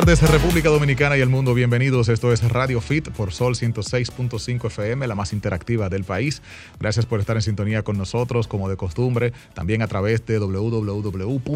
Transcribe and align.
tardes, 0.00 0.22
República 0.30 0.68
Dominicana 0.68 1.16
y 1.16 1.20
el 1.20 1.28
mundo. 1.28 1.54
Bienvenidos. 1.54 2.08
Esto 2.08 2.32
es 2.32 2.48
Radio 2.48 2.80
Fit 2.80 3.08
por 3.08 3.32
Sol 3.32 3.56
106.5 3.56 4.66
FM, 4.66 5.08
la 5.08 5.16
más 5.16 5.32
interactiva 5.32 5.88
del 5.88 6.04
país. 6.04 6.40
Gracias 6.78 7.04
por 7.04 7.18
estar 7.18 7.34
en 7.34 7.42
sintonía 7.42 7.82
con 7.82 7.98
nosotros, 7.98 8.46
como 8.46 8.68
de 8.68 8.76
costumbre, 8.76 9.32
también 9.54 9.82
a 9.82 9.88
través 9.88 10.24
de 10.24 10.38
www.solfm.com. 10.38 11.48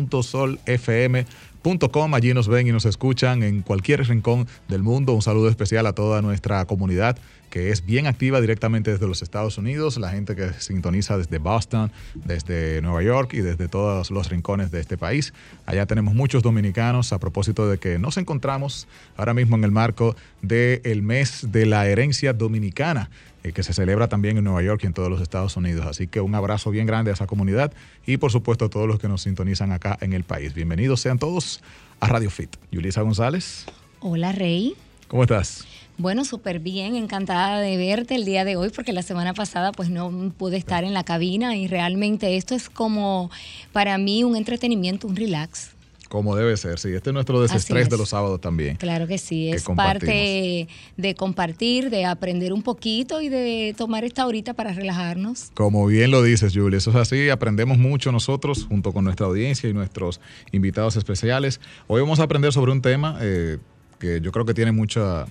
Allí 2.13 2.35
nos 2.35 2.49
ven 2.49 2.67
y 2.67 2.72
nos 2.72 2.87
escuchan 2.87 3.42
en 3.42 3.63
cualquier 3.63 4.06
rincón 4.06 4.47
del 4.69 4.83
mundo. 4.83 5.13
Un 5.13 5.22
saludo 5.22 5.49
especial 5.49 5.87
a 5.87 5.92
toda 5.92 6.21
nuestra 6.21 6.65
comunidad 6.65 7.17
que 7.51 7.71
es 7.71 7.85
bien 7.85 8.06
activa 8.06 8.40
directamente 8.40 8.90
desde 8.90 9.06
los 9.06 9.21
Estados 9.21 9.58
Unidos, 9.58 9.99
la 9.99 10.09
gente 10.10 10.35
que 10.35 10.54
sintoniza 10.54 11.19
desde 11.19 11.37
Boston, 11.37 11.92
desde 12.14 12.81
Nueva 12.81 13.03
York 13.03 13.35
y 13.35 13.42
desde 13.42 13.69
todos 13.69 14.10
los 14.10 14.31
rincones 14.31 14.71
de 14.71 14.81
este 14.81 14.96
país. 14.96 15.35
Allá 15.67 15.85
tenemos 15.85 16.14
muchos 16.14 16.42
dominicanos 16.42 17.12
a 17.12 17.19
propósito 17.19 17.69
de 17.69 17.78
que 17.78 17.98
nos 17.98 18.16
encontramos 18.16 18.88
ahora 19.16 19.34
mismo 19.34 19.56
en 19.56 19.64
el 19.64 19.70
marco 19.70 20.16
del 20.41 21.02
mes 21.02 21.48
de 21.52 21.66
la 21.66 21.86
herencia 21.86 22.33
dominicana 22.33 23.10
eh, 23.42 23.52
que 23.52 23.62
se 23.62 23.73
celebra 23.73 24.09
también 24.09 24.38
en 24.38 24.45
Nueva 24.45 24.62
York 24.62 24.80
y 24.84 24.87
en 24.87 24.92
todos 24.92 25.10
los 25.10 25.20
Estados 25.20 25.56
Unidos. 25.56 25.87
Así 25.87 26.06
que 26.06 26.20
un 26.20 26.34
abrazo 26.34 26.70
bien 26.70 26.87
grande 26.87 27.10
a 27.10 27.14
esa 27.14 27.27
comunidad 27.27 27.73
y 28.06 28.16
por 28.16 28.30
supuesto 28.30 28.66
a 28.66 28.70
todos 28.70 28.87
los 28.87 28.98
que 28.98 29.09
nos 29.09 29.23
sintonizan 29.23 29.73
acá 29.73 29.98
en 30.00 30.12
el 30.12 30.24
país. 30.24 30.55
Bienvenidos 30.55 31.00
sean 31.00 31.19
todos 31.19 31.60
a 32.00 32.06
Radio 32.06 32.30
Fit. 32.30 32.56
Yulisa 32.70 33.02
González. 33.02 33.66
Hola 34.00 34.33
Rey. 34.33 34.74
¿Cómo 35.09 35.23
estás? 35.24 35.66
Bueno, 35.98 36.24
súper 36.24 36.59
bien, 36.59 36.97
encantada 36.97 37.60
de 37.60 37.77
verte 37.77 38.14
el 38.14 38.24
día 38.24 38.45
de 38.45 38.56
hoy 38.56 38.70
porque 38.70 38.92
la 38.92 39.02
semana 39.02 39.34
pasada 39.34 39.72
pues 39.72 39.91
no 39.91 40.33
pude 40.36 40.56
estar 40.56 40.84
en 40.84 40.95
la 40.95 41.05
cabina 41.05 41.55
y 41.56 41.69
realmente 41.69 42.36
esto 42.36 42.55
es 42.55 42.70
como 42.70 43.30
para 43.72 43.98
mí 43.98 44.24
un 44.24 44.34
entretenimiento, 44.34 45.06
un 45.06 45.16
relax. 45.16 45.71
Como 46.12 46.36
debe 46.36 46.54
ser, 46.58 46.78
sí. 46.78 46.90
Este 46.90 47.08
es 47.08 47.14
nuestro 47.14 47.40
desestrés 47.40 47.88
de 47.88 47.96
los 47.96 48.10
sábados 48.10 48.38
también. 48.38 48.77
Claro 48.77 49.06
que 49.06 49.16
sí, 49.16 49.50
es 49.50 49.64
parte 49.64 50.69
de 50.98 51.14
compartir, 51.14 51.88
de 51.88 52.04
aprender 52.04 52.52
un 52.52 52.62
poquito 52.62 53.22
y 53.22 53.30
de 53.30 53.74
tomar 53.78 54.04
esta 54.04 54.27
horita 54.27 54.52
para 54.52 54.74
relajarnos. 54.74 55.50
Como 55.54 55.86
bien 55.86 56.10
lo 56.10 56.22
dices, 56.22 56.52
Julie, 56.54 56.77
eso 56.77 56.91
es 56.91 56.96
así. 56.96 57.30
Aprendemos 57.30 57.78
mucho 57.78 58.12
nosotros 58.12 58.66
junto 58.69 58.92
con 58.92 59.04
nuestra 59.04 59.24
audiencia 59.24 59.70
y 59.70 59.72
nuestros 59.72 60.20
invitados 60.50 60.96
especiales. 60.96 61.62
Hoy 61.86 62.02
vamos 62.02 62.20
a 62.20 62.24
aprender 62.24 62.52
sobre 62.52 62.72
un 62.72 62.82
tema 62.82 63.16
eh, 63.22 63.56
que 63.98 64.20
yo 64.20 64.32
creo 64.32 64.44
que 64.44 64.52
tiene 64.52 64.70
mucha 64.70 65.24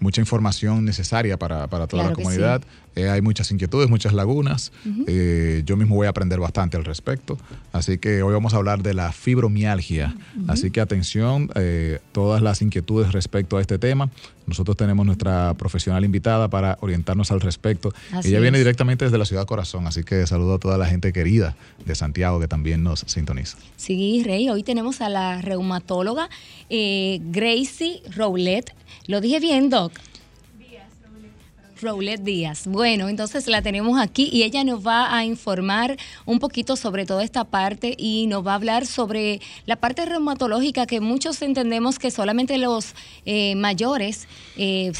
mucha 0.00 0.20
información 0.20 0.84
necesaria 0.84 1.38
para, 1.38 1.68
toda 1.68 2.04
la 2.04 2.12
comunidad. 2.12 2.62
Eh, 2.96 3.08
hay 3.08 3.20
muchas 3.22 3.50
inquietudes, 3.50 3.88
muchas 3.88 4.12
lagunas. 4.12 4.72
Eh, 5.06 5.62
yo 5.64 5.76
mismo 5.76 5.94
voy 5.94 6.06
a 6.06 6.10
aprender 6.10 6.40
bastante 6.40 6.76
al 6.76 6.84
respecto. 6.84 7.38
Así 7.72 7.98
que 7.98 8.22
hoy 8.22 8.32
vamos 8.32 8.54
a 8.54 8.56
hablar 8.56 8.82
de 8.82 8.94
la 8.94 9.12
fibromialgia. 9.12 10.14
Así 10.48 10.70
que 10.70 10.80
atención, 10.80 11.50
eh, 11.54 12.00
todas 12.12 12.42
las 12.42 12.62
inquietudes 12.62 13.12
respecto 13.12 13.56
a 13.56 13.60
este 13.60 13.78
tema. 13.78 14.10
Nosotros 14.46 14.76
tenemos 14.76 15.06
nuestra 15.06 15.54
profesional 15.54 16.04
invitada 16.04 16.50
para 16.50 16.76
orientarnos 16.80 17.30
al 17.30 17.40
respecto. 17.40 17.92
Ella 18.24 18.40
viene 18.40 18.58
directamente 18.58 19.04
desde 19.04 19.18
la 19.18 19.24
ciudad 19.24 19.46
Corazón, 19.46 19.86
así 19.86 20.02
que 20.02 20.26
saludo 20.26 20.54
a 20.54 20.58
toda 20.58 20.76
la 20.76 20.86
gente 20.86 21.12
querida 21.12 21.54
de 21.86 21.94
Santiago 21.94 22.40
que 22.40 22.48
también 22.48 22.82
nos 22.82 23.04
sintoniza. 23.06 23.58
Sí, 23.76 24.22
Rey, 24.24 24.48
hoy 24.48 24.64
tenemos 24.64 25.00
a 25.00 25.08
la 25.08 25.40
reumatóloga 25.40 26.28
Gracie 26.68 28.02
Roulet. 28.16 28.74
Lo 29.06 29.20
dije 29.20 29.38
bien, 29.38 29.70
Doc. 29.70 29.92
Roulette 31.82 32.22
Díaz. 32.22 32.66
Bueno, 32.66 33.08
entonces 33.08 33.46
la 33.46 33.62
tenemos 33.62 34.00
aquí 34.00 34.28
y 34.32 34.42
ella 34.42 34.64
nos 34.64 34.86
va 34.86 35.16
a 35.16 35.24
informar 35.24 35.96
un 36.26 36.38
poquito 36.38 36.76
sobre 36.76 37.06
toda 37.06 37.24
esta 37.24 37.44
parte 37.44 37.94
y 37.98 38.26
nos 38.26 38.46
va 38.46 38.52
a 38.52 38.54
hablar 38.56 38.86
sobre 38.86 39.40
la 39.66 39.76
parte 39.76 40.04
reumatológica 40.04 40.86
que 40.86 41.00
muchos 41.00 41.42
entendemos 41.42 41.98
que 41.98 42.10
solamente 42.10 42.58
los 42.58 42.94
eh, 43.24 43.54
mayores 43.54 44.28
eh, 44.56 44.92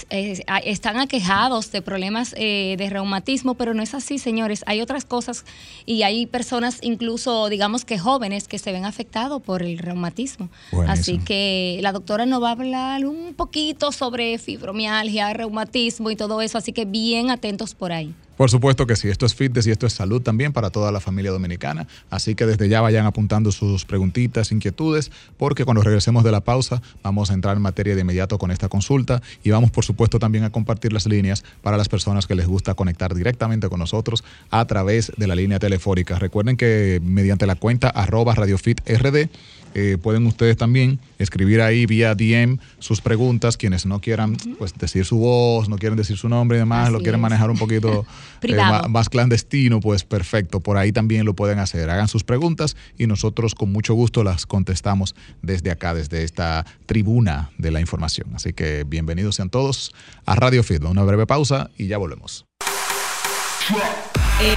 están 0.65 0.99
aquejados 0.99 1.73
de 1.73 1.83
problemas 1.83 2.35
eh, 2.37 2.77
de 2.79 2.91
reumatismo, 2.91 3.55
pero 3.55 3.75
no 3.75 3.83
es 3.83 3.95
así, 3.95 4.19
señores. 4.19 4.63
Hay 4.67 4.81
otras 4.81 5.05
cosas 5.05 5.45
y 5.87 6.03
hay 6.03 6.27
personas 6.27 6.79
incluso, 6.83 7.49
digamos 7.49 7.85
que 7.85 7.99
jóvenes, 7.99 8.49
que 8.49 8.59
se 8.59 8.73
ven 8.73 8.85
afectados 8.85 9.43
por 9.43 9.63
el 9.63 9.79
reumatismo. 9.79 10.49
Así 10.87 11.19
que 11.19 11.79
la 11.83 11.93
doctora 11.93 12.27
nos 12.27 12.43
va 12.43 12.49
a 12.49 12.53
hablar 12.53 13.07
un 13.07 13.35
poquito 13.35 13.93
sobre 13.93 14.39
fibromialgia, 14.39 15.33
reumatismo 15.33 16.11
y 16.11 16.17
todo 16.17 16.41
eso. 16.41 16.59
Así 16.59 16.70
que 16.73 16.85
bien 16.85 17.31
atentos 17.31 17.75
por 17.75 17.93
ahí. 17.93 18.15
Por 18.41 18.49
supuesto 18.49 18.87
que 18.87 18.97
sí, 18.97 19.09
esto 19.09 19.27
es 19.27 19.35
fitness 19.35 19.67
y 19.67 19.71
esto 19.71 19.87
es 19.87 19.93
salud 19.93 20.23
también 20.23 20.55
para 20.55 20.71
toda 20.71 20.91
la 20.91 21.01
familia 21.01 21.31
dominicana. 21.31 21.87
Así 22.09 22.35
que 22.35 22.47
desde 22.47 22.71
ya 22.71 22.81
vayan 22.81 23.05
apuntando 23.05 23.53
sus 23.53 23.85
preguntitas, 23.85 24.51
inquietudes, 24.51 25.11
porque 25.37 25.67
cuando 25.67 25.83
regresemos 25.83 26.25
de 26.25 26.31
la 26.31 26.41
pausa 26.41 26.81
vamos 27.03 27.31
a 27.31 27.35
entrar 27.35 27.57
en 27.59 27.63
materia 27.63 27.95
de 27.95 28.01
inmediato 28.01 28.39
con 28.39 28.51
esta 28.51 28.71
consulta 28.71 29.21
y 29.45 29.51
vamos 29.51 29.71
por 29.71 29.85
supuesto 29.85 30.19
también 30.19 30.45
a 30.45 30.51
compartir 30.51 30.95
las 30.95 31.05
líneas 31.07 31.45
para 31.61 31.77
las 31.77 31.91
personas 31.91 32.27
que 32.27 32.35
les 32.35 32.47
gusta 32.47 32.73
conectar 32.73 33.15
directamente 33.15 33.69
con 33.69 33.79
nosotros 33.79 34.25
a 34.51 34.65
través 34.65 35.13
de 35.19 35.27
la 35.27 35.35
línea 35.35 35.59
telefónica. 35.59 36.19
Recuerden 36.19 36.57
que 36.57 36.99
mediante 37.05 37.47
la 37.47 37.57
cuenta 37.57 37.91
arroba 37.91 38.35
radiofitrd 38.35 39.29
eh, 39.75 39.99
pueden 40.01 40.27
ustedes 40.27 40.57
también 40.57 40.99
escribir 41.19 41.61
ahí 41.61 41.87
vía 41.87 42.15
DM 42.15 42.59
sus 42.79 43.01
preguntas, 43.01 43.57
quienes 43.57 43.87
no 43.87 44.01
quieran 44.01 44.37
pues 44.59 44.75
decir 44.75 45.05
su 45.05 45.19
voz, 45.19 45.69
no 45.69 45.79
quieren 45.79 45.97
decir 45.97 46.17
su 46.17 46.29
nombre 46.29 46.59
y 46.59 46.61
demás, 46.61 46.91
lo 46.91 47.01
quieren 47.01 47.21
manejar 47.21 47.51
un 47.51 47.59
poquito 47.59 48.05
eh, 48.43 48.57
más, 48.89 49.09
clandestino, 49.09 49.81
pues 49.81 50.05
perfecto, 50.05 50.61
por 50.61 50.77
ahí 50.77 50.93
también 50.93 51.25
lo 51.25 51.35
pueden 51.35 51.59
hacer. 51.59 51.91
Hagan 51.91 52.09
sus 52.09 52.25
preguntas 52.25 52.77
y 52.99 53.07
nosotros 53.07 53.55
con 53.55 53.71
mucho 53.73 53.95
gusto 53.95 54.25
las 54.25 54.47
contestamos 54.47 55.15
desde 55.43 55.71
acá, 55.71 55.95
desde 55.95 56.25
esta 56.25 56.67
tribuna 56.87 57.51
de 57.59 57.71
la 57.71 57.81
información. 57.81 58.29
Así 58.35 58.53
que 58.53 58.85
bienvenidos 58.85 59.37
sean 59.37 59.51
todos 59.51 59.93
a 60.27 60.35
Radio 60.35 60.63
Fit. 60.63 60.83
Una 60.85 61.05
breve 61.05 61.27
pausa 61.27 61.71
y 61.77 61.87
ya 61.87 61.99
volvemos. 61.99 62.47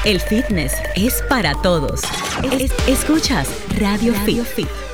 El 0.05 0.19
fitness 0.19 0.73
es 0.95 1.21
para 1.29 1.53
todos. 1.61 2.01
escuchas 2.87 3.49
Radio, 3.79 4.13
Fit. 4.13 4.92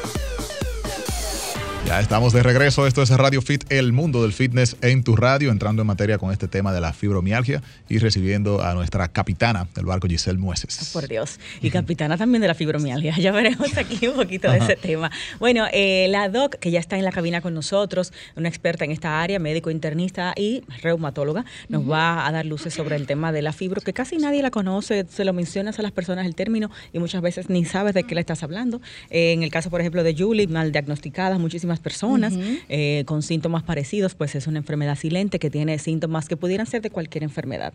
Ya 1.89 1.99
estamos 1.99 2.33
de 2.33 2.43
regreso. 2.43 2.85
Esto 2.85 3.01
es 3.01 3.09
Radio 3.09 3.41
Fit, 3.41 3.63
el 3.71 3.93
mundo 3.93 4.21
del 4.21 4.31
fitness 4.31 4.77
en 4.83 5.03
tu 5.03 5.15
radio, 5.15 5.49
entrando 5.49 5.81
en 5.81 5.87
materia 5.87 6.19
con 6.19 6.31
este 6.31 6.47
tema 6.47 6.71
de 6.71 6.79
la 6.79 6.93
fibromialgia 6.93 7.63
y 7.89 7.97
recibiendo 7.97 8.61
a 8.61 8.75
nuestra 8.75 9.07
capitana 9.07 9.67
del 9.73 9.85
barco, 9.85 10.07
Giselle 10.07 10.37
Mueces. 10.37 10.79
Oh, 10.83 10.93
por 10.93 11.07
Dios. 11.07 11.39
Y 11.63 11.71
capitana 11.71 12.15
también 12.15 12.43
de 12.43 12.47
la 12.47 12.53
fibromialgia. 12.53 13.15
Ya 13.19 13.31
veremos 13.31 13.75
aquí 13.75 14.07
un 14.07 14.15
poquito 14.17 14.51
de 14.51 14.59
ese 14.59 14.75
tema. 14.75 15.09
Bueno, 15.39 15.65
eh, 15.73 16.05
la 16.09 16.29
doc, 16.29 16.57
que 16.57 16.69
ya 16.69 16.79
está 16.79 16.95
en 16.95 17.05
la 17.05 17.11
cabina 17.11 17.41
con 17.41 17.55
nosotros, 17.55 18.13
una 18.35 18.49
experta 18.49 18.85
en 18.85 18.91
esta 18.91 19.19
área, 19.19 19.39
médico 19.39 19.71
internista 19.71 20.33
y 20.37 20.61
reumatóloga, 20.83 21.43
nos 21.69 21.89
va 21.89 22.27
a 22.27 22.31
dar 22.31 22.45
luces 22.45 22.71
sobre 22.71 22.97
el 22.97 23.07
tema 23.07 23.31
de 23.31 23.41
la 23.41 23.51
fibro, 23.51 23.81
que 23.81 23.93
casi 23.93 24.17
nadie 24.17 24.43
la 24.43 24.51
conoce, 24.51 25.07
se 25.09 25.25
lo 25.25 25.33
mencionas 25.33 25.79
a 25.79 25.81
las 25.81 25.91
personas 25.91 26.27
el 26.27 26.35
término 26.35 26.69
y 26.93 26.99
muchas 26.99 27.23
veces 27.23 27.49
ni 27.49 27.65
sabes 27.65 27.95
de 27.95 28.03
qué 28.03 28.13
le 28.13 28.21
estás 28.21 28.43
hablando. 28.43 28.79
Eh, 29.09 29.33
en 29.33 29.41
el 29.41 29.49
caso, 29.49 29.71
por 29.71 29.81
ejemplo, 29.81 30.03
de 30.03 30.15
Julie, 30.15 30.45
mal 30.45 30.71
diagnosticadas, 30.71 31.39
muchísimas 31.39 31.78
personas 31.79 32.33
eh, 32.69 33.03
con 33.05 33.21
síntomas 33.21 33.63
parecidos, 33.63 34.15
pues 34.15 34.35
es 34.35 34.47
una 34.47 34.59
enfermedad 34.59 34.97
silente 34.97 35.39
que 35.39 35.49
tiene 35.49 35.79
síntomas 35.79 36.27
que 36.27 36.37
pudieran 36.37 36.67
ser 36.67 36.81
de 36.81 36.89
cualquier 36.89 37.23
enfermedad. 37.23 37.73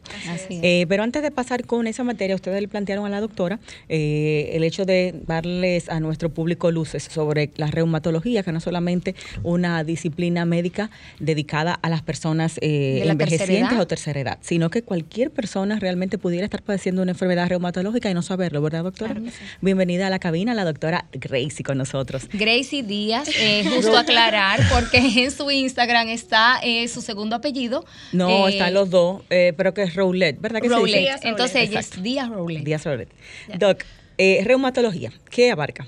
Eh, 0.48 0.86
pero 0.88 1.02
antes 1.02 1.22
de 1.22 1.30
pasar 1.30 1.64
con 1.64 1.86
esa 1.86 2.04
materia, 2.04 2.34
ustedes 2.34 2.60
le 2.60 2.68
plantearon 2.68 3.06
a 3.06 3.08
la 3.08 3.20
doctora 3.20 3.58
eh, 3.88 4.50
el 4.52 4.64
hecho 4.64 4.84
de 4.84 5.14
darles 5.26 5.88
a 5.88 6.00
nuestro 6.00 6.28
público 6.30 6.70
luces 6.70 7.04
sobre 7.04 7.50
la 7.56 7.68
reumatología, 7.68 8.42
que 8.42 8.52
no 8.52 8.58
es 8.58 8.64
solamente 8.64 9.14
una 9.42 9.84
disciplina 9.84 10.44
médica 10.44 10.90
dedicada 11.18 11.74
a 11.74 11.88
las 11.88 12.02
personas 12.02 12.58
envejecientes 12.60 13.78
o 13.78 13.86
tercera 13.86 14.20
edad, 14.20 14.38
sino 14.40 14.70
que 14.70 14.82
cualquier 14.82 15.30
persona 15.30 15.78
realmente 15.78 16.18
pudiera 16.18 16.44
estar 16.44 16.62
padeciendo 16.62 17.02
una 17.02 17.12
enfermedad 17.12 17.48
reumatológica 17.48 18.10
y 18.10 18.14
no 18.14 18.22
saberlo, 18.22 18.62
¿verdad, 18.62 18.84
doctora? 18.84 19.16
Bienvenida 19.60 20.06
a 20.06 20.10
la 20.10 20.18
cabina, 20.18 20.54
la 20.54 20.64
doctora 20.64 21.06
Gracie 21.12 21.64
con 21.64 21.78
nosotros. 21.78 22.28
Gracie 22.32 22.82
Díaz, 22.82 23.28
justo 23.74 23.93
aclarar 23.96 24.60
porque 24.72 24.98
en 25.24 25.30
su 25.30 25.50
Instagram 25.50 26.08
está 26.08 26.60
eh, 26.62 26.86
su 26.88 27.00
segundo 27.00 27.36
apellido. 27.36 27.84
No, 28.12 28.48
eh, 28.48 28.52
están 28.52 28.74
los 28.74 28.90
dos, 28.90 29.22
eh, 29.30 29.52
pero 29.56 29.74
que 29.74 29.82
es 29.82 29.94
Roulette, 29.94 30.40
¿verdad 30.40 30.60
que 30.60 30.68
Roulette. 30.68 31.20
Entonces 31.22 31.68
ella 31.68 31.80
es 31.80 32.02
Díaz 32.02 32.28
Roulette. 32.28 32.64
Díaz 32.64 32.84
Roulette. 32.84 33.12
Doc, 33.58 33.84
reumatología, 34.18 35.12
¿qué 35.30 35.50
abarca? 35.50 35.86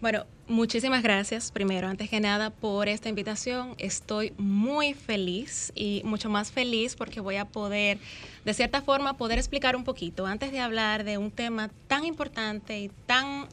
Bueno, 0.00 0.26
muchísimas 0.48 1.02
gracias 1.04 1.52
primero, 1.52 1.86
antes 1.86 2.10
que 2.10 2.18
nada, 2.18 2.50
por 2.50 2.88
esta 2.88 3.08
invitación. 3.08 3.76
Estoy 3.78 4.32
muy 4.36 4.94
feliz 4.94 5.72
y 5.76 6.02
mucho 6.04 6.28
más 6.28 6.50
feliz 6.50 6.96
porque 6.96 7.20
voy 7.20 7.36
a 7.36 7.44
poder, 7.44 7.98
de 8.44 8.52
cierta 8.52 8.82
forma, 8.82 9.16
poder 9.16 9.38
explicar 9.38 9.76
un 9.76 9.84
poquito, 9.84 10.26
antes 10.26 10.50
de 10.50 10.58
hablar 10.58 11.04
de 11.04 11.18
un 11.18 11.30
tema 11.30 11.70
tan 11.86 12.04
importante 12.04 12.80
y 12.80 12.90
tan 13.06 13.46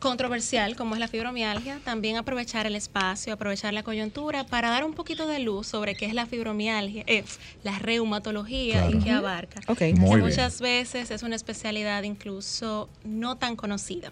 controversial 0.00 0.74
como 0.76 0.94
es 0.94 1.00
la 1.00 1.06
fibromialgia, 1.08 1.78
también 1.84 2.16
aprovechar 2.16 2.66
el 2.66 2.74
espacio, 2.74 3.32
aprovechar 3.32 3.72
la 3.72 3.82
coyuntura 3.84 4.44
para 4.44 4.70
dar 4.70 4.84
un 4.84 4.94
poquito 4.94 5.26
de 5.26 5.38
luz 5.38 5.68
sobre 5.68 5.94
qué 5.94 6.06
es 6.06 6.14
la 6.14 6.26
fibromialgia, 6.26 7.04
eh, 7.06 7.22
la 7.62 7.78
reumatología 7.78 8.88
y 8.90 8.98
qué 8.98 9.10
abarca. 9.10 9.60
Okay. 9.68 9.94
muchas 9.94 10.60
veces 10.60 11.10
es 11.10 11.22
una 11.22 11.36
especialidad 11.36 12.02
incluso 12.02 12.88
no 13.04 13.36
tan 13.36 13.54
conocida. 13.56 14.10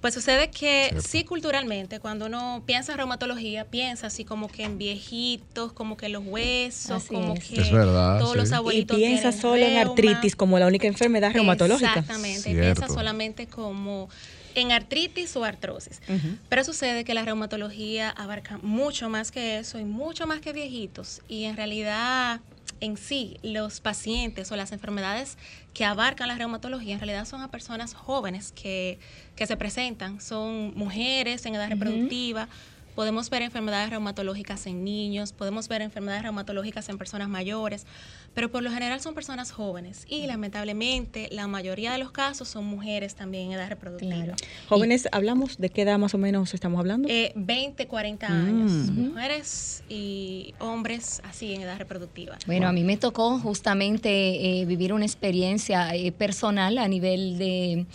Pues 0.00 0.14
sucede 0.14 0.48
que 0.48 0.96
sí 1.06 1.24
culturalmente, 1.24 2.00
cuando 2.00 2.24
uno 2.24 2.62
piensa 2.64 2.92
en 2.92 2.98
reumatología, 2.98 3.66
piensa 3.66 4.06
así 4.06 4.24
como 4.24 4.48
que 4.48 4.64
en 4.64 4.78
viejitos, 4.78 5.74
como 5.74 5.98
que 5.98 6.06
en 6.06 6.12
los 6.12 6.24
huesos, 6.24 6.90
Así 6.92 7.08
como 7.14 7.34
es. 7.34 7.44
que 7.44 7.60
Es 7.60 7.70
verdad, 7.70 8.18
todos 8.18 8.32
sí. 8.32 8.38
los 8.38 8.48
Y 8.48 8.52
Y 8.52 8.54
abuelitos 8.54 8.96
piensa 8.96 9.32
solo 9.32 9.62
en 9.62 9.76
artritis 9.76 10.34
como 10.36 10.58
la 10.58 10.66
única 10.66 10.86
enfermedad 10.86 11.32
reumatológica. 11.34 11.90
Exactamente, 11.98 12.48
y 12.48 12.54
Cierto. 12.54 12.80
piensa 12.80 12.94
solamente 12.94 13.46
como 13.46 14.08
en 14.54 14.72
artritis 14.72 15.36
o 15.36 15.44
artrosis. 15.44 16.00
Pero 16.48 16.64
sucede 16.64 17.04
que 17.04 17.14
la 17.14 17.24
reumatología 17.24 18.10
abarca 18.10 18.58
mucho 18.62 19.08
más 19.08 19.30
que 19.30 19.58
eso 19.58 19.78
y 19.78 19.84
mucho 19.84 20.26
más 20.26 20.40
que 20.40 20.52
viejitos. 20.52 21.22
Y 21.28 21.44
en 21.44 21.56
realidad, 21.56 22.40
en 22.80 22.96
sí, 22.96 23.38
los 23.42 23.80
pacientes 23.80 24.50
o 24.52 24.56
las 24.56 24.72
enfermedades 24.72 25.36
que 25.74 25.84
abarcan 25.84 26.28
la 26.28 26.36
reumatología 26.36 26.94
en 26.94 27.00
realidad 27.00 27.24
son 27.26 27.42
a 27.42 27.50
personas 27.50 27.94
jóvenes 27.94 28.52
que, 28.52 28.98
que 29.36 29.46
se 29.46 29.56
presentan. 29.56 30.20
Son 30.20 30.72
mujeres 30.74 31.46
en 31.46 31.54
edad 31.54 31.68
reproductiva. 31.68 32.48
Podemos 32.94 33.30
ver 33.30 33.42
enfermedades 33.42 33.90
reumatológicas 33.90 34.66
en 34.66 34.84
niños, 34.84 35.32
podemos 35.32 35.68
ver 35.68 35.80
enfermedades 35.82 36.22
reumatológicas 36.22 36.88
en 36.88 36.98
personas 36.98 37.28
mayores, 37.28 37.86
pero 38.34 38.50
por 38.50 38.62
lo 38.62 38.70
general 38.70 39.00
son 39.00 39.14
personas 39.14 39.52
jóvenes 39.52 40.04
y 40.08 40.26
lamentablemente 40.26 41.28
la 41.32 41.46
mayoría 41.46 41.92
de 41.92 41.98
los 41.98 42.10
casos 42.10 42.48
son 42.48 42.64
mujeres 42.66 43.14
también 43.14 43.46
en 43.46 43.52
edad 43.52 43.68
reproductiva. 43.68 44.14
Claro. 44.16 44.34
Jóvenes, 44.68 45.08
¿hablamos 45.12 45.56
de 45.58 45.70
qué 45.70 45.82
edad 45.82 45.98
más 45.98 46.14
o 46.14 46.18
menos 46.18 46.52
estamos 46.52 46.78
hablando? 46.80 47.08
Eh, 47.08 47.32
20, 47.36 47.86
40 47.86 48.28
Mm. 48.28 48.32
años, 48.48 48.72
mujeres 48.90 49.82
y 49.88 50.54
hombres 50.58 51.22
así 51.24 51.54
en 51.54 51.62
edad 51.62 51.78
reproductiva. 51.78 52.36
Bueno, 52.46 52.68
a 52.68 52.72
mí 52.72 52.84
me 52.84 52.96
tocó 52.96 53.38
justamente 53.38 54.60
eh, 54.60 54.64
vivir 54.66 54.92
una 54.92 55.04
experiencia 55.06 55.94
eh, 55.94 56.12
personal 56.12 56.78
a 56.78 56.88
nivel 56.88 57.38
de, 57.38 57.86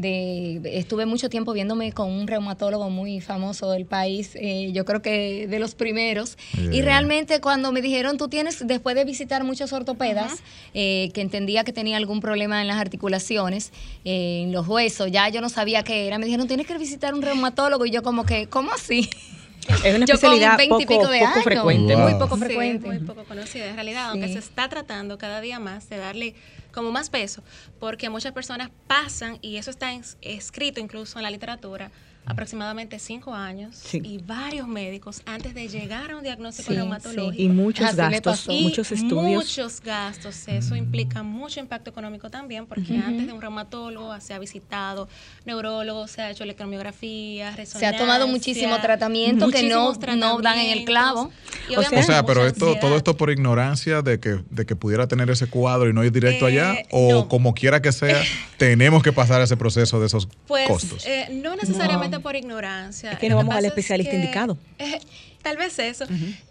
de- 0.00 0.60
Estuve 0.78 1.06
mucho 1.06 1.28
tiempo 1.28 1.52
viéndome 1.52 1.92
con 1.92 2.10
un 2.10 2.26
reumatólogo 2.26 2.90
muy 2.90 3.20
famoso 3.20 3.70
del 3.70 3.86
país, 3.86 4.32
eh, 4.34 4.70
yo 4.72 4.84
creo 4.84 5.02
que 5.02 5.46
de 5.46 5.58
los 5.58 5.74
primeros. 5.74 6.36
Y 6.72 6.82
realmente 6.82 7.40
cuando 7.40 7.72
me 7.72 7.80
dijeron, 7.82 8.16
tú 8.18 8.28
tienes, 8.28 8.66
después 8.66 8.96
de 8.96 9.04
visitar 9.04 9.44
muchos 9.44 9.72
ortopedas, 9.72 10.42
eh, 10.74 11.10
que 11.14 11.20
entendía 11.20 11.64
que 11.64 11.72
tenía 11.72 11.96
algún 11.96 12.20
problema 12.20 12.60
en 12.60 12.68
las 12.68 12.76
articulaciones, 12.78 13.72
eh, 14.04 14.42
en 14.44 14.52
los 14.52 14.66
huesos, 14.66 15.10
ya 15.10 15.28
yo 15.28 15.40
no 15.40 15.48
sabía 15.48 15.82
qué 15.82 16.06
era, 16.06 16.18
me 16.18 16.26
dijeron, 16.26 16.46
tienes 16.48 16.66
que 16.66 16.76
visitar 16.78 17.14
un 17.14 17.22
reumatólogo. 17.22 17.86
Y 17.86 17.90
yo 17.90 18.02
como 18.02 18.24
que, 18.24 18.46
¿cómo 18.48 18.72
así? 18.72 19.08
es 19.84 19.94
una 19.94 20.06
yo 20.06 20.18
con 20.18 20.32
especialidad 20.32 20.56
20 20.56 20.64
y 20.64 20.68
poco, 20.68 20.78
pico 21.02 21.08
de 21.10 21.18
poco 21.20 21.30
años. 21.32 21.44
frecuente. 21.44 21.94
Wow. 21.94 22.02
Muy 22.08 22.14
poco 22.18 22.36
Sí, 22.36 22.44
frecuente. 22.44 22.86
muy 22.86 22.98
poco 23.00 23.24
conocida 23.24 23.66
en 23.68 23.74
realidad, 23.74 24.10
aunque 24.10 24.26
Sí. 24.28 24.32
se 24.34 24.38
está 24.40 24.68
tratando 24.68 25.18
cada 25.18 25.40
día 25.40 25.58
más 25.60 25.88
de 25.88 25.98
darle 25.98 26.34
como 26.72 26.90
más 26.92 27.10
peso, 27.10 27.42
porque 27.78 28.10
muchas 28.10 28.32
personas 28.32 28.70
pasan, 28.86 29.38
y 29.42 29.56
eso 29.56 29.70
está 29.70 29.92
en- 29.92 30.04
escrito 30.22 30.80
incluso 30.80 31.18
en 31.18 31.22
la 31.22 31.30
literatura, 31.30 31.90
aproximadamente 32.26 32.98
cinco 32.98 33.34
años 33.34 33.74
Sí. 33.76 34.00
y 34.04 34.18
varios 34.18 34.68
médicos 34.68 35.20
antes 35.26 35.52
de 35.54 35.68
llegar 35.68 36.12
a 36.12 36.16
un 36.16 36.22
diagnóstico 36.22 36.70
Sí, 36.70 36.76
reumatológico. 36.76 37.42
Y 37.42 37.48
muchos 37.48 37.86
Así 37.88 37.96
gastos. 37.96 38.46
Y 38.48 38.62
muchos 38.62 38.92
estudios. 38.92 39.44
Muchos 39.44 39.80
gastos. 39.80 40.46
Eso 40.46 40.76
implica 40.76 41.22
mucho 41.22 41.58
impacto 41.60 41.90
económico 41.90 42.30
también, 42.30 42.66
porque 42.66 42.96
antes 42.98 43.26
de 43.26 43.32
un 43.32 43.40
reumatólogo 43.40 44.18
se 44.20 44.34
ha 44.34 44.38
visitado 44.38 45.08
neurólogo, 45.44 46.06
se 46.06 46.22
ha 46.22 46.30
hecho 46.30 46.44
electromiografía, 46.44 47.50
Se 47.52 47.56
resonancia. 47.56 47.88
ha 47.90 47.96
tomado 47.96 48.26
muchísimo 48.28 48.78
tratamiento 48.80 49.48
que 49.48 49.68
no, 49.68 49.92
no 50.16 50.38
dan 50.40 50.58
en 50.58 50.78
el 50.78 50.84
clavo. 50.84 51.30
O 51.76 51.82
sea- 51.82 52.20
O 52.20 52.26
pero 52.26 52.46
esto, 52.46 52.66
ansiedad. 52.66 52.80
todo 52.80 52.96
esto 52.96 53.16
por 53.16 53.30
ignorancia 53.30 54.02
de 54.02 54.20
que, 54.20 54.40
de 54.50 54.66
que 54.66 54.76
pudiera 54.76 55.08
tener 55.08 55.30
ese 55.30 55.46
cuadro 55.48 55.88
y 55.88 55.92
no 55.92 56.04
ir 56.04 56.12
directo 56.12 56.46
Eh, 56.48 56.52
allá, 56.60 56.74
o 56.90 57.10
no. 57.12 57.28
como 57.28 57.54
quiera 57.54 57.80
que 57.82 57.92
sea, 57.92 58.20
tenemos 58.58 59.02
que 59.02 59.12
pasar 59.12 59.40
ese 59.40 59.56
proceso 59.56 59.98
de 60.00 60.06
esos 60.06 60.28
Pues 60.46 60.68
costos. 60.68 61.04
eh, 61.06 61.28
no 61.32 61.56
necesariamente 61.56 62.09
por 62.18 62.34
ignorancia. 62.34 63.12
Es 63.12 63.18
que 63.20 63.28
no 63.28 63.36
vamos 63.36 63.54
al 63.54 63.64
especialista 63.64 64.10
que, 64.10 64.16
indicado. 64.16 64.58
eh, 64.78 64.98
tal 65.42 65.56
vez 65.56 65.78
eso. 65.78 66.04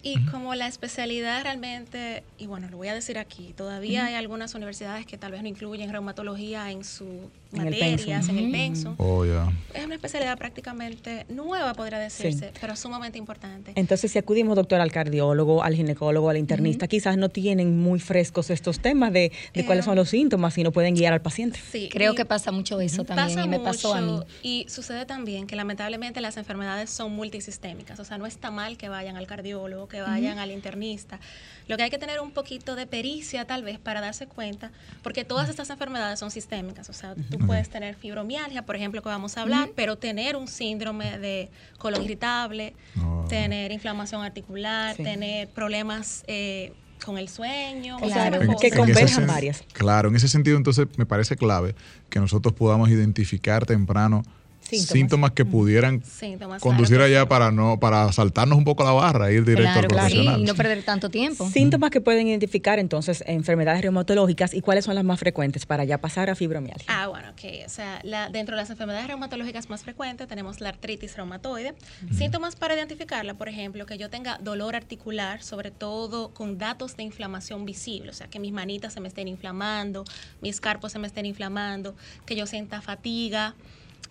Y 0.04 0.20
como 0.26 0.56
la 0.56 0.68
especialidad 0.68 1.44
realmente, 1.44 2.24
y 2.38 2.48
bueno, 2.48 2.68
lo 2.70 2.78
voy 2.78 2.88
a 2.88 2.94
decir 2.94 3.18
aquí, 3.18 3.54
todavía 3.56 4.06
hay 4.06 4.16
algunas 4.16 4.54
universidades 4.56 5.06
que 5.06 5.18
tal 5.18 5.32
vez 5.32 5.42
no 5.42 5.48
incluyen 5.48 5.92
reumatología 5.92 6.72
en 6.72 6.84
sus 6.84 7.08
En 7.54 7.62
el 7.62 7.66
materias, 7.72 8.28
pensum. 8.28 8.38
en 8.38 8.46
el 8.46 8.52
pensum. 8.52 8.96
oh. 8.98 9.26
Es 9.74 9.86
una 9.86 9.96
especialidad 9.96 10.38
prácticamente 10.38 11.26
nueva, 11.30 11.74
podría 11.74 12.00
decirse, 12.00 12.52
pero 12.60 12.76
sumamente 12.76 13.18
importante. 13.18 13.74
Entonces, 13.76 14.12
si 14.12 14.18
acudimos, 14.20 14.56
doctor, 14.56 14.80
al 14.82 14.92
cardiólogo, 14.92 15.64
al 15.64 15.76
ginecólogo, 15.76 16.30
al 16.30 16.38
internista, 16.38 16.88
quizás 16.88 17.18
no 17.18 17.30
tienen 17.30 17.78
muy 17.78 18.00
frescos 18.00 18.50
estos 18.50 18.80
temas 18.80 19.12
de, 19.14 19.32
de 19.54 19.66
cuáles 19.66 19.86
son 19.86 19.94
Eh, 19.94 19.98
los 19.98 20.10
síntomas 20.10 20.58
y 20.58 20.64
no 20.64 20.72
pueden 20.72 20.96
guiar 20.96 21.14
al 21.14 21.22
paciente. 21.22 21.60
Sí, 21.72 21.90
Creo 21.92 22.14
y- 22.14 22.16
que 22.16 22.26
pasa 22.26 22.52
mucho 22.52 22.80
eso 22.82 23.04
también 23.04 23.28
Pasa 23.30 23.46
y 23.46 23.50
me 23.50 23.60
pasó 23.60 23.94
a 23.94 24.02
mí. 24.02 24.20
Y 24.44 24.66
sucede 24.70 25.06
también 25.06 25.46
que 25.48 25.56
lamentablemente 25.56 26.22
las 26.22 26.38
enfermedades 26.38 26.90
son 26.90 27.12
multisistémicas. 27.14 28.00
O 28.00 28.06
sea, 28.06 28.18
no 28.18 28.26
está 28.26 28.52
mal 28.52 28.78
que 28.80 28.90
vayan 28.90 29.16
al 29.18 29.28
cardiólogo, 29.28 29.88
que 29.88 30.02
vayan 30.02 30.40
al 30.40 30.50
internista. 30.50 31.20
Lo 31.68 31.78
que 31.78 31.84
hay 31.84 31.92
que 31.92 32.00
tener 32.00 32.20
un 32.20 32.32
poquito 32.32 32.76
de 32.76 32.88
pericia 32.88 33.46
tal 33.46 33.62
vez 33.64 33.78
para 33.78 34.02
darse 34.02 34.26
cuenta, 34.26 34.72
porque 35.04 35.24
todas 35.24 35.50
estas 35.50 35.70
enfermedades 35.70 36.18
son 36.18 36.32
sistémicas. 36.32 36.90
O 36.90 36.94
sea, 36.94 37.14
tú 37.30 37.38
puedes 37.46 37.70
tener 37.70 37.94
fibromialgia, 37.96 38.64
por 38.66 38.76
ejemplo, 38.76 39.04
que 39.04 39.10
vamos 39.10 39.38
a 39.38 39.42
hablar, 39.44 39.70
pero 39.76 39.98
tener 39.98 40.36
un 40.36 40.48
síndrome 40.48 41.20
de 41.20 41.52
colon 41.78 42.02
irritable, 42.04 42.74
Oh. 43.00 43.26
tener 43.30 43.72
inflamación 43.72 44.24
articular, 44.24 44.96
Sí. 44.96 45.04
tener 45.04 45.48
problemas 45.50 46.24
eh, 46.28 46.74
con 47.06 47.18
el 47.18 47.30
sueño. 47.30 47.98
Claro. 48.00 48.46
cosas. 48.46 48.62
que 48.62 48.72
converjan 48.72 49.28
varias. 49.28 49.64
Claro, 49.74 50.10
en 50.10 50.16
ese 50.16 50.28
sentido 50.28 50.58
entonces 50.58 50.88
me 50.98 51.06
parece 51.06 51.36
clave 51.36 51.76
que 52.10 52.20
nosotros 52.20 52.54
podamos 52.54 52.90
identificar 52.90 53.66
temprano 53.66 54.24
Síntomas. 54.70 54.90
síntomas, 54.94 55.32
que 55.32 55.46
pudieran 55.46 56.04
Síntomas, 56.04 56.62
conducir 56.62 56.98
claro 56.98 57.06
allá 57.12 57.22
sí. 57.22 57.28
para 57.28 57.52
no 57.52 57.80
para 57.80 58.12
saltarnos 58.12 58.58
un 58.58 58.64
poco 58.64 58.84
la 58.84 58.92
barra, 58.92 59.32
ir 59.32 59.44
directo 59.44 59.64
Claro, 59.64 59.80
al 59.82 59.88
claro, 59.88 60.08
profesional. 60.10 60.42
y 60.42 60.44
no 60.44 60.56
perder 60.56 60.84
tanto 60.84 61.10
tiempo. 61.10 61.50
Síntomas 61.50 61.90
que 61.92 62.02
pueden 62.02 62.28
identificar 62.28 62.80
entonces 62.80 63.24
enfermedades 63.28 63.82
reumatológicas 63.82 64.54
y 64.54 64.62
cuáles 64.62 64.86
son 64.86 64.96
las 64.96 65.04
más 65.04 65.20
frecuentes 65.20 65.66
para 65.66 65.84
ya 65.84 65.98
pasar 66.00 66.30
a 66.30 66.36
fibromialgia. 66.36 66.86
Ah, 66.88 67.08
bueno, 67.08 67.30
ok. 67.32 67.66
O 67.66 67.70
sea, 67.70 68.00
la- 68.04 68.30
dentro 68.30 68.56
de 68.56 68.62
las 68.62 68.70
enfermedades 68.70 69.08
reumatológicas 69.08 69.70
más 69.70 69.84
frecuentes 69.84 70.28
tenemos 70.28 70.62
la 70.62 70.70
artritis 70.70 71.16
reumatoide. 71.18 71.74
Síntomas 72.16 72.56
para 72.56 72.76
identificarla, 72.76 73.34
por 73.36 73.50
ejemplo, 73.50 73.86
que 73.86 73.98
yo 73.98 74.10
tenga 74.10 74.38
dolor 74.38 74.76
articular, 74.76 75.42
sobre 75.42 75.72
todo 75.72 76.30
con 76.34 76.58
datos 76.58 76.96
de 76.98 77.04
inflamación 77.04 77.66
visible, 77.66 78.12
o 78.12 78.14
sea, 78.14 78.28
que 78.28 78.40
mis 78.40 78.52
manitas 78.52 78.94
se 78.94 79.00
me 79.00 79.08
estén 79.08 79.28
inflamando, 79.28 80.04
mis 80.42 80.60
carpos 80.62 80.92
se 80.92 81.00
me 81.00 81.08
estén 81.08 81.26
inflamando, 81.26 81.96
que 82.26 82.36
yo 82.36 82.46
sienta 82.46 82.82
fatiga 82.82 83.56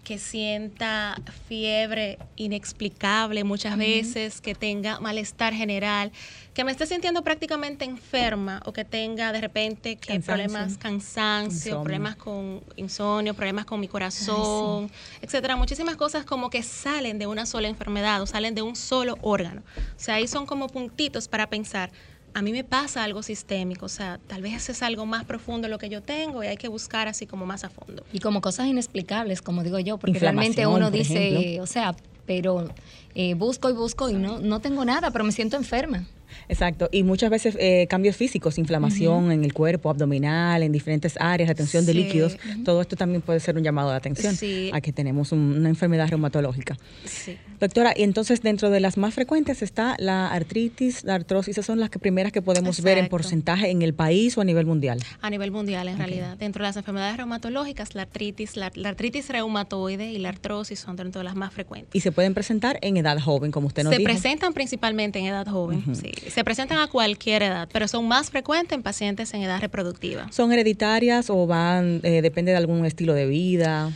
que 0.08 0.16
sienta 0.16 1.20
fiebre 1.48 2.18
inexplicable 2.36 3.44
muchas 3.44 3.76
veces, 3.76 4.40
que 4.40 4.54
tenga 4.54 4.98
malestar 5.00 5.52
general, 5.52 6.12
que 6.54 6.64
me 6.64 6.72
esté 6.72 6.86
sintiendo 6.86 7.22
prácticamente 7.22 7.84
enferma 7.84 8.62
o 8.64 8.72
que 8.72 8.86
tenga 8.86 9.32
de 9.32 9.42
repente 9.42 9.96
que 9.96 10.14
Cansancio. 10.14 10.34
problemas, 10.34 10.78
cansancio, 10.78 11.72
Insomnio. 11.72 11.82
problemas 11.82 12.16
con 12.16 12.62
insomnio, 12.76 13.34
problemas 13.34 13.66
con 13.66 13.80
mi 13.80 13.86
corazón, 13.86 14.90
etcétera. 15.20 15.56
Muchísimas 15.56 15.96
cosas 15.96 16.24
como 16.24 16.48
que 16.48 16.62
salen 16.62 17.18
de 17.18 17.26
una 17.26 17.44
sola 17.44 17.68
enfermedad 17.68 18.22
o 18.22 18.26
salen 18.26 18.54
de 18.54 18.62
un 18.62 18.76
solo 18.76 19.18
órgano. 19.20 19.60
O 19.76 20.00
sea, 20.00 20.14
ahí 20.14 20.26
son 20.26 20.46
como 20.46 20.68
puntitos 20.68 21.28
para 21.28 21.50
pensar. 21.50 21.90
A 22.34 22.42
mí 22.42 22.52
me 22.52 22.64
pasa 22.64 23.04
algo 23.04 23.22
sistémico, 23.22 23.86
o 23.86 23.88
sea, 23.88 24.18
tal 24.26 24.42
vez 24.42 24.68
es 24.68 24.82
algo 24.82 25.06
más 25.06 25.24
profundo 25.24 25.68
lo 25.68 25.78
que 25.78 25.88
yo 25.88 26.02
tengo 26.02 26.44
y 26.44 26.46
hay 26.46 26.56
que 26.56 26.68
buscar 26.68 27.08
así 27.08 27.26
como 27.26 27.46
más 27.46 27.64
a 27.64 27.70
fondo. 27.70 28.04
Y 28.12 28.20
como 28.20 28.40
cosas 28.40 28.66
inexplicables, 28.66 29.42
como 29.42 29.62
digo 29.62 29.78
yo, 29.78 29.98
porque 29.98 30.18
realmente 30.18 30.66
uno 30.66 30.86
por 30.86 30.92
dice, 30.92 31.28
ejemplo. 31.28 31.62
o 31.62 31.66
sea, 31.66 31.94
pero 32.26 32.68
eh, 33.14 33.34
busco 33.34 33.70
y 33.70 33.72
busco 33.72 34.08
y 34.10 34.14
no, 34.14 34.38
no 34.38 34.60
tengo 34.60 34.84
nada, 34.84 35.10
pero 35.10 35.24
me 35.24 35.32
siento 35.32 35.56
enferma. 35.56 36.06
Exacto. 36.48 36.88
Y 36.92 37.02
muchas 37.02 37.30
veces 37.30 37.56
eh, 37.60 37.86
cambios 37.88 38.16
físicos, 38.16 38.58
inflamación 38.58 39.32
en 39.32 39.44
el 39.44 39.52
cuerpo, 39.52 39.90
abdominal, 39.90 40.62
en 40.62 40.72
diferentes 40.72 41.14
áreas, 41.20 41.48
retención 41.48 41.84
de 41.86 41.94
líquidos. 41.94 42.36
Todo 42.64 42.80
esto 42.80 42.96
también 42.96 43.22
puede 43.22 43.40
ser 43.40 43.56
un 43.56 43.62
llamado 43.64 43.90
de 43.90 43.96
atención 43.96 44.34
Sí. 44.36 44.70
a 44.72 44.80
que 44.80 44.92
tenemos 44.92 45.32
un- 45.32 45.56
una 45.58 45.68
enfermedad 45.68 46.08
reumatológica. 46.08 46.76
Sí. 47.04 47.36
Doctora, 47.60 47.92
y 47.96 48.02
entonces 48.04 48.42
dentro 48.42 48.70
de 48.70 48.80
las 48.80 48.96
más 48.96 49.14
frecuentes 49.14 49.62
está 49.62 49.96
la 49.98 50.28
artritis, 50.28 51.04
la 51.04 51.14
artrosis, 51.14 51.52
esas 51.52 51.66
son 51.66 51.80
las 51.80 51.90
que 51.90 51.98
primeras 51.98 52.32
que 52.32 52.42
podemos 52.42 52.80
ver 52.82 52.98
en 52.98 53.08
porcentaje 53.08 53.70
en 53.70 53.82
el 53.82 53.94
país 53.94 54.36
o 54.38 54.40
a 54.40 54.44
nivel 54.44 54.66
mundial. 54.66 55.00
A 55.20 55.30
nivel 55.30 55.50
mundial, 55.50 55.88
en 55.88 55.98
realidad. 55.98 56.36
Dentro 56.36 56.62
de 56.62 56.68
las 56.68 56.76
enfermedades 56.76 57.16
reumatológicas, 57.16 57.94
la 57.94 58.02
artritis, 58.02 58.56
la, 58.56 58.70
la 58.74 58.90
artritis 58.90 59.28
reumatoide 59.28 60.12
y 60.12 60.18
la 60.18 60.28
artrosis 60.28 60.78
son 60.78 60.96
dentro 60.96 61.20
de 61.20 61.24
las 61.24 61.34
más 61.34 61.52
frecuentes. 61.52 61.90
Y 61.94 62.00
se 62.00 62.12
pueden 62.12 62.34
presentar 62.34 62.78
en 62.82 62.96
edad 62.96 63.18
joven, 63.18 63.50
como 63.50 63.66
usted 63.66 63.82
nos 63.84 63.92
Se 63.92 63.98
dijo. 63.98 64.10
presentan 64.10 64.52
principalmente 64.52 65.18
en 65.18 65.26
edad 65.26 65.46
joven, 65.46 65.82
sí. 65.94 66.12
Se 66.28 66.44
presentan 66.44 66.78
a 66.78 66.88
cualquier 66.88 67.42
edad, 67.42 67.68
pero 67.72 67.88
son 67.88 68.06
más 68.08 68.30
frecuentes 68.30 68.76
en 68.76 68.82
pacientes 68.82 69.32
en 69.34 69.42
edad 69.42 69.60
reproductiva. 69.60 70.26
¿Son 70.30 70.52
hereditarias 70.52 71.30
o 71.30 71.46
van, 71.46 72.00
eh, 72.02 72.22
depende 72.22 72.52
de 72.52 72.58
algún 72.58 72.84
estilo 72.84 73.14
de 73.14 73.26
vida? 73.26 73.90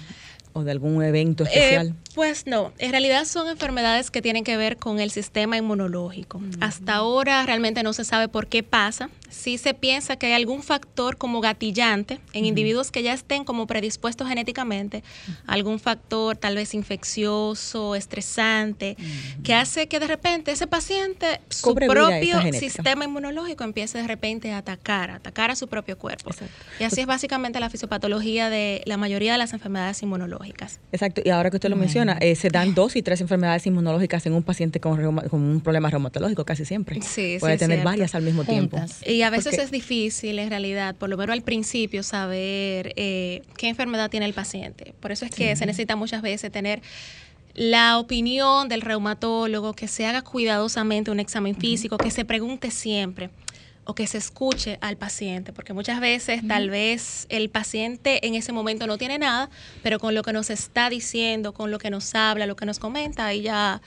o 0.55 0.65
de 0.65 0.71
algún 0.71 1.03
evento 1.03 1.45
especial? 1.45 1.89
Eh, 1.89 1.95
pues 2.15 2.47
no, 2.47 2.73
en 2.79 2.91
realidad 2.91 3.25
son 3.25 3.49
enfermedades 3.49 4.11
que 4.11 4.21
tienen 4.21 4.45
que 4.45 4.57
ver 4.57 4.77
con 4.77 5.01
el 5.01 5.11
sistema 5.11 5.57
inmunológico. 5.57 6.41
Hasta 6.61 6.97
ahora 6.97 7.45
realmente 7.47 7.83
no 7.83 7.93
se 7.93 8.05
sabe 8.05 8.29
por 8.29 8.47
qué 8.49 8.63
pasa. 8.63 9.09
Sí 9.33 9.57
se 9.59 9.73
piensa 9.75 10.17
que 10.17 10.27
hay 10.27 10.33
algún 10.35 10.63
factor 10.63 11.17
como 11.17 11.41
gatillante 11.41 12.21
en 12.35 12.45
individuos 12.45 12.91
que 12.91 13.03
ya 13.03 13.13
estén 13.15 13.45
como 13.45 13.67
predispuestos 13.67 14.29
genéticamente, 14.29 15.03
algún 15.47 15.81
factor 15.81 16.37
tal 16.37 16.55
vez 16.57 16.75
infeccioso, 16.75 17.95
estresante, 17.95 18.97
que 19.43 19.55
hace 19.55 19.89
que 19.89 19.99
de 20.01 20.07
repente 20.07 20.53
ese 20.53 20.67
paciente, 20.67 21.41
su 21.49 21.75
propio 21.75 22.43
sistema 22.53 23.05
inmunológico 23.07 23.65
empiece 23.65 23.99
de 23.99 24.07
repente 24.07 24.53
a 24.53 24.59
atacar, 24.59 25.11
a 25.11 25.15
atacar 25.17 25.51
a 25.51 25.57
su 25.57 25.67
propio 25.69 25.97
cuerpo. 25.99 26.31
Y 26.79 26.85
así 26.85 27.01
es 27.01 27.07
básicamente 27.07 27.59
la 27.59 27.71
fisiopatología 27.71 28.51
de 28.51 28.83
la 28.87 28.97
mayoría 28.97 29.33
de 29.33 29.39
las 29.39 29.53
enfermedades 29.53 30.03
inmunológicas. 30.03 30.79
Exacto, 30.93 31.23
y 31.25 31.31
ahora 31.31 31.51
que 31.51 31.57
usted 31.57 31.71
lo 31.71 31.77
menciona, 31.77 32.19
eh, 32.21 32.35
se 32.37 32.49
dan 32.51 32.75
dos 32.75 32.97
y 32.97 33.03
tres 33.03 33.21
enfermedades 33.21 33.67
inmunológicas 33.67 34.27
en 34.27 34.35
un 34.35 34.43
paciente 34.43 34.79
con, 34.79 34.99
reuma- 34.99 35.29
con 35.29 35.41
un 35.43 35.61
problema 35.61 35.89
reumatológico 35.91 36.45
casi 36.45 36.65
siempre. 36.65 37.01
Sí, 37.01 37.35
sí, 37.35 37.37
Puede 37.41 37.57
tener 37.57 37.79
cierto. 37.79 37.89
varias 37.91 38.15
al 38.15 38.23
mismo 38.23 38.45
tiempo. 38.45 38.79
Y 39.23 39.25
a 39.25 39.31
veces 39.31 39.57
es 39.57 39.71
difícil 39.71 40.41
en 40.41 40.51
realidad, 40.51 40.97
por 40.97 41.09
lo 41.09 41.17
menos 41.17 41.33
al 41.33 41.43
principio, 41.43 42.03
saber 42.03 42.93
eh, 42.97 43.43
qué 43.57 43.69
enfermedad 43.69 44.11
tiene 44.11 44.27
el 44.27 44.35
paciente. 44.35 44.95
Por 44.99 45.13
eso 45.13 45.25
es 45.25 45.31
que 45.31 45.55
se 45.55 45.65
necesita 45.65 45.95
muchas 45.95 46.23
veces 46.23 46.51
tener 46.51 46.83
la 47.55 48.01
opinión 48.01 48.69
del 48.69 48.81
reumatólogo, 48.81 49.75
que 49.75 49.87
se 49.87 50.07
haga 50.07 50.23
cuidadosamente 50.23 51.13
un 51.13 51.21
examen 51.21 51.55
físico, 51.55 51.99
que 51.99 52.11
se 52.11 52.25
pregunte 52.25 52.73
siempre 52.73 53.31
o 53.85 53.95
que 53.95 54.09
se 54.09 54.19
escuche 54.19 54.79
al 54.81 54.97
paciente, 54.97 55.53
porque 55.53 55.73
muchas 55.73 56.01
veces 56.01 56.41
tal 56.49 56.69
vez 56.69 57.27
el 57.29 57.49
paciente 57.49 58.27
en 58.27 58.35
ese 58.35 58.51
momento 58.51 58.89
no 58.89 58.99
tiene 58.99 59.21
nada, 59.21 59.51
pero 59.85 60.01
con 60.01 60.17
lo 60.17 60.25
que 60.25 60.33
nos 60.33 60.51
está 60.51 60.91
diciendo, 60.91 61.55
con 61.55 61.71
lo 61.71 61.79
que 61.79 61.91
nos 61.91 62.13
habla, 62.17 62.47
lo 62.47 62.57
que 62.57 62.67
nos 62.67 62.81
comenta, 62.81 63.27
ahí 63.27 63.43
ya 63.43 63.83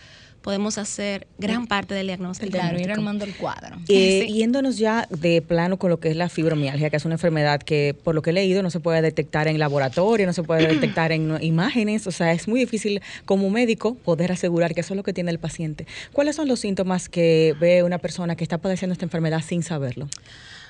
podemos 0.45 0.77
hacer 0.77 1.25
gran 1.39 1.65
parte 1.65 1.95
del 1.95 2.05
diagnóstico. 2.05 2.51
Claro, 2.51 2.79
ir 2.79 2.91
armando 2.91 3.25
el 3.25 3.35
cuadro. 3.35 3.77
Eh, 3.87 4.25
Sí. 4.27 4.33
Yéndonos 4.33 4.77
ya 4.77 5.07
de 5.09 5.41
plano 5.41 5.77
con 5.77 5.89
lo 5.89 5.99
que 5.99 6.11
es 6.11 6.15
la 6.15 6.29
fibromialgia, 6.29 6.91
que 6.91 6.97
es 6.97 7.03
una 7.03 7.15
enfermedad 7.15 7.63
que, 7.63 7.95
por 8.03 8.13
lo 8.13 8.21
que 8.21 8.29
he 8.29 8.33
leído, 8.33 8.61
no 8.61 8.69
se 8.69 8.79
puede 8.79 9.01
detectar 9.01 9.47
en 9.47 9.57
laboratorio, 9.57 10.27
no 10.27 10.33
se 10.33 10.43
puede 10.43 10.67
detectar 10.73 11.11
en 11.11 11.41
imágenes, 11.41 12.05
o 12.05 12.11
sea, 12.11 12.31
es 12.31 12.47
muy 12.47 12.59
difícil 12.59 13.01
como 13.25 13.49
médico 13.49 13.95
poder 13.95 14.31
asegurar 14.31 14.75
que 14.75 14.81
eso 14.81 14.93
es 14.93 14.97
lo 14.97 15.01
que 15.01 15.13
tiene 15.13 15.31
el 15.31 15.39
paciente. 15.39 15.87
¿Cuáles 16.13 16.35
son 16.35 16.47
los 16.47 16.59
síntomas 16.59 17.09
que 17.09 17.55
ve 17.59 17.81
una 17.81 17.97
persona 17.97 18.35
que 18.35 18.43
está 18.43 18.59
padeciendo 18.59 18.93
esta 18.93 19.05
enfermedad 19.05 19.41
sin 19.41 19.63
saberlo? 19.63 20.07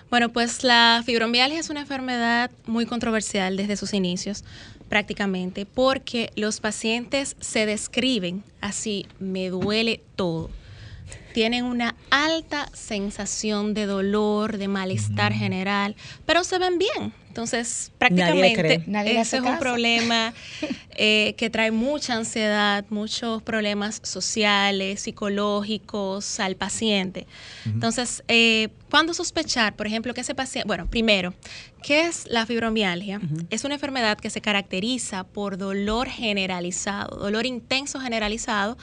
Bueno, 0.09 0.29
pues 0.31 0.63
la 0.63 1.03
fibromialgia 1.05 1.59
es 1.59 1.69
una 1.69 1.81
enfermedad 1.81 2.49
muy 2.65 2.85
controversial 2.85 3.57
desde 3.57 3.75
sus 3.75 3.93
inicios, 3.93 4.45
prácticamente, 4.89 5.65
porque 5.65 6.31
los 6.35 6.59
pacientes 6.59 7.35
se 7.39 7.65
describen 7.65 8.43
así, 8.61 9.05
me 9.19 9.49
duele 9.49 10.01
todo. 10.15 10.49
Tienen 11.35 11.65
una 11.65 11.95
alta 12.11 12.69
sensación 12.71 13.73
de 13.73 13.87
dolor, 13.87 14.57
de 14.57 14.69
malestar 14.69 15.33
general, 15.33 15.97
pero 16.25 16.45
se 16.45 16.57
ven 16.59 16.77
bien. 16.77 17.11
Entonces, 17.27 17.91
prácticamente, 17.97 18.75
ese 18.87 19.19
hace 19.19 19.37
es 19.39 19.43
un 19.43 19.59
problema 19.59 20.33
eh, 20.91 21.35
que 21.37 21.49
trae 21.49 21.71
mucha 21.71 22.13
ansiedad, 22.13 22.85
muchos 22.89 23.43
problemas 23.43 23.99
sociales, 24.01 25.01
psicológicos 25.01 26.39
al 26.39 26.55
paciente. 26.55 27.27
Entonces, 27.65 28.23
eh, 28.29 28.69
¿cuándo 28.89 29.13
sospechar, 29.13 29.75
por 29.75 29.87
ejemplo, 29.87 30.13
que 30.13 30.21
ese 30.21 30.35
paciente, 30.35 30.65
bueno, 30.65 30.89
primero, 30.89 31.33
¿qué 31.83 32.07
es 32.07 32.25
la 32.29 32.45
fibromialgia? 32.45 33.19
Es 33.49 33.65
una 33.65 33.73
enfermedad 33.73 34.17
que 34.17 34.29
se 34.29 34.39
caracteriza 34.39 35.25
por 35.25 35.57
dolor 35.57 36.07
generalizado, 36.07 37.17
dolor 37.17 37.45
intenso 37.45 37.99
generalizado 37.99 38.77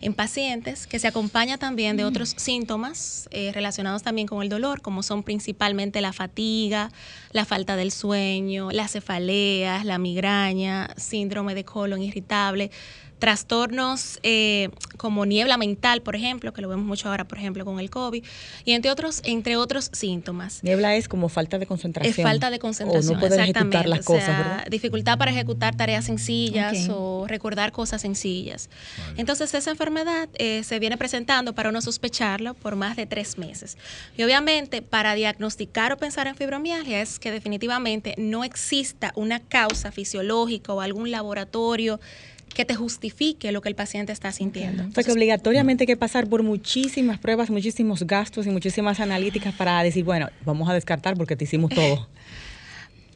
en 0.00 0.14
pacientes 0.14 0.86
que 0.86 0.98
se 0.98 1.08
acompaña 1.08 1.58
también 1.58 1.96
de 1.96 2.04
otros 2.04 2.34
síntomas 2.36 3.28
eh, 3.30 3.50
relacionados 3.52 4.02
también 4.02 4.26
con 4.26 4.42
el 4.42 4.48
dolor, 4.48 4.80
como 4.80 5.02
son 5.02 5.22
principalmente 5.22 6.00
la 6.00 6.12
fatiga, 6.12 6.90
la 7.32 7.44
falta 7.44 7.76
del 7.76 7.90
sueño, 7.90 8.70
las 8.70 8.92
cefaleas, 8.92 9.84
la 9.84 9.98
migraña, 9.98 10.90
síndrome 10.96 11.54
de 11.54 11.64
colon 11.64 12.02
irritable, 12.02 12.70
trastornos 13.18 14.18
eh, 14.22 14.70
como 14.96 15.26
niebla 15.26 15.56
mental, 15.56 16.02
por 16.02 16.16
ejemplo, 16.16 16.52
que 16.52 16.62
lo 16.62 16.68
vemos 16.68 16.86
mucho 16.86 17.08
ahora, 17.08 17.26
por 17.26 17.38
ejemplo, 17.38 17.64
con 17.64 17.80
el 17.80 17.90
COVID, 17.90 18.24
y 18.64 18.72
entre 18.72 18.90
otros, 18.90 19.20
entre 19.24 19.56
otros 19.56 19.90
síntomas. 19.92 20.62
Niebla 20.62 20.96
es 20.96 21.08
como 21.08 21.28
falta 21.28 21.58
de 21.58 21.66
concentración. 21.66 22.14
Es 22.14 22.22
falta 22.22 22.50
de 22.50 22.58
concentración, 22.58 23.12
O 23.12 23.14
no 23.14 23.20
poder 23.20 23.40
exactamente. 23.40 23.76
ejecutar 23.76 23.88
las 23.88 24.06
o 24.06 24.12
cosas, 24.12 24.24
sea, 24.24 24.38
¿verdad? 24.38 24.66
dificultad 24.70 25.18
para 25.18 25.30
ejecutar 25.30 25.76
tareas 25.76 26.04
sencillas 26.04 26.88
o 26.90 27.26
recordar 27.26 27.72
cosas 27.72 28.02
sencillas. 28.02 28.70
Entonces, 29.16 29.52
esa 29.54 29.70
enfermedad 29.70 30.28
eh, 30.34 30.62
se 30.64 30.78
viene 30.78 30.96
presentando 30.96 31.54
para 31.54 31.68
uno 31.68 31.80
sospecharlo 31.80 32.54
por 32.54 32.76
más 32.76 32.96
de 32.96 33.06
tres 33.06 33.38
meses. 33.38 33.76
Y 34.16 34.22
obviamente, 34.22 34.82
para 34.82 35.14
diagnosticar 35.14 35.92
o 35.92 35.96
pensar 35.96 36.26
en 36.26 36.34
fibromialgia 36.34 37.00
es 37.00 37.18
que 37.18 37.30
definitivamente 37.30 38.14
no 38.18 38.44
exista 38.44 39.12
una 39.14 39.40
causa 39.40 39.92
fisiológica 39.92 40.72
o 40.72 40.80
algún 40.80 41.10
laboratorio 41.10 42.00
que 42.58 42.64
te 42.64 42.74
justifique 42.74 43.52
lo 43.52 43.60
que 43.60 43.68
el 43.68 43.76
paciente 43.76 44.12
está 44.12 44.32
sintiendo. 44.32 44.82
O 44.82 44.90
sea 44.90 45.04
que 45.04 45.12
obligatoriamente 45.12 45.84
hay 45.84 45.86
que 45.86 45.96
pasar 45.96 46.26
por 46.26 46.42
muchísimas 46.42 47.16
pruebas, 47.20 47.50
muchísimos 47.50 48.04
gastos 48.04 48.48
y 48.48 48.50
muchísimas 48.50 48.98
analíticas 48.98 49.54
para 49.54 49.80
decir, 49.84 50.02
bueno, 50.02 50.28
vamos 50.44 50.68
a 50.68 50.74
descartar 50.74 51.16
porque 51.16 51.36
te 51.36 51.44
hicimos 51.44 51.70
todo. 51.72 52.08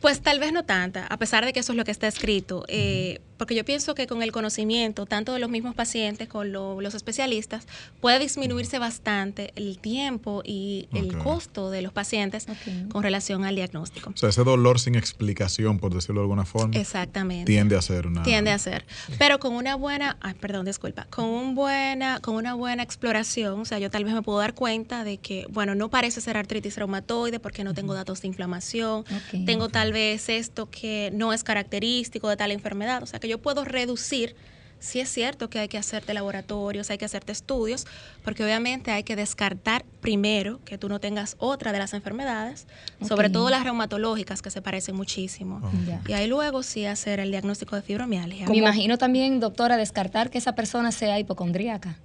Pues 0.00 0.20
tal 0.20 0.40
vez 0.40 0.52
no 0.52 0.64
tanta, 0.64 1.06
a 1.06 1.16
pesar 1.16 1.44
de 1.44 1.52
que 1.52 1.60
eso 1.60 1.70
es 1.72 1.76
lo 1.76 1.84
que 1.84 1.92
está 1.92 2.08
escrito, 2.08 2.64
eh, 2.66 3.20
porque 3.42 3.56
yo 3.56 3.64
pienso 3.64 3.96
que 3.96 4.06
con 4.06 4.22
el 4.22 4.30
conocimiento, 4.30 5.04
tanto 5.04 5.32
de 5.32 5.40
los 5.40 5.50
mismos 5.50 5.74
pacientes 5.74 6.28
como 6.28 6.44
lo- 6.44 6.80
los 6.80 6.94
especialistas, 6.94 7.66
puede 8.00 8.20
disminuirse 8.20 8.78
bastante 8.78 9.52
el 9.56 9.78
tiempo 9.78 10.42
y 10.44 10.86
el 10.92 11.18
costo 11.18 11.68
de 11.72 11.82
los 11.82 11.92
pacientes 11.92 12.46
con 12.92 13.02
relación 13.02 13.44
al 13.44 13.56
diagnóstico. 13.56 14.10
O 14.14 14.16
sea, 14.16 14.28
ese 14.28 14.44
dolor 14.44 14.78
sin 14.78 14.94
explicación, 14.94 15.80
por 15.80 15.92
decirlo 15.92 16.20
de 16.20 16.26
alguna 16.26 16.44
forma, 16.44 16.76
Exactamente. 16.78 17.46
tiende 17.50 17.74
a 17.76 17.82
ser 17.82 18.06
una... 18.06 18.22
Tiende 18.22 18.52
a 18.52 18.58
ser. 18.60 18.84
Pero 19.18 19.40
con 19.40 19.54
una 19.54 19.74
buena, 19.74 20.18
ay, 20.20 20.34
perdón, 20.34 20.66
disculpa, 20.66 21.08
con 21.10 21.24
un 21.24 21.56
buena, 21.56 22.20
con 22.20 22.36
una 22.36 22.54
buena 22.54 22.84
exploración, 22.84 23.58
o 23.62 23.64
sea, 23.64 23.80
yo 23.80 23.90
tal 23.90 24.04
vez 24.04 24.14
me 24.14 24.22
puedo 24.22 24.38
dar 24.38 24.54
cuenta 24.54 25.02
de 25.02 25.18
que, 25.18 25.46
bueno, 25.50 25.74
no 25.74 25.88
parece 25.90 26.20
ser 26.20 26.36
artritis 26.36 26.76
reumatoide 26.76 27.40
porque 27.40 27.64
no 27.64 27.74
tengo 27.74 27.92
datos 27.92 28.22
de 28.22 28.28
inflamación, 28.28 29.04
tengo 29.46 29.68
tal 29.68 29.92
vez 29.92 30.28
esto 30.28 30.70
que 30.70 31.10
no 31.12 31.32
es 31.32 31.42
característico 31.42 32.28
de 32.28 32.36
tal 32.36 32.52
enfermedad, 32.52 33.02
o 33.02 33.06
sea, 33.06 33.18
que 33.18 33.26
yo 33.28 33.31
puedo 33.40 33.64
reducir. 33.64 34.34
Sí 34.78 34.98
es 34.98 35.08
cierto 35.08 35.48
que 35.48 35.60
hay 35.60 35.68
que 35.68 35.78
hacerte 35.78 36.12
laboratorios, 36.12 36.90
hay 36.90 36.98
que 36.98 37.04
hacerte 37.04 37.30
estudios, 37.30 37.86
porque 38.24 38.42
obviamente 38.42 38.90
hay 38.90 39.04
que 39.04 39.14
descartar 39.14 39.84
primero 40.00 40.58
que 40.64 40.76
tú 40.76 40.88
no 40.88 40.98
tengas 40.98 41.36
otra 41.38 41.70
de 41.70 41.78
las 41.78 41.94
enfermedades, 41.94 42.66
sobre 43.00 43.30
todo 43.30 43.48
las 43.48 43.62
reumatológicas 43.62 44.42
que 44.42 44.50
se 44.50 44.60
parecen 44.60 44.96
muchísimo. 44.96 45.60
Y 46.08 46.14
ahí 46.14 46.26
luego 46.26 46.64
sí 46.64 46.84
hacer 46.84 47.20
el 47.20 47.30
diagnóstico 47.30 47.76
de 47.76 47.82
fibromialgia. 47.82 48.48
Me 48.48 48.56
imagino 48.56 48.98
también, 48.98 49.38
doctora, 49.38 49.76
descartar 49.76 50.30
que 50.30 50.38
esa 50.38 50.56
persona 50.56 50.90
sea 50.90 51.16
hipocondríaca. 51.20 51.96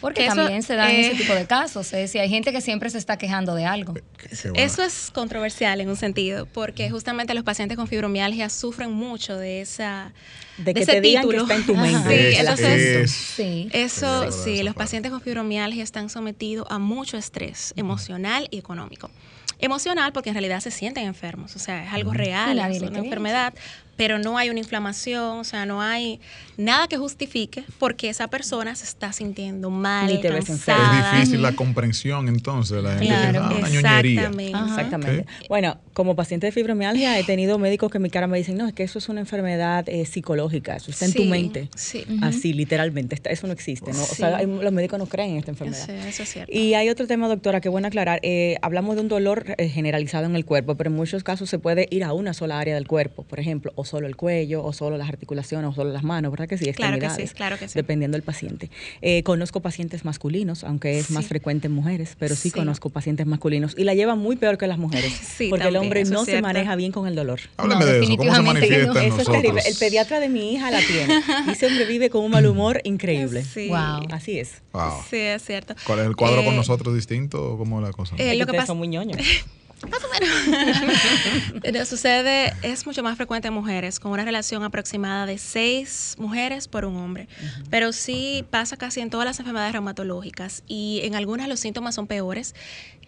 Porque 0.00 0.26
Eso, 0.26 0.36
también 0.36 0.62
se 0.62 0.74
dan 0.74 0.90
eh, 0.90 1.08
ese 1.08 1.16
tipo 1.16 1.34
de 1.34 1.46
casos. 1.46 1.86
Es 1.86 1.92
decir, 2.00 2.20
hay 2.20 2.28
gente 2.28 2.52
que 2.52 2.60
siempre 2.60 2.90
se 2.90 2.98
está 2.98 3.16
quejando 3.16 3.54
de 3.54 3.64
algo. 3.64 3.92
Bueno. 3.94 4.06
Eso 4.54 4.82
es 4.82 5.10
controversial 5.12 5.80
en 5.80 5.88
un 5.88 5.96
sentido, 5.96 6.46
porque 6.46 6.90
justamente 6.90 7.32
los 7.34 7.44
pacientes 7.44 7.76
con 7.76 7.88
fibromialgia 7.88 8.48
sufren 8.50 8.92
mucho 8.92 9.36
de 9.38 9.60
esa 9.62 10.12
De 10.58 10.74
que 10.74 10.82
ese 10.82 10.92
te 10.92 11.00
digan 11.00 11.22
que 11.22 11.28
título. 11.36 11.42
está 11.42 11.54
en 11.56 11.66
tu 11.66 11.72
Ajá. 11.74 11.82
mente. 11.82 12.30
Sí, 12.32 12.36
entonces- 12.38 12.80
es- 13.04 13.10
Sí. 13.12 13.68
Es 13.72 13.96
Eso 13.96 14.30
sí, 14.32 14.62
los 14.62 14.74
pacientes 14.74 15.10
con 15.10 15.20
fibromialgia 15.20 15.82
están 15.82 16.08
sometidos 16.10 16.66
a 16.70 16.78
mucho 16.78 17.16
estrés 17.16 17.72
emocional 17.76 18.48
y 18.50 18.58
económico. 18.58 19.10
Emocional 19.60 20.12
porque 20.12 20.30
en 20.30 20.34
realidad 20.34 20.60
se 20.60 20.70
sienten 20.70 21.06
enfermos, 21.06 21.54
o 21.56 21.58
sea, 21.58 21.84
es 21.86 21.92
algo 21.92 22.12
real, 22.12 22.58
es 22.58 22.82
una 22.82 22.98
enfermedad, 22.98 23.54
pero 23.96 24.18
no 24.18 24.36
hay 24.38 24.50
una 24.50 24.58
inflamación, 24.58 25.38
o 25.38 25.44
sea, 25.44 25.66
no 25.66 25.80
hay 25.82 26.20
nada 26.56 26.86
que 26.88 26.96
justifique 26.96 27.64
porque 27.78 28.08
esa 28.08 28.28
persona 28.28 28.74
se 28.74 28.84
está 28.84 29.12
sintiendo 29.12 29.70
mal, 29.70 30.06
Ni 30.06 30.20
te 30.20 30.28
cansada. 30.28 31.10
Es 31.10 31.12
difícil 31.20 31.42
la 31.42 31.52
comprensión 31.56 32.28
entonces, 32.28 32.82
la 32.82 32.90
gente 32.98 33.06
Claro, 33.06 33.32
dice, 33.32 33.38
ah, 33.54 33.58
una 33.58 33.68
ñoñería. 33.68 34.20
exactamente. 34.22 34.56
Ajá. 34.56 34.66
Exactamente. 34.74 35.26
Bueno, 35.48 35.78
como 35.92 36.16
paciente 36.16 36.46
de 36.46 36.52
fibromialgia 36.52 37.18
he 37.18 37.24
tenido 37.24 37.58
médicos 37.58 37.90
que 37.90 37.98
en 37.98 38.02
mi 38.02 38.10
cara 38.10 38.26
me 38.26 38.38
dicen, 38.38 38.56
no, 38.56 38.66
es 38.66 38.74
que 38.74 38.82
eso 38.82 38.98
es 38.98 39.08
una 39.08 39.20
enfermedad 39.20 39.88
eh, 39.88 40.04
psicológica, 40.06 40.76
eso 40.76 40.90
está 40.90 41.04
en 41.06 41.12
tu 41.12 41.22
Sí, 41.22 41.28
mente. 41.28 41.68
Sí, 41.76 42.04
Así, 42.22 42.52
literalmente, 42.52 43.14
está- 43.14 43.30
eso 43.30 43.46
no 43.46 43.52
existe. 43.52 43.92
¿no? 43.92 44.02
O 44.02 44.06
Sí. 44.06 44.16
sea, 44.16 44.36
hay- 44.36 44.46
los 44.46 44.72
médicos 44.72 44.98
no 44.98 45.06
creen 45.06 45.30
en 45.32 45.36
esta 45.38 45.50
enfermedad. 45.50 45.86
Sí, 45.86 45.92
eso 46.08 46.22
es 46.22 46.28
cierto. 46.28 46.52
Y 46.52 46.74
hay 46.74 46.88
otro 46.88 47.06
tema, 47.06 47.28
doctora, 47.28 47.60
que 47.60 47.68
bueno 47.68 47.88
aclarar. 47.88 48.20
Eh, 48.22 48.56
hablamos 48.62 48.94
de 48.96 49.02
un 49.02 49.08
dolor 49.08 49.54
eh, 49.58 49.68
generalizado 49.68 50.26
en 50.26 50.36
el 50.36 50.44
cuerpo, 50.44 50.74
pero 50.76 50.90
en 50.90 50.96
muchos 50.96 51.22
casos 51.24 51.48
se 51.50 51.58
puede 51.58 51.86
ir 51.90 52.04
a 52.04 52.12
una 52.12 52.34
sola 52.34 52.58
área 52.58 52.74
del 52.74 52.86
cuerpo, 52.86 53.22
por 53.24 53.40
ejemplo, 53.40 53.72
o 53.84 53.86
solo 53.86 54.06
el 54.06 54.16
cuello, 54.16 54.64
o 54.64 54.72
solo 54.72 54.96
las 54.96 55.08
articulaciones, 55.08 55.70
o 55.70 55.74
solo 55.74 55.92
las 55.92 56.02
manos, 56.02 56.30
¿verdad 56.32 56.48
que 56.48 56.56
sí? 56.58 56.72
Claro 56.72 56.98
que 56.98 57.10
sí, 57.10 57.28
claro 57.34 57.58
que 57.58 57.68
sí. 57.68 57.74
Dependiendo 57.74 58.16
del 58.16 58.22
paciente. 58.22 58.70
Eh, 59.02 59.22
conozco 59.22 59.60
pacientes 59.60 60.04
masculinos, 60.04 60.64
aunque 60.64 60.98
es 60.98 61.10
más 61.10 61.26
frecuente 61.26 61.66
en 61.68 61.72
mujeres, 61.74 62.16
pero 62.18 62.34
sí, 62.34 62.48
Sí. 62.48 62.50
conozco 62.50 62.90
pacientes 62.90 63.26
masculinos 63.26 63.74
y 63.78 63.84
la 63.84 63.94
llevan 63.94 64.18
muy 64.18 64.36
peor 64.36 64.58
que 64.58 64.66
las 64.66 64.78
mujeres. 64.78 65.12
Sí, 65.34 65.48
porque 65.50 65.68
el 65.68 65.76
hombre 65.76 66.04
no 66.04 66.24
se 66.24 66.40
maneja 66.40 66.76
bien 66.76 66.92
con 66.92 67.06
el 67.06 67.14
dolor. 67.14 67.40
Hábleme 67.56 67.80
No, 67.80 67.86
de 67.86 67.98
eso, 67.98 68.16
¿cómo 68.16 68.22
se 68.34 68.40
definitivamente 68.40 68.68
que 68.68 68.84
manifiesta 68.86 68.92
no. 68.94 69.00
en 69.00 69.06
Eso 69.12 69.20
es 69.20 69.26
terrible. 69.42 69.62
El 69.66 69.74
pediatra 69.76 70.20
de 70.20 70.28
mi 70.28 70.52
hija 70.54 70.70
la 70.70 70.80
tiene. 70.80 71.20
Y 71.46 71.50
ese 71.50 71.66
hombre 71.66 71.84
vive 71.86 72.08
con 72.10 72.24
un 72.24 72.30
mal 72.30 72.46
humor 72.46 72.80
increíble. 72.84 73.42
Sí. 73.44 73.68
Wow. 73.68 74.06
Así 74.12 74.38
es. 74.38 74.62
Wow. 74.72 74.92
Sí, 75.10 75.16
es 75.18 75.42
cierto. 75.44 75.74
¿Cuál 75.86 75.98
es 76.00 76.06
el 76.06 76.16
cuadro 76.16 76.42
con 76.44 76.54
Eh, 76.54 76.56
nosotros 76.56 76.94
distinto 76.94 77.52
o 77.52 77.58
cómo 77.58 77.80
es 77.80 77.86
la 77.86 77.92
cosa? 77.92 78.14
eh, 78.16 78.32
Es 78.32 78.38
lo 78.38 78.46
que 78.46 78.52
pasa- 78.54 78.66
son 78.68 78.78
muy 78.78 78.88
ñoños. 78.88 79.18
Pero 81.62 81.84
sucede, 81.84 82.54
es 82.62 82.86
mucho 82.86 83.02
más 83.02 83.16
frecuente 83.16 83.48
en 83.48 83.54
mujeres, 83.54 84.00
con 84.00 84.12
una 84.12 84.24
relación 84.24 84.62
aproximada 84.62 85.26
de 85.26 85.38
seis 85.38 86.14
mujeres 86.18 86.68
por 86.68 86.84
un 86.84 86.96
hombre. 86.96 87.28
Pero 87.70 87.92
sí 87.92 88.44
pasa 88.50 88.76
casi 88.76 89.00
en 89.00 89.10
todas 89.10 89.26
las 89.26 89.38
enfermedades 89.38 89.72
reumatológicas 89.72 90.62
y 90.66 91.00
en 91.04 91.14
algunas 91.14 91.48
los 91.48 91.60
síntomas 91.60 91.94
son 91.94 92.06
peores. 92.06 92.54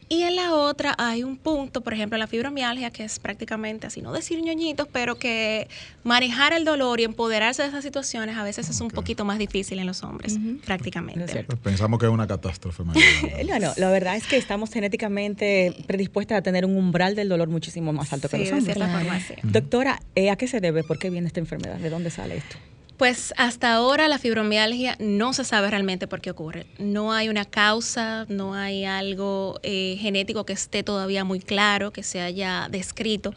Y 0.08 0.22
en 0.22 0.36
la 0.36 0.54
otra 0.54 0.94
hay 0.98 1.24
un 1.24 1.36
punto, 1.36 1.80
por 1.80 1.92
ejemplo, 1.92 2.16
la 2.16 2.28
fibromialgia, 2.28 2.90
que 2.90 3.02
es 3.02 3.18
prácticamente 3.18 3.88
así, 3.88 4.02
no 4.02 4.12
decir 4.12 4.40
ñoñitos, 4.40 4.86
pero 4.92 5.16
que 5.16 5.66
manejar 6.04 6.52
el 6.52 6.64
dolor 6.64 7.00
y 7.00 7.04
empoderarse 7.04 7.62
de 7.62 7.68
esas 7.68 7.82
situaciones 7.82 8.36
a 8.36 8.44
veces 8.44 8.68
es 8.68 8.80
un 8.80 8.88
poquito 8.88 9.24
más 9.24 9.38
difícil 9.38 9.80
en 9.80 9.86
los 9.86 10.04
hombres, 10.04 10.38
prácticamente. 10.64 11.42
Pues 11.44 11.58
pensamos 11.58 11.98
que 11.98 12.06
es 12.06 12.12
una 12.12 12.26
catástrofe. 12.26 12.84
No, 13.46 13.58
no, 13.58 13.72
la 13.76 13.90
verdad 13.90 14.16
es 14.16 14.26
que 14.26 14.36
estamos 14.36 14.70
genéticamente 14.70 15.74
predispuestas 15.86 16.38
a 16.38 16.42
tener 16.42 16.64
un 16.64 16.76
umbral 16.76 17.14
del 17.16 17.28
dolor 17.28 17.48
muchísimo 17.48 17.92
más 17.92 18.12
alto 18.12 18.28
que 18.28 18.38
los 18.38 18.46
de 18.48 18.52
hombres. 18.54 18.74
cierta 18.76 18.86
Claro. 18.92 19.04
forma, 19.04 19.20
sí. 19.20 19.34
Doctora, 19.42 20.00
eh, 20.14 20.30
¿a 20.30 20.36
qué 20.36 20.46
se 20.46 20.60
debe? 20.60 20.84
¿Por 20.84 20.98
qué 20.98 21.10
viene 21.10 21.26
esta 21.26 21.40
enfermedad? 21.40 21.78
¿De 21.78 21.90
dónde 21.90 22.10
sale 22.10 22.36
esto? 22.36 22.56
Pues 22.96 23.34
hasta 23.36 23.74
ahora 23.74 24.08
la 24.08 24.18
fibromialgia 24.18 24.96
no 24.98 25.34
se 25.34 25.44
sabe 25.44 25.70
realmente 25.70 26.06
por 26.06 26.20
qué 26.20 26.30
ocurre. 26.30 26.66
No 26.78 27.12
hay 27.12 27.28
una 27.28 27.44
causa, 27.44 28.24
no 28.28 28.54
hay 28.54 28.84
algo 28.84 29.60
eh, 29.62 29.96
genético 30.00 30.46
que 30.46 30.54
esté 30.54 30.82
todavía 30.82 31.22
muy 31.24 31.40
claro, 31.40 31.92
que 31.92 32.02
se 32.02 32.20
haya 32.20 32.68
descrito. 32.70 33.34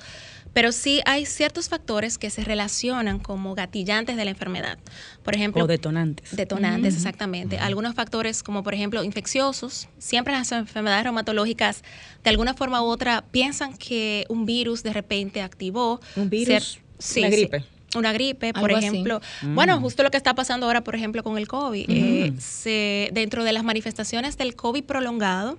Pero 0.53 0.71
sí 0.71 1.01
hay 1.05 1.25
ciertos 1.25 1.69
factores 1.69 2.17
que 2.17 2.29
se 2.29 2.43
relacionan 2.43 3.19
como 3.19 3.53
gatillantes 3.53 4.15
de 4.15 4.25
la 4.25 4.31
enfermedad. 4.31 4.79
Por 5.23 5.35
ejemplo, 5.35 5.63
O 5.63 5.67
detonantes. 5.67 6.35
Detonantes, 6.35 6.95
exactamente. 6.95 7.59
Algunos 7.59 7.93
factores 7.95 8.41
como 8.41 8.63
por 8.63 8.73
ejemplo 8.73 9.03
infecciosos. 9.03 9.89
Siempre 9.99 10.33
las 10.33 10.51
enfermedades 10.51 11.03
reumatológicas 11.03 11.83
de 12.23 12.29
alguna 12.29 12.53
forma 12.53 12.81
u 12.81 12.85
otra 12.85 13.25
piensan 13.29 13.77
que 13.77 14.25
un 14.29 14.45
virus 14.45 14.83
de 14.83 14.93
repente 14.93 15.41
activó. 15.41 15.99
¿Un 16.15 16.29
virus? 16.29 16.79
sí, 16.97 17.19
¿Una 17.19 17.29
sí. 17.29 17.49
Una 17.95 18.13
gripe, 18.13 18.53
por 18.53 18.71
Algo 18.71 18.77
ejemplo. 18.77 19.19
Mm. 19.41 19.55
Bueno, 19.55 19.79
justo 19.81 20.03
lo 20.03 20.11
que 20.11 20.17
está 20.17 20.35
pasando 20.35 20.67
ahora, 20.67 20.83
por 20.83 20.95
ejemplo, 20.95 21.23
con 21.23 21.37
el 21.39 21.47
COVID. 21.47 21.85
Eh, 21.89 22.33
se- 22.37 23.09
dentro 23.13 23.43
de 23.43 23.51
las 23.51 23.63
manifestaciones 23.63 24.37
del 24.37 24.55
COVID 24.55 24.83
prolongado, 24.83 25.57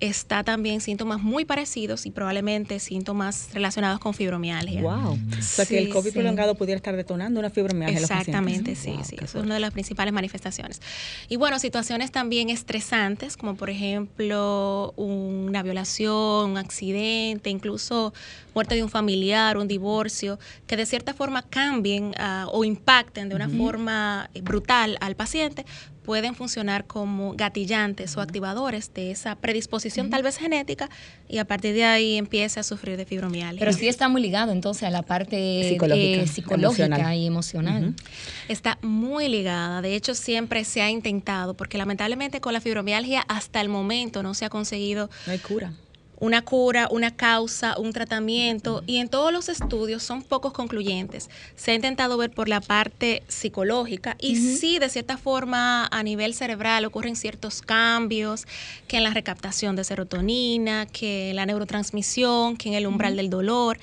está 0.00 0.44
también 0.44 0.80
síntomas 0.80 1.20
muy 1.22 1.44
parecidos 1.44 2.04
y 2.06 2.10
probablemente 2.10 2.78
síntomas 2.80 3.48
relacionados 3.54 3.98
con 3.98 4.12
fibromialgia. 4.14 4.82
Wow. 4.82 5.12
O 5.38 5.42
sea 5.42 5.64
que 5.64 5.78
el 5.78 5.86
Sí, 5.86 5.90
COVID 5.92 6.08
sí. 6.10 6.14
prolongado 6.14 6.54
pudiera 6.54 6.76
estar 6.76 6.94
detonando 6.96 7.40
una 7.40 7.50
fibromialgia 7.50 7.96
en 7.96 8.02
los 8.02 8.10
Exactamente, 8.10 8.72
pacientes. 8.74 8.78
sí, 8.78 8.90
Wow, 8.90 9.04
sí. 9.04 9.16
es 9.24 9.34
una 9.42 9.54
de 9.54 9.60
las 9.60 9.72
principales 9.72 10.12
manifestaciones. 10.12 10.82
Y 11.28 11.36
bueno, 11.36 11.58
situaciones 11.58 12.10
también 12.12 12.50
estresantes, 12.50 13.36
como 13.38 13.54
por 13.56 13.70
ejemplo 13.70 14.92
una 14.96 15.62
violación, 15.62 16.50
un 16.50 16.58
accidente, 16.58 17.50
incluso 17.50 18.12
muerte 18.54 18.74
de 18.74 18.82
un 18.82 18.90
familiar, 18.90 19.56
un 19.56 19.68
divorcio, 19.68 20.38
que 20.66 20.76
de 20.76 20.84
cierta 20.84 21.14
forma 21.14 21.37
cambien 21.42 22.14
ah, 22.18 22.46
o 22.52 22.64
impacten 22.64 23.28
de 23.28 23.34
una 23.34 23.48
forma 23.48 24.30
eh, 24.34 24.40
brutal 24.40 24.96
al 25.00 25.16
paciente, 25.16 25.64
pueden 26.08 26.34
funcionar 26.34 26.86
como 26.86 27.34
gatillantes 27.34 28.16
o 28.16 28.22
activadores 28.22 28.94
de 28.94 29.10
esa 29.10 29.36
predisposición 29.36 30.08
tal 30.08 30.22
vez 30.22 30.38
genética 30.38 30.88
y 31.28 31.36
a 31.36 31.44
partir 31.44 31.74
de 31.74 31.84
ahí 31.84 32.16
empieza 32.16 32.60
a 32.60 32.62
sufrir 32.62 32.96
de 32.96 33.04
fibromialgia. 33.04 33.60
Pero 33.60 33.74
sí 33.74 33.88
está 33.88 34.08
muy 34.08 34.22
ligado 34.22 34.52
entonces 34.52 34.84
a 34.84 34.90
la 34.90 35.02
parte 35.02 35.68
Psicológica, 35.68 36.22
eh, 36.22 36.26
psicológica 36.26 36.86
emocional. 36.86 37.16
y 37.16 37.26
emocional. 37.26 37.94
Está 38.48 38.78
muy 38.80 39.28
ligada. 39.28 39.82
De 39.82 39.94
hecho, 39.94 40.14
siempre 40.14 40.64
se 40.64 40.80
ha 40.80 40.88
intentado, 40.88 41.52
porque 41.52 41.76
lamentablemente 41.76 42.40
con 42.40 42.54
la 42.54 42.62
fibromialgia 42.62 43.20
hasta 43.28 43.60
el 43.60 43.68
momento 43.68 44.22
no 44.22 44.32
se 44.32 44.46
ha 44.46 44.48
conseguido 44.48 45.10
No 45.26 45.32
hay 45.32 45.38
cura. 45.38 45.74
Una 46.20 46.42
cura, 46.42 46.88
una 46.90 47.14
causa, 47.14 47.78
un 47.78 47.92
tratamiento, 47.92 48.82
y 48.86 48.98
en 48.98 49.08
todos 49.08 49.32
los 49.32 49.48
estudios 49.48 50.02
son 50.02 50.22
pocos 50.22 50.52
concluyentes. 50.52 51.30
Se 51.56 51.70
ha 51.70 51.74
intentado 51.74 52.16
ver 52.16 52.30
por 52.30 52.48
la 52.48 52.60
parte 52.60 53.22
psicológica 53.28 54.16
y 54.18 54.36
sí, 54.36 54.78
de 54.78 54.88
cierta 54.88 55.16
forma, 55.16 55.86
a 55.86 56.02
nivel 56.02 56.34
cerebral 56.34 56.84
ocurren 56.84 57.16
ciertos 57.16 57.62
cambios, 57.62 58.46
que 58.86 58.96
en 58.96 59.04
la 59.04 59.10
recaptación 59.10 59.76
de 59.76 59.84
serotonina, 59.84 60.86
que 60.86 61.30
en 61.30 61.36
la 61.36 61.46
neurotransmisión, 61.46 62.56
que 62.56 62.68
en 62.68 62.74
el 62.74 62.86
umbral 62.86 63.16
del 63.16 63.30
dolor. 63.30 63.78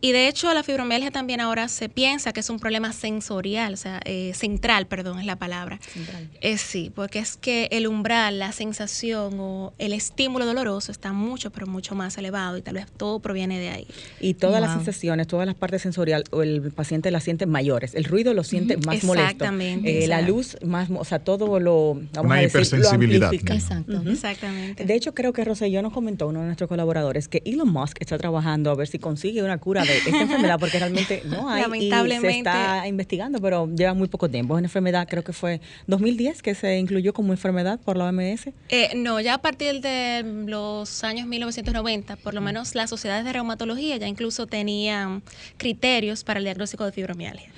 Y 0.00 0.12
de 0.12 0.28
hecho, 0.28 0.52
la 0.52 0.62
fibromialgia 0.62 1.10
también 1.10 1.40
ahora 1.40 1.68
se 1.68 1.88
piensa 1.88 2.32
que 2.32 2.40
es 2.40 2.50
un 2.50 2.58
problema 2.58 2.92
sensorial, 2.92 3.74
o 3.74 3.76
sea, 3.76 4.00
eh, 4.04 4.32
central, 4.34 4.86
perdón, 4.86 5.18
es 5.18 5.26
la 5.26 5.36
palabra. 5.36 5.78
Central. 5.80 6.28
Eh, 6.40 6.58
sí, 6.58 6.92
porque 6.94 7.18
es 7.18 7.36
que 7.36 7.68
el 7.72 7.86
umbral, 7.86 8.38
la 8.38 8.52
sensación 8.52 9.34
o 9.40 9.72
el 9.78 9.92
estímulo 9.94 10.44
doloroso 10.44 10.92
está 10.92 11.12
mucho, 11.12 11.50
pero 11.50 11.66
mucho 11.66 11.94
más 11.94 12.18
elevado 12.18 12.58
y 12.58 12.62
tal 12.62 12.74
vez 12.74 12.86
todo 12.96 13.20
proviene 13.20 13.58
de 13.58 13.70
ahí. 13.70 13.86
Y 14.20 14.34
todas 14.34 14.60
las 14.60 14.74
sensaciones, 14.74 15.26
todas 15.26 15.46
las 15.46 15.56
partes 15.56 15.82
sensoriales, 15.82 16.28
o 16.30 16.42
el 16.42 16.70
paciente 16.72 17.10
las 17.10 17.24
siente 17.24 17.46
mayores. 17.46 17.94
El 17.94 18.04
ruido 18.04 18.34
lo 18.34 18.44
siente 18.44 18.76
más 18.76 19.02
molesto. 19.02 19.30
Exactamente, 19.30 20.04
Eh, 20.04 20.08
la 20.08 20.20
luz 20.20 20.58
más, 20.62 20.90
o 20.90 21.04
sea, 21.04 21.20
todo 21.20 21.58
lo, 21.58 21.94
vamos 22.12 22.26
Una 22.26 22.34
a 22.36 22.40
decir, 22.42 22.60
lo 22.60 22.66
hipersensibilidad. 22.66 23.32
Exacto. 23.32 24.02
Exactamente. 24.06 24.84
De 24.84 24.94
hecho, 24.94 25.14
creo 25.14 25.32
que 25.32 25.44
Roselló 25.44 25.80
nos 25.80 25.92
comentó, 25.92 26.28
uno 26.28 26.40
de 26.40 26.46
nuestros 26.46 26.68
colaboradores, 26.68 27.28
que 27.28 27.42
Elon 27.46 27.68
Musk 27.68 27.96
está 28.00 28.18
trabajando 28.18 28.70
a 28.70 28.74
ver 28.74 28.88
si 28.88 28.98
consigue 28.98 29.42
una 29.42 29.58
cura 29.58 29.85
de 29.92 29.98
esta 29.98 30.20
enfermedad, 30.22 30.58
porque 30.58 30.78
realmente 30.78 31.22
no 31.26 31.48
hay 31.48 31.60
y 31.60 31.64
se 31.64 31.68
Lamentablemente. 31.68 32.38
está 32.38 32.86
investigando, 32.86 33.40
pero 33.40 33.68
lleva 33.74 33.94
muy 33.94 34.08
poco 34.08 34.28
tiempo. 34.28 34.54
Es 34.54 34.58
una 34.58 34.66
enfermedad, 34.66 35.06
creo 35.08 35.22
que 35.24 35.32
fue 35.32 35.60
2010 35.86 36.42
que 36.42 36.54
se 36.54 36.76
incluyó 36.78 37.12
como 37.12 37.32
enfermedad 37.32 37.78
por 37.80 37.96
la 37.96 38.04
OMS. 38.06 38.48
Eh, 38.68 38.90
no, 38.96 39.20
ya 39.20 39.34
a 39.34 39.38
partir 39.42 39.80
de 39.80 40.22
los 40.46 41.04
años 41.04 41.26
1990, 41.26 42.16
por 42.16 42.34
lo 42.34 42.40
menos 42.40 42.74
las 42.74 42.90
sociedades 42.90 43.24
de 43.24 43.32
reumatología 43.32 43.96
ya 43.96 44.06
incluso 44.06 44.46
tenían 44.46 45.22
criterios 45.56 46.24
para 46.24 46.38
el 46.38 46.44
diagnóstico 46.44 46.84
de 46.84 46.92
fibromialgia. 46.92 47.48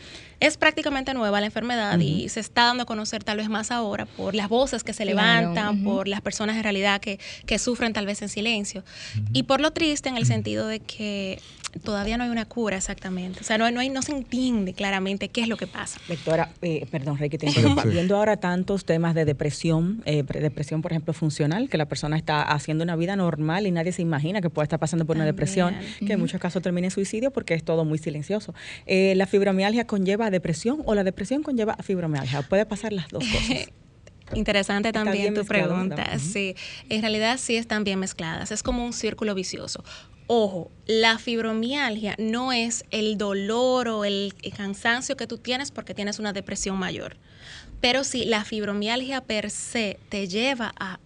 Es 0.41 0.57
prácticamente 0.57 1.13
nueva 1.15 1.41
la 1.41 1.47
enfermedad 1.47 1.99
y 1.99 2.29
se 2.29 2.39
está 2.39 2.67
dando 2.67 2.85
a 2.85 2.87
conocer 2.87 3.25
tal 3.25 3.39
vez 3.39 3.49
más 3.49 3.73
ahora 3.73 4.07
por 4.07 4.37
las 4.37 4.49
voces 4.49 4.85
que 4.85 4.93
se 4.93 5.03
Claro, 5.05 5.17
levantan, 5.53 5.81
ujú. 5.83 5.97
por 5.97 6.07
las 6.09 6.21
personas 6.21 6.57
en 6.57 6.63
realidad 6.63 7.01
que, 7.01 7.19
que 7.45 7.59
sufren 7.59 7.93
tal 7.93 8.07
vez 8.07 8.23
en 8.23 8.29
silencio. 8.29 8.85
Y 9.33 9.43
por 9.43 9.61
lo 9.61 9.73
triste 9.73 10.09
en 10.09 10.17
el 10.17 10.27
sentido 10.27 10.69
de 10.69 10.79
que 10.79 11.41
todavía 11.85 12.17
no 12.17 12.25
hay 12.25 12.31
una 12.31 12.45
cura 12.47 12.77
exactamente. 12.77 13.41
O 13.41 13.45
sea, 13.45 13.59
no, 13.59 13.65
hay- 13.67 13.73
no, 13.75 13.81
hay, 13.81 13.89
no 13.91 14.03
se 14.03 14.13
entiende 14.13 14.73
claramente 14.75 15.29
qué 15.29 15.43
es 15.43 15.49
lo 15.49 15.57
que 15.57 15.67
pasa. 15.67 16.01
Doctora, 16.09 16.51
eh, 16.63 16.87
perdón, 16.91 17.19
Rey, 17.19 17.29
que 17.29 17.39
te 17.39 17.47
interrumpa. 17.47 17.83
Sí. 17.83 17.89
Viendo 17.91 18.17
ahora 18.17 18.37
tantos 18.39 18.85
temas 18.85 19.15
de 19.15 19.25
depresión, 19.25 20.03
eh, 20.07 20.25
pre- 20.25 20.41
depresión, 20.41 20.83
por 20.83 20.93
ejemplo, 20.93 21.13
funcional, 21.15 21.69
que 21.69 21.77
la 21.79 21.87
persona 21.87 22.17
está 22.17 22.43
haciendo 22.43 22.85
una 22.85 22.97
vida 22.97 23.17
normal 23.17 23.67
y 23.67 23.71
nadie 23.71 23.93
se 23.93 24.03
imagina 24.03 24.41
que 24.41 24.51
puede 24.51 24.65
estar 24.65 24.79
pasando 24.79 25.05
por 25.05 25.17
una 25.17 25.25
depresión, 25.27 25.75
que 26.07 26.15
en 26.15 26.21
muchos 26.21 26.41
casos 26.41 26.63
termina 26.63 26.87
en 26.87 26.91
suicidio 26.91 27.31
porque 27.31 27.55
es 27.55 27.65
todo 27.65 27.85
muy 27.85 27.99
silencioso. 27.99 28.55
Eh, 28.87 29.15
¿La 29.17 29.27
fibromialgia 29.27 29.87
conlleva 29.87 30.31
depresión 30.31 30.83
o 30.87 30.95
la 30.95 31.05
depresión 31.05 31.43
conlleva 31.43 31.77
fibromialgia? 31.83 32.43
Puede 32.43 32.67
pasar 32.67 32.93
las 32.93 33.09
dos 33.09 33.25
cosas. 33.25 33.69
Interesante 34.35 34.93
también 34.93 35.33
tu 35.35 35.45
pregunta. 35.47 36.19
Sí, 36.19 36.55
en 36.91 37.01
realidad 37.01 37.39
sí 37.39 37.57
están 37.57 37.85
bien 37.85 37.99
mezcladas. 37.99 38.51
Es 38.53 38.63
como 38.63 38.85
un 38.85 38.93
círculo 38.93 39.35
vicioso. 39.35 39.83
Ojo, 40.31 40.71
la 40.87 41.19
fibromialgia 41.19 42.15
no 42.19 42.53
es 42.53 42.85
el 42.91 43.17
dolor 43.17 43.89
o 43.89 44.05
el 44.05 44.35
cansancio 44.55 45.17
que 45.17 45.27
tú 45.27 45.39
tienes 45.39 45.71
porque 45.71 45.95
tienes 45.95 46.19
una 46.19 46.35
depresión 46.35 46.79
mayor. 46.79 47.17
Pero 47.81 48.05
sí, 48.05 48.27
la 48.27 48.45
fibromialgia 48.45 49.23
per 49.23 49.51
se 49.51 49.99
te 50.11 50.29
lleva 50.29 50.75
a 50.79 51.01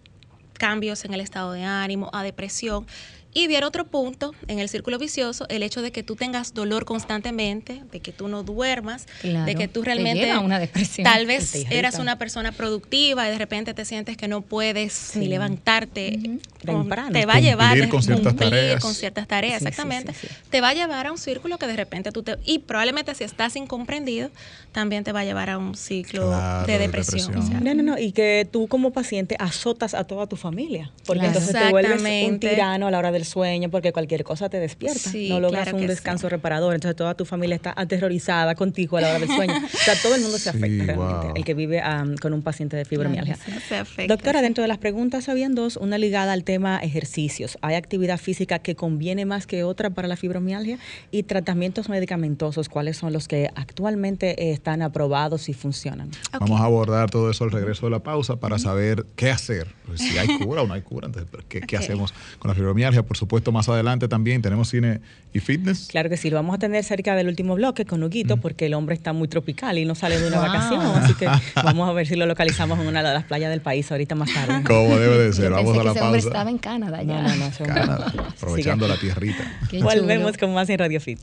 cambios 0.53 1.05
en 1.05 1.13
el 1.13 1.21
estado 1.21 1.53
de 1.53 1.63
ánimo, 1.63 2.09
a 2.11 2.21
depresión. 2.21 2.85
Y 3.33 3.47
viene 3.47 3.65
otro 3.65 3.85
punto 3.85 4.33
en 4.47 4.59
el 4.59 4.69
círculo 4.69 4.99
vicioso, 4.99 5.45
el 5.49 5.63
hecho 5.63 5.81
de 5.81 5.91
que 5.91 6.03
tú 6.03 6.15
tengas 6.15 6.53
dolor 6.53 6.85
constantemente, 6.85 7.81
de 7.91 7.99
que 7.99 8.11
tú 8.11 8.27
no 8.27 8.43
duermas, 8.43 9.07
Claro, 9.21 9.45
de 9.45 9.55
que 9.55 9.67
tú 9.67 9.81
te 9.81 9.87
realmente 9.87 10.25
lleva 10.25 10.35
a 10.35 10.39
una 10.39 10.59
depresión. 10.59 11.03
tal 11.05 11.25
vez 11.25 11.51
te 11.51 11.77
eras 11.77 11.97
una 11.99 12.17
persona 12.17 12.51
productiva 12.51 13.27
y 13.27 13.31
de 13.31 13.37
repente 13.37 13.73
te 13.73 13.85
sientes 13.85 14.17
que 14.17 14.27
no 14.27 14.41
puedes 14.41 15.15
ni 15.15 15.27
levantarte. 15.27 16.19
Temprano. 16.63 17.11
Te 17.11 17.25
va 17.25 17.35
a 17.35 17.39
llevar 17.39 17.69
Cumplir 17.69 17.83
a 17.85 17.89
con 17.89 18.03
ciertas 18.03 18.27
cumplir 18.33 18.49
tareas. 18.49 18.81
con 18.81 18.93
ciertas 18.93 19.27
tareas, 19.27 19.59
Sí, 19.61 19.67
exactamente. 19.67 20.13
sí, 20.13 20.27
sí. 20.27 20.35
Te 20.49 20.61
va 20.61 20.69
a 20.69 20.73
llevar 20.73 21.07
a 21.07 21.11
un 21.11 21.17
círculo 21.17 21.57
que 21.57 21.67
de 21.67 21.75
repente 21.75 22.11
tú 22.11 22.23
te... 22.23 22.37
Y 22.45 22.59
probablemente 22.59 23.13
si 23.15 23.23
estás 23.25 23.55
incomprendido, 23.55 24.29
también 24.71 25.03
te 25.03 25.11
va 25.11 25.21
a 25.21 25.25
llevar 25.25 25.49
a 25.49 25.57
un 25.57 25.75
ciclo 25.75 26.27
Claro, 26.27 26.65
de 26.67 26.73
de 26.73 26.79
depresión. 26.79 27.27
depresión. 27.31 27.37
o 27.43 27.47
sea, 27.47 27.59
No, 27.59 27.73
no, 27.73 27.83
no. 27.83 27.99
Y 27.99 28.11
que 28.13 28.47
tú 28.49 28.67
como 28.67 28.91
paciente 28.91 29.35
azotas 29.39 29.93
a 29.93 30.05
toda 30.05 30.27
tu 30.27 30.35
familia. 30.37 30.91
Porque 31.05 31.19
Claro. 31.23 31.39
entonces 31.39 31.61
te 31.61 31.69
vuelves 31.69 32.01
un 32.29 32.39
tirano 32.39 32.87
a 32.87 32.91
la 32.91 32.97
hora 32.99 33.11
del 33.11 33.22
sueño, 33.25 33.69
porque 33.69 33.91
cualquier 33.91 34.23
cosa 34.23 34.49
te 34.49 34.59
despierta. 34.59 34.99
Sí, 34.99 35.29
no 35.29 35.39
logras 35.39 35.63
claro 35.63 35.77
un 35.77 35.87
descanso 35.87 36.29
reparador. 36.29 36.73
Entonces 36.73 36.95
toda 36.95 37.15
tu 37.15 37.25
familia 37.25 37.55
está 37.55 37.73
aterrorizada 37.75 38.55
contigo 38.55 38.97
a 38.97 39.01
la 39.01 39.09
hora 39.09 39.19
del 39.19 39.29
sueño. 39.29 39.53
o 39.73 39.77
sea, 39.77 39.95
todo 40.01 40.15
el 40.15 40.21
mundo 40.21 40.37
se 40.37 40.49
afecta 40.49 40.67
realmente, 40.67 41.23
wow. 41.23 41.33
el 41.35 41.43
que 41.43 41.53
vive 41.53 41.81
con 42.21 42.33
un 42.33 42.41
paciente 42.41 42.77
de 42.77 42.85
fibromialgia. 42.85 43.37
Se 43.67 43.77
afecta, 43.77 44.13
Doctora, 44.13 44.39
sí. 44.39 44.43
dentro 44.43 44.61
de 44.63 44.67
las 44.67 44.77
preguntas 44.77 45.29
habían 45.29 45.55
dos, 45.55 45.77
una 45.77 45.97
ligada 45.97 46.33
al 46.33 46.43
tema 46.43 46.79
ejercicios. 46.79 47.57
¿Hay 47.61 47.75
actividad 47.75 48.19
física 48.19 48.59
que 48.59 48.75
conviene 48.75 49.25
más 49.25 49.47
que 49.47 49.63
otra 49.63 49.89
para 49.89 50.07
la 50.07 50.15
fibromialgia? 50.15 50.77
Y 51.11 51.23
tratamientos 51.23 51.89
medicamentosos, 51.89 52.69
¿cuáles 52.69 52.97
son 52.97 53.13
los 53.13 53.27
que 53.27 53.49
actualmente 53.55 54.43
eh, 54.43 54.51
están 54.51 54.81
aprobados 54.81 55.49
y 55.49 55.53
funcionan? 55.53 56.09
Vamos 56.39 56.59
a 56.59 56.65
abordar 56.65 57.09
todo 57.09 57.29
eso 57.29 57.43
al 57.43 57.51
regreso 57.51 57.85
de 57.85 57.91
la 57.91 57.99
pausa 57.99 58.37
para 58.37 58.59
saber 58.59 59.05
qué 59.15 59.31
hacer, 59.31 59.67
pues, 59.85 60.01
si 60.01 60.17
hay 60.17 60.39
cura 60.39 60.61
o 60.61 60.67
no 60.67 60.73
hay 60.73 60.81
cura, 60.81 61.07
entonces, 61.07 61.29
¿qué, 61.47 61.77
hacemos 61.77 62.13
con 62.39 62.49
la 62.49 62.55
fibromialgia? 62.55 63.03
Por 63.13 63.17
supuesto, 63.19 63.51
más 63.51 63.69
adelante 63.69 64.07
también 64.07 64.41
tenemos 64.41 64.69
cine 64.69 64.99
y 65.35 65.39
fitness. 65.39 65.85
Claro 65.91 66.09
que 66.09 66.17
sí, 66.17 66.31
lo 66.31 66.37
vamos 66.37 66.55
a 66.55 66.57
tener 66.57 66.83
cerca 66.83 67.13
del 67.15 67.27
último 67.27 67.53
bloque 67.53 67.85
con 67.85 68.01
Huguito, 68.01 68.37
porque 68.37 68.65
el 68.65 68.73
hombre 68.73 68.95
está 68.95 69.13
muy 69.13 69.27
tropical 69.27 69.77
y 69.77 69.85
no 69.85 69.93
sale 69.93 70.19
de 70.19 70.27
una 70.29 70.37
Wow. 70.39 70.47
vacación, 70.47 70.81
así 70.81 71.13
que 71.13 71.27
vamos 71.63 71.87
a 71.87 71.93
ver 71.93 72.07
si 72.07 72.15
lo 72.15 72.25
localizamos 72.25 72.79
en 72.79 72.87
una 72.87 73.03
de 73.03 73.13
las 73.13 73.23
playas 73.25 73.51
del 73.51 73.61
país 73.61 73.91
ahorita 73.91 74.15
más 74.15 74.33
tarde. 74.33 74.63
Como 74.67 74.97
debe 74.97 75.19
de 75.25 75.31
ser. 75.33 75.49
Yo 75.49 75.55
Vamos 75.57 75.73
pensé 75.73 75.79
a 75.79 75.81
que 75.81 75.85
la 75.85 75.91
ese 75.93 76.01
hombre 76.01 76.19
estaba 76.21 76.49
en 76.49 76.57
Canadá 76.57 77.03
ya. 77.03 77.21
No, 77.21 77.29
no, 77.29 77.35
no, 77.35 77.45
ese 77.45 77.63
hombre- 77.63 77.81
Canadá, 77.81 78.13
aprovechando 78.35 78.85
Sigue. 78.87 78.95
la 78.95 78.99
tierrita. 78.99 79.43
Qué 79.69 79.83
Volvemos 79.83 80.31
chulo. 80.31 80.39
con 80.47 80.55
más 80.55 80.67
en 80.71 80.79
Radio 80.79 80.99
Fit. 80.99 81.19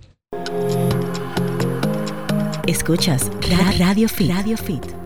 Escuchas 2.68 3.29
Ra- 3.50 3.72
Radio 3.81 4.09
Fit. 4.09 4.31
Radio 4.31 4.57
Fit. 4.57 4.99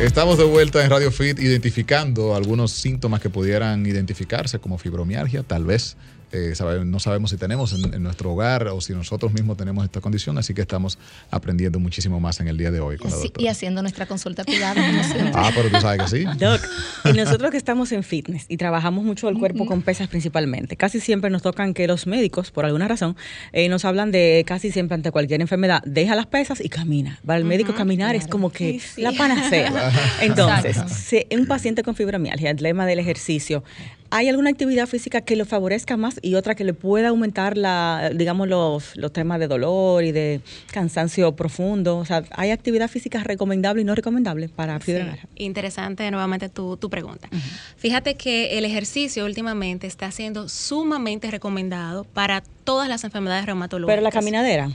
Estamos 0.00 0.38
de 0.38 0.44
vuelta 0.44 0.84
en 0.84 0.90
Radio 0.90 1.10
Fit 1.10 1.40
identificando 1.40 2.36
algunos 2.36 2.70
síntomas 2.70 3.20
que 3.20 3.30
pudieran 3.30 3.84
identificarse 3.84 4.60
como 4.60 4.78
fibromialgia, 4.78 5.42
tal 5.42 5.64
vez. 5.64 5.96
Eh, 6.32 6.54
sabe- 6.54 6.84
no 6.84 6.98
sabemos 7.00 7.30
si 7.30 7.36
tenemos 7.36 7.72
en, 7.72 7.94
en 7.94 8.02
nuestro 8.02 8.32
hogar 8.32 8.68
o 8.68 8.80
si 8.80 8.92
nosotros 8.92 9.32
mismos 9.32 9.56
tenemos 9.56 9.84
esta 9.84 10.00
condición, 10.00 10.38
así 10.38 10.54
que 10.54 10.60
estamos 10.62 10.98
aprendiendo 11.30 11.78
muchísimo 11.78 12.20
más 12.20 12.40
en 12.40 12.48
el 12.48 12.56
día 12.58 12.70
de 12.70 12.80
hoy 12.80 12.96
con 12.98 13.10
la 13.10 13.16
Sí, 13.16 13.24
doctora. 13.24 13.44
y 13.44 13.48
haciendo 13.48 13.82
nuestra 13.82 14.06
consulta 14.06 14.44
privada. 14.44 14.74
Ah, 15.34 15.50
pero 15.54 15.70
tú 15.70 15.80
sabes 15.80 16.02
que 16.02 16.18
sí. 16.18 16.24
Doc, 16.38 16.60
y 17.04 17.12
nosotros 17.12 17.50
que 17.50 17.56
estamos 17.56 17.92
en 17.92 18.02
fitness 18.02 18.46
y 18.48 18.56
trabajamos 18.56 19.04
mucho 19.04 19.28
el 19.28 19.38
cuerpo 19.38 19.66
con 19.66 19.82
pesas 19.82 20.08
principalmente, 20.08 20.76
casi 20.76 21.00
siempre 21.00 21.30
nos 21.30 21.42
tocan 21.42 21.74
que 21.74 21.86
los 21.86 22.06
médicos, 22.06 22.50
por 22.50 22.64
alguna 22.64 22.88
razón, 22.88 23.16
eh, 23.52 23.68
nos 23.68 23.84
hablan 23.84 24.10
de 24.10 24.44
casi 24.46 24.70
siempre 24.70 24.94
ante 24.94 25.10
cualquier 25.10 25.40
enfermedad, 25.40 25.82
deja 25.84 26.14
las 26.16 26.26
pesas 26.26 26.60
y 26.60 26.68
camina. 26.68 27.18
Para 27.24 27.38
el 27.38 27.44
médico 27.44 27.74
caminar 27.74 28.14
es 28.16 28.26
como 28.26 28.50
que 28.50 28.72
Sí, 28.72 28.80
sí. 28.80 29.02
la 29.02 29.12
panacea. 29.12 29.92
Entonces, 30.20 30.76
si 30.92 31.26
un 31.34 31.46
paciente 31.46 31.82
con 31.82 31.94
fibromialgia, 31.94 32.50
el 32.50 32.56
lema 32.62 32.86
del 32.86 32.98
ejercicio, 32.98 33.62
¿hay 34.10 34.28
alguna 34.28 34.50
actividad 34.50 34.86
física 34.86 35.20
que 35.20 35.36
lo 35.36 35.44
favorezca 35.44 35.96
más 35.96 36.18
y 36.22 36.34
otra 36.34 36.54
que 36.54 36.64
le 36.64 36.74
pueda 36.74 37.08
aumentar 37.08 37.56
la, 37.56 38.10
digamos, 38.14 38.48
los, 38.48 38.96
los 38.96 39.12
temas 39.12 39.38
de 39.38 39.48
dolor 39.48 40.04
y 40.04 40.12
de 40.12 40.40
cansancio 40.72 41.32
profundo? 41.36 41.98
O 41.98 42.04
sea, 42.04 42.24
¿hay 42.32 42.50
actividad 42.50 42.88
física 42.88 43.22
recomendable 43.22 43.82
y 43.82 43.84
no 43.84 43.94
recomendable 43.94 44.48
para 44.48 44.78
Sí, 44.78 44.86
fibromialgia? 44.86 45.28
interesante 45.36 46.10
nuevamente 46.10 46.48
tu, 46.48 46.76
tu 46.76 46.90
pregunta. 46.90 47.28
Fíjate 47.76 48.14
que 48.16 48.58
el 48.58 48.64
ejercicio 48.64 49.24
últimamente 49.24 49.86
está 49.86 50.10
siendo 50.10 50.48
sumamente 50.48 51.30
recomendado 51.30 52.04
para 52.04 52.42
todas 52.64 52.88
las 52.88 53.04
enfermedades 53.04 53.46
reumatológicas. 53.46 53.94
Pero 53.94 54.02
la 54.02 54.10
caminadera. 54.10 54.70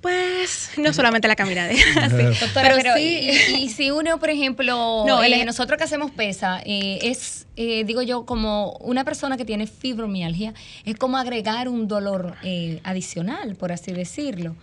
Pues 0.00 0.70
no 0.76 0.92
solamente 0.92 1.26
la 1.26 1.34
caminadera. 1.36 1.76
sí. 2.10 2.40
Doctora, 2.40 2.72
pero, 2.76 2.94
sí. 2.96 3.30
y, 3.50 3.64
y 3.64 3.68
si 3.68 3.90
uno, 3.90 4.18
por 4.20 4.30
ejemplo, 4.30 5.04
No, 5.06 5.22
el 5.22 5.32
eh, 5.32 5.44
nosotros 5.44 5.76
que 5.76 5.84
hacemos 5.84 6.10
pesa, 6.12 6.60
eh, 6.64 7.00
es, 7.02 7.46
eh, 7.56 7.82
digo 7.84 8.02
yo, 8.02 8.24
como 8.24 8.72
una 8.80 9.04
persona 9.04 9.36
que 9.36 9.44
tiene 9.44 9.66
fibromialgia, 9.66 10.54
es 10.84 10.96
como 10.96 11.16
agregar 11.16 11.68
un 11.68 11.88
dolor 11.88 12.36
eh, 12.44 12.80
adicional, 12.84 13.56
por 13.56 13.72
así 13.72 13.92
decirlo. 13.92 14.54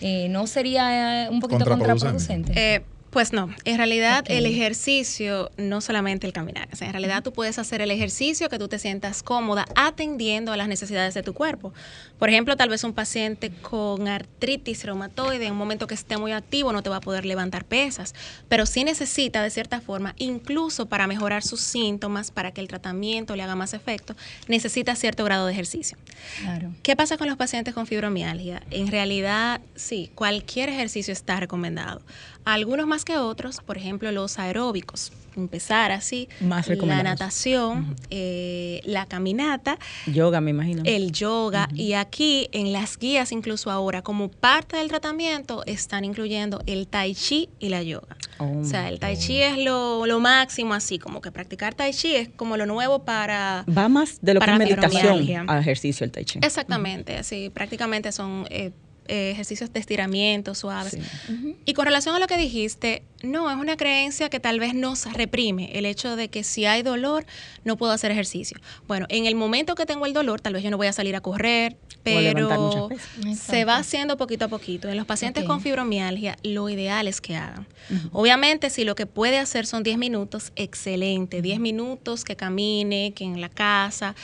Eh, 0.00 0.26
¿No 0.28 0.46
sería 0.46 1.24
eh, 1.24 1.28
un 1.30 1.40
poquito 1.40 1.64
Contraproducente. 1.64 2.52
contraproducente? 2.52 2.84
Pues 3.12 3.34
no, 3.34 3.54
en 3.66 3.76
realidad 3.76 4.24
el 4.28 4.46
ejercicio, 4.46 5.50
no 5.58 5.82
solamente 5.82 6.26
el 6.26 6.32
caminar, 6.32 6.70
o 6.72 6.76
sea, 6.76 6.86
en 6.86 6.94
realidad 6.94 7.22
tú 7.22 7.30
puedes 7.30 7.58
hacer 7.58 7.82
el 7.82 7.90
ejercicio 7.90 8.48
que 8.48 8.58
tú 8.58 8.68
te 8.68 8.78
sientas 8.78 9.22
cómoda 9.22 9.66
atendiendo 9.76 10.50
a 10.50 10.56
las 10.56 10.66
necesidades 10.66 11.12
de 11.12 11.22
tu 11.22 11.34
cuerpo. 11.34 11.74
Por 12.18 12.30
ejemplo, 12.30 12.56
tal 12.56 12.70
vez 12.70 12.84
un 12.84 12.94
paciente 12.94 13.50
con 13.50 14.08
artritis 14.08 14.84
reumatoide, 14.84 15.44
en 15.44 15.52
un 15.52 15.58
momento 15.58 15.86
que 15.86 15.92
esté 15.92 16.16
muy 16.16 16.32
activo 16.32 16.72
no 16.72 16.82
te 16.82 16.88
va 16.88 16.96
a 16.96 17.00
poder 17.00 17.26
levantar 17.26 17.66
pesas, 17.66 18.14
pero 18.48 18.64
sí 18.64 18.82
necesita 18.82 19.42
de 19.42 19.50
cierta 19.50 19.82
forma, 19.82 20.14
incluso 20.16 20.86
para 20.86 21.06
mejorar 21.06 21.42
sus 21.42 21.60
síntomas, 21.60 22.30
para 22.30 22.52
que 22.52 22.62
el 22.62 22.68
tratamiento 22.68 23.36
le 23.36 23.42
haga 23.42 23.56
más 23.56 23.74
efecto, 23.74 24.16
necesita 24.48 24.96
cierto 24.96 25.22
grado 25.24 25.44
de 25.44 25.52
ejercicio. 25.52 25.98
claro. 26.40 26.72
¿Qué 26.82 26.96
pasa 26.96 27.18
con 27.18 27.28
los 27.28 27.36
pacientes 27.36 27.74
con 27.74 27.86
fibromialgia? 27.86 28.62
En 28.70 28.88
realidad, 28.88 29.60
sí, 29.74 30.10
cualquier 30.14 30.70
ejercicio 30.70 31.12
está 31.12 31.38
recomendado. 31.38 32.00
Algunos 32.44 32.86
más 32.86 33.04
que 33.04 33.16
otros, 33.18 33.60
por 33.64 33.76
ejemplo, 33.78 34.10
los 34.12 34.38
aeróbicos. 34.38 35.12
Empezar 35.34 35.92
así, 35.92 36.28
Más 36.42 36.68
la 36.68 37.02
natación, 37.02 37.96
eh, 38.10 38.82
la 38.84 39.06
caminata, 39.06 39.78
Yoga, 40.06 40.42
me 40.42 40.50
imagino. 40.50 40.82
el 40.84 41.10
yoga 41.10 41.70
y 41.72 41.94
aquí 41.94 42.48
en 42.52 42.70
las 42.74 42.98
guías 42.98 43.32
incluso 43.32 43.70
ahora 43.70 44.02
como 44.02 44.28
parte 44.30 44.76
del 44.76 44.88
tratamiento 44.88 45.62
están 45.64 46.04
incluyendo 46.04 46.60
el 46.66 46.86
tai 46.86 47.14
chi 47.14 47.48
y 47.60 47.70
la 47.70 47.82
yoga. 47.82 48.14
Oh. 48.36 48.58
O 48.60 48.64
sea, 48.66 48.90
el 48.90 48.98
tai 48.98 49.16
chi 49.16 49.40
es 49.40 49.56
lo, 49.56 50.04
lo 50.04 50.20
máximo 50.20 50.74
así, 50.74 50.98
como 50.98 51.22
que 51.22 51.32
practicar 51.32 51.72
tai 51.72 51.94
chi 51.94 52.14
es 52.14 52.28
como 52.28 52.58
lo 52.58 52.66
nuevo 52.66 53.04
para... 53.04 53.64
Va 53.74 53.88
más 53.88 54.18
de 54.20 54.34
lo 54.34 54.40
que 54.40 54.50
es 54.50 54.58
meditación 54.58 55.48
a 55.48 55.58
ejercicio 55.58 56.04
el 56.04 56.10
tai 56.10 56.26
chi. 56.26 56.40
Exactamente, 56.42 57.16
así 57.16 57.48
prácticamente 57.48 58.12
son 58.12 58.44
eh, 58.50 58.72
eh, 59.08 59.30
ejercicios 59.30 59.72
de 59.72 59.80
estiramiento 59.80 60.54
suaves. 60.54 60.92
Sí. 61.26 61.56
Y 61.64 61.74
con 61.74 61.86
relación 61.86 62.14
a 62.14 62.18
lo 62.18 62.26
que 62.26 62.36
dijiste, 62.36 63.02
no, 63.22 63.50
es 63.50 63.56
una 63.56 63.76
creencia 63.76 64.28
que 64.28 64.40
tal 64.40 64.58
vez 64.60 64.74
nos 64.74 65.12
reprime 65.12 65.70
el 65.78 65.86
hecho 65.86 66.16
de 66.16 66.28
que 66.28 66.44
si 66.44 66.66
hay 66.66 66.82
dolor 66.82 67.24
no 67.64 67.76
puedo 67.76 67.92
hacer 67.92 68.10
ejercicio. 68.10 68.58
Bueno, 68.86 69.06
en 69.08 69.26
el 69.26 69.34
momento 69.34 69.74
que 69.74 69.86
tengo 69.86 70.06
el 70.06 70.12
dolor, 70.12 70.40
tal 70.40 70.54
vez 70.54 70.62
yo 70.62 70.70
no 70.70 70.76
voy 70.76 70.86
a 70.86 70.92
salir 70.92 71.16
a 71.16 71.20
correr, 71.20 71.76
pero 72.02 72.88
pesas. 72.88 73.38
se 73.38 73.64
va 73.64 73.76
haciendo 73.76 74.16
poquito 74.16 74.46
a 74.46 74.48
poquito. 74.48 74.88
En 74.88 74.96
los 74.96 75.06
pacientes 75.06 75.44
con 75.44 75.60
fibromialgia, 75.60 76.36
lo 76.42 76.68
ideal 76.68 77.06
es 77.06 77.20
que 77.20 77.36
hagan. 77.36 77.66
Obviamente, 78.12 78.70
si 78.70 78.84
lo 78.84 78.94
que 78.94 79.06
puede 79.06 79.38
hacer 79.38 79.66
son 79.66 79.82
10 79.82 79.98
minutos, 79.98 80.52
excelente. 80.56 81.42
10 81.42 81.60
minutos 81.60 82.24
que 82.24 82.36
camine, 82.36 83.12
que 83.14 83.24
en 83.24 83.40
la 83.40 83.48
casa. 83.48 84.14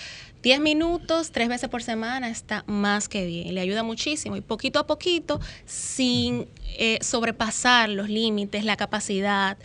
10 0.43 0.61
minutos, 0.61 1.31
tres 1.33 1.49
veces 1.49 1.69
por 1.69 1.83
semana 1.83 2.29
está 2.29 2.65
más 2.67 3.09
que 3.09 3.27
bien. 3.27 3.55
Le 3.55 3.61
ayuda 3.61 3.83
muchísimo. 3.83 4.37
Y 4.37 4.41
poquito 4.41 4.79
a 4.79 4.87
poquito, 4.87 5.41
sin 5.67 6.47
eh, 6.79 6.99
sobrepasar 7.01 7.89
los 7.89 8.09
límites, 8.09 8.65
la 8.65 8.77
capacidad, 8.77 9.59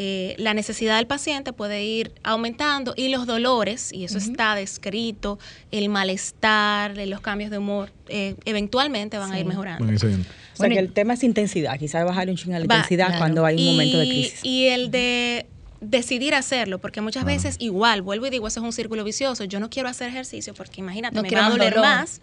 eh, 0.00 0.36
la 0.38 0.54
necesidad 0.54 0.96
del 0.96 1.08
paciente 1.08 1.52
puede 1.52 1.82
ir 1.82 2.12
aumentando 2.22 2.94
y 2.96 3.08
los 3.08 3.26
dolores, 3.26 3.92
y 3.92 4.04
eso 4.04 4.18
está 4.18 4.54
descrito, 4.54 5.40
el 5.72 5.88
malestar, 5.88 6.96
los 6.96 7.20
cambios 7.20 7.50
de 7.50 7.58
humor, 7.58 7.90
eh, 8.08 8.36
eventualmente 8.44 9.18
van 9.18 9.32
a 9.32 9.40
ir 9.40 9.44
mejorando. 9.44 9.84
Bueno. 9.84 9.96
O 9.96 9.98
sea 9.98 10.16
Bueno, 10.58 10.74
que 10.74 10.78
el 10.78 10.92
tema 10.92 11.14
es 11.14 11.24
intensidad, 11.24 11.76
quizás 11.80 12.04
bajar 12.04 12.30
un 12.30 12.36
ching 12.36 12.54
a 12.54 12.60
la 12.60 12.66
Va, 12.66 12.76
intensidad 12.76 13.06
claro. 13.06 13.18
cuando 13.18 13.44
hay 13.44 13.56
un 13.56 13.72
momento 13.72 13.98
de 13.98 14.08
crisis. 14.08 14.44
Y 14.44 14.66
el 14.66 14.92
de 14.92 15.47
decidir 15.80 16.34
hacerlo, 16.34 16.78
porque 16.78 17.00
muchas 17.00 17.24
veces 17.24 17.56
igual, 17.60 18.02
vuelvo 18.02 18.26
y 18.26 18.30
digo, 18.30 18.48
eso 18.48 18.58
es 18.60 18.64
un 18.64 18.72
círculo 18.72 19.04
vicioso, 19.04 19.44
yo 19.44 19.60
no 19.60 19.70
quiero 19.70 19.88
hacer 19.88 20.08
ejercicio 20.08 20.52
porque 20.54 20.80
imagínate, 20.80 21.14
No 21.14 21.22
me 21.22 21.28
quiero 21.28 21.42
va 21.42 21.46
a 21.46 21.50
más 21.50 21.58
doler 21.58 21.74
dolor. 21.74 21.88
más, 21.88 22.20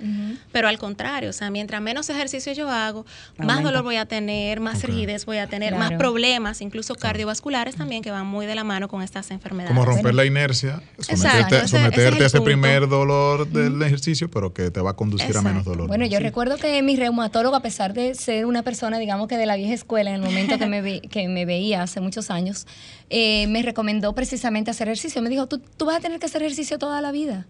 pero 0.51 0.67
al 0.67 0.77
contrario, 0.77 1.29
o 1.29 1.33
sea, 1.33 1.49
mientras 1.49 1.81
menos 1.81 2.09
ejercicio 2.09 2.51
yo 2.53 2.69
hago, 2.69 3.05
más 3.37 3.63
dolor 3.63 3.83
voy 3.83 3.95
a 3.95 4.05
tener, 4.05 4.59
más 4.59 4.83
rigidez 4.83 5.25
voy 5.25 5.37
a 5.37 5.47
tener, 5.47 5.73
más 5.75 5.93
problemas, 5.93 6.59
incluso 6.61 6.95
cardiovasculares 6.95 7.75
también, 7.75 8.01
que 8.03 8.11
van 8.11 8.27
muy 8.27 8.45
de 8.45 8.55
la 8.55 8.63
mano 8.63 8.87
con 8.87 9.01
estas 9.01 9.31
enfermedades. 9.31 9.69
Como 9.73 9.85
romper 9.85 10.03
Bueno. 10.03 10.17
la 10.17 10.25
inercia, 10.25 10.81
Exacto, 10.97 11.15
someterte, 11.17 11.57
ese- 11.57 11.67
someterte 11.69 12.01
ese 12.01 12.07
es 12.09 12.15
el 12.17 12.23
a 12.23 12.25
ese 12.25 12.37
punto. 12.37 12.45
primer 12.45 12.87
dolor 12.89 13.47
del 13.47 13.81
ejercicio, 13.83 14.29
pero 14.29 14.53
que 14.53 14.69
te 14.69 14.81
va 14.81 14.91
a 14.91 14.95
conducir 14.95 15.35
a 15.37 15.41
menos 15.41 15.63
dolor. 15.63 15.87
Bueno, 15.87 16.05
yo 16.05 16.17
Sí. 16.17 16.23
recuerdo 16.23 16.57
que 16.57 16.81
mi 16.81 16.95
reumatólogo, 16.97 17.55
a 17.55 17.61
pesar 17.61 17.93
de 17.93 18.15
ser 18.15 18.45
una 18.45 18.63
persona, 18.63 18.99
digamos 18.99 19.27
que 19.29 19.37
de 19.37 19.45
la 19.45 19.55
vieja 19.55 19.73
escuela, 19.73 20.09
en 20.09 20.17
el 20.17 20.21
momento 20.21 20.57
que 20.59 20.65
me, 20.65 20.81
ve- 20.81 21.01
que 21.09 21.27
me 21.29 21.45
veía 21.45 21.81
hace 21.83 22.01
muchos 22.01 22.29
años, 22.29 22.67
eh, 23.09 23.44
me 23.47 23.61
recomendó 23.61 24.13
precisamente 24.13 24.71
hacer 24.71 24.87
ejercicio. 24.87 25.21
Me 25.21 25.29
dijo, 25.29 25.47
tú, 25.47 25.59
tú 25.59 25.85
vas 25.85 25.97
a 25.97 25.99
tener 25.99 26.19
que 26.19 26.25
hacer 26.25 26.41
ejercicio 26.41 26.77
toda 26.77 27.01
la 27.01 27.11
vida. 27.11 27.47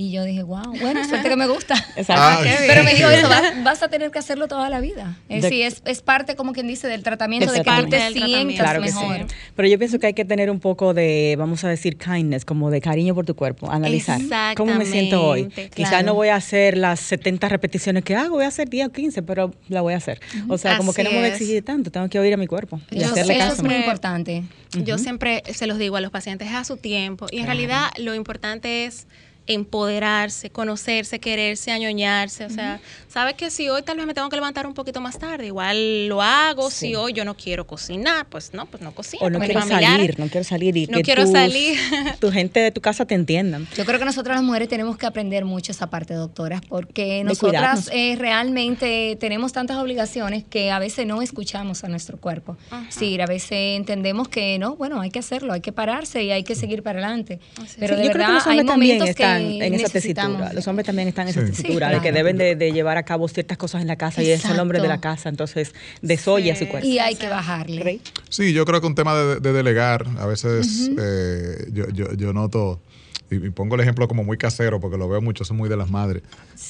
Y 0.00 0.12
yo 0.12 0.22
dije, 0.22 0.44
wow, 0.44 0.78
bueno, 0.80 1.04
suerte 1.08 1.28
que 1.28 1.34
me 1.34 1.48
gusta. 1.48 1.74
Exacto. 1.96 2.22
Ah, 2.22 2.40
Pero 2.68 2.84
me 2.84 2.94
dijo 2.94 3.08
eso, 3.10 3.28
vas, 3.28 3.42
vas 3.64 3.82
a 3.82 3.88
tener 3.88 4.12
que 4.12 4.20
hacerlo 4.20 4.46
toda 4.46 4.70
la 4.70 4.78
vida. 4.80 5.16
Es, 5.28 5.42
De- 5.42 5.48
sí, 5.48 5.62
es, 5.62 5.82
es 5.86 6.02
parte, 6.02 6.36
como 6.36 6.52
quien 6.52 6.68
dice, 6.68 6.86
del 6.86 7.02
tratamiento, 7.02 7.50
de 7.50 7.62
que 7.64 7.68
tú 7.68 7.88
te 7.88 7.96
tratamiento. 7.98 8.26
sientas 8.26 8.56
Claro 8.60 8.80
que 8.80 8.92
sí. 8.92 8.94
mejor. 8.96 9.26
Pero 9.56 9.68
yo 9.68 9.76
pienso 9.76 9.98
que 9.98 10.06
hay 10.06 10.14
que 10.14 10.24
tener 10.24 10.52
un 10.52 10.60
poco 10.60 10.94
de, 10.94 11.34
vamos 11.36 11.64
a 11.64 11.68
decir, 11.68 11.96
kindness, 11.98 12.44
como 12.44 12.70
de 12.70 12.80
cariño 12.80 13.12
por 13.12 13.26
tu 13.26 13.34
cuerpo, 13.34 13.68
analizar. 13.72 14.20
¿Cómo 14.56 14.72
me 14.76 14.86
siento 14.86 15.20
hoy? 15.26 15.48
Quizás 15.74 16.04
no 16.04 16.14
voy 16.14 16.28
a 16.28 16.36
hacer 16.36 16.76
las 16.78 17.00
70 17.00 17.48
repeticiones 17.48 18.04
que 18.04 18.14
hago, 18.14 18.36
voy 18.36 18.44
a 18.44 18.48
hacer 18.48 18.68
10 18.68 18.86
o 18.86 18.92
15, 18.92 19.22
pero 19.24 19.52
la 19.68 19.80
voy 19.80 19.94
a 19.94 19.96
hacer. 19.96 20.20
O 20.48 20.58
sea, 20.58 20.76
como 20.76 20.92
que 20.94 21.02
no 21.02 21.10
me 21.10 21.16
voy 21.16 21.24
a 21.26 21.32
exigir 21.32 21.64
tanto, 21.64 21.90
tengo 21.90 22.08
que 22.08 22.20
oír 22.20 22.32
a 22.34 22.36
mi 22.36 22.46
cuerpo 22.46 22.80
y 22.92 23.00
Yo 23.00 23.06
hacerle 23.06 23.34
sé, 23.34 23.38
Eso 23.40 23.48
caso. 23.48 23.62
es 23.62 23.62
muy 23.64 23.74
importante. 23.74 24.44
Yo 24.84 24.96
siempre 24.96 25.42
se 25.52 25.66
los 25.66 25.76
digo 25.76 25.96
a 25.96 26.00
los 26.00 26.12
pacientes, 26.12 26.46
es 26.46 26.54
a 26.54 26.62
su 26.62 26.76
tiempo. 26.76 27.26
Y 27.32 27.40
en 27.40 27.46
realidad 27.46 27.88
lo 27.98 28.14
importante 28.14 28.84
es 28.84 29.08
empoderarse, 29.48 30.50
conocerse, 30.50 31.18
quererse, 31.18 31.70
añoñarse. 31.72 32.44
O 32.44 32.50
sea, 32.50 32.80
sabes 33.08 33.34
que 33.34 33.50
si 33.50 33.68
hoy 33.68 33.82
tal 33.82 33.96
vez 33.96 34.06
me 34.06 34.14
tengo 34.14 34.28
que 34.28 34.36
levantar 34.36 34.66
un 34.66 34.74
poquito 34.74 35.00
más 35.00 35.18
tarde, 35.18 35.46
igual 35.46 36.06
lo 36.08 36.22
hago. 36.22 36.70
Sí. 36.70 36.88
Si 36.88 36.94
hoy 36.94 37.12
yo 37.12 37.24
no 37.24 37.34
quiero 37.36 37.66
cocinar, 37.66 38.26
pues 38.26 38.52
no, 38.54 38.66
pues 38.66 38.82
no 38.82 38.92
cocino. 38.94 39.24
O 39.26 39.30
no 39.30 39.38
quiero 39.40 39.60
salir, 39.62 40.18
no 40.18 40.28
quiero 40.28 40.44
salir 40.44 40.76
y 40.76 40.86
No 40.86 40.98
que 40.98 41.02
quiero 41.02 41.22
tus- 41.24 41.32
salir. 41.32 41.78
tu 42.20 42.30
gente 42.30 42.60
de 42.60 42.70
tu 42.70 42.80
casa 42.80 43.04
te 43.06 43.14
entiendan. 43.14 43.66
Yo 43.76 43.84
creo 43.84 43.98
que 43.98 44.04
nosotras 44.04 44.36
las 44.36 44.44
mujeres 44.44 44.68
tenemos 44.68 44.96
que 44.96 45.06
aprender 45.06 45.44
mucho 45.44 45.72
esa 45.72 45.88
parte, 45.90 46.14
doctoras, 46.14 46.60
porque 46.68 47.22
nosotras 47.24 47.90
eh, 47.92 48.16
realmente 48.18 49.16
tenemos 49.20 49.52
tantas 49.52 49.76
obligaciones 49.78 50.44
que 50.48 50.70
a 50.70 50.78
veces 50.78 51.06
no 51.06 51.22
escuchamos 51.22 51.84
a 51.84 51.88
nuestro 51.88 52.18
cuerpo. 52.18 52.56
Sí, 52.88 53.18
a 53.20 53.26
veces 53.26 53.76
entendemos 53.76 54.28
que 54.28 54.58
no, 54.58 54.76
bueno, 54.76 55.00
hay 55.00 55.10
que 55.10 55.18
hacerlo, 55.18 55.52
hay 55.52 55.60
que 55.60 55.72
pararse 55.72 56.22
y 56.22 56.30
hay 56.30 56.44
que 56.44 56.54
seguir 56.54 56.82
para 56.82 56.98
adelante. 57.00 57.40
Pero 57.78 57.94
Sí, 57.96 58.00
de 58.02 58.06
yo 58.06 58.12
creo 58.12 58.12
que 58.12 58.18
verdad 58.18 58.34
los 58.34 58.46
hay 58.46 58.56
momentos 58.64 59.10
están 59.42 59.62
en 59.62 59.74
esa 59.74 59.88
tesitura. 59.88 60.52
Los 60.52 60.66
hombres 60.68 60.86
también 60.86 61.08
están 61.08 61.26
en 61.28 61.30
esa 61.30 61.40
Sí. 61.46 61.52
tesitura 61.52 61.88
Sí, 61.88 61.94
de 61.96 62.00
que 62.00 62.12
deben 62.12 62.36
de, 62.38 62.56
de 62.56 62.72
llevar 62.72 62.96
a 62.96 63.02
cabo 63.04 63.28
ciertas 63.28 63.56
cosas 63.58 63.80
en 63.82 63.88
la 63.88 63.96
casa 63.96 64.22
y 64.22 64.30
es 64.30 64.44
el 64.44 64.58
hombre 64.60 64.80
de 64.80 64.88
la 64.88 65.00
casa, 65.00 65.28
entonces 65.28 65.74
desoye 66.02 66.52
a 66.52 66.56
su 66.56 66.64
Sí. 66.64 66.70
cuerpo. 66.70 66.86
Y 66.88 66.98
hay 66.98 67.14
que 67.16 67.28
bajarle. 67.28 67.82
Rey. 67.82 68.00
Sí, 68.28 68.52
yo 68.52 68.64
creo 68.64 68.80
que 68.80 68.86
un 68.86 68.94
tema 68.94 69.14
de, 69.14 69.40
de 69.40 69.52
delegar, 69.52 70.06
a 70.18 70.26
veces 70.26 70.90
eh, 70.98 71.66
yo, 71.72 71.88
yo, 71.90 72.12
yo 72.14 72.32
noto, 72.32 72.80
y, 73.30 73.38
pongo 73.50 73.74
el 73.74 73.82
ejemplo 73.82 74.08
como 74.08 74.24
muy 74.24 74.38
casero, 74.38 74.80
porque 74.80 74.96
lo 74.96 75.08
veo 75.08 75.20
mucho, 75.20 75.44
son 75.44 75.58
muy 75.58 75.68
de 75.68 75.76
las 75.76 75.90
madres, 75.90 76.22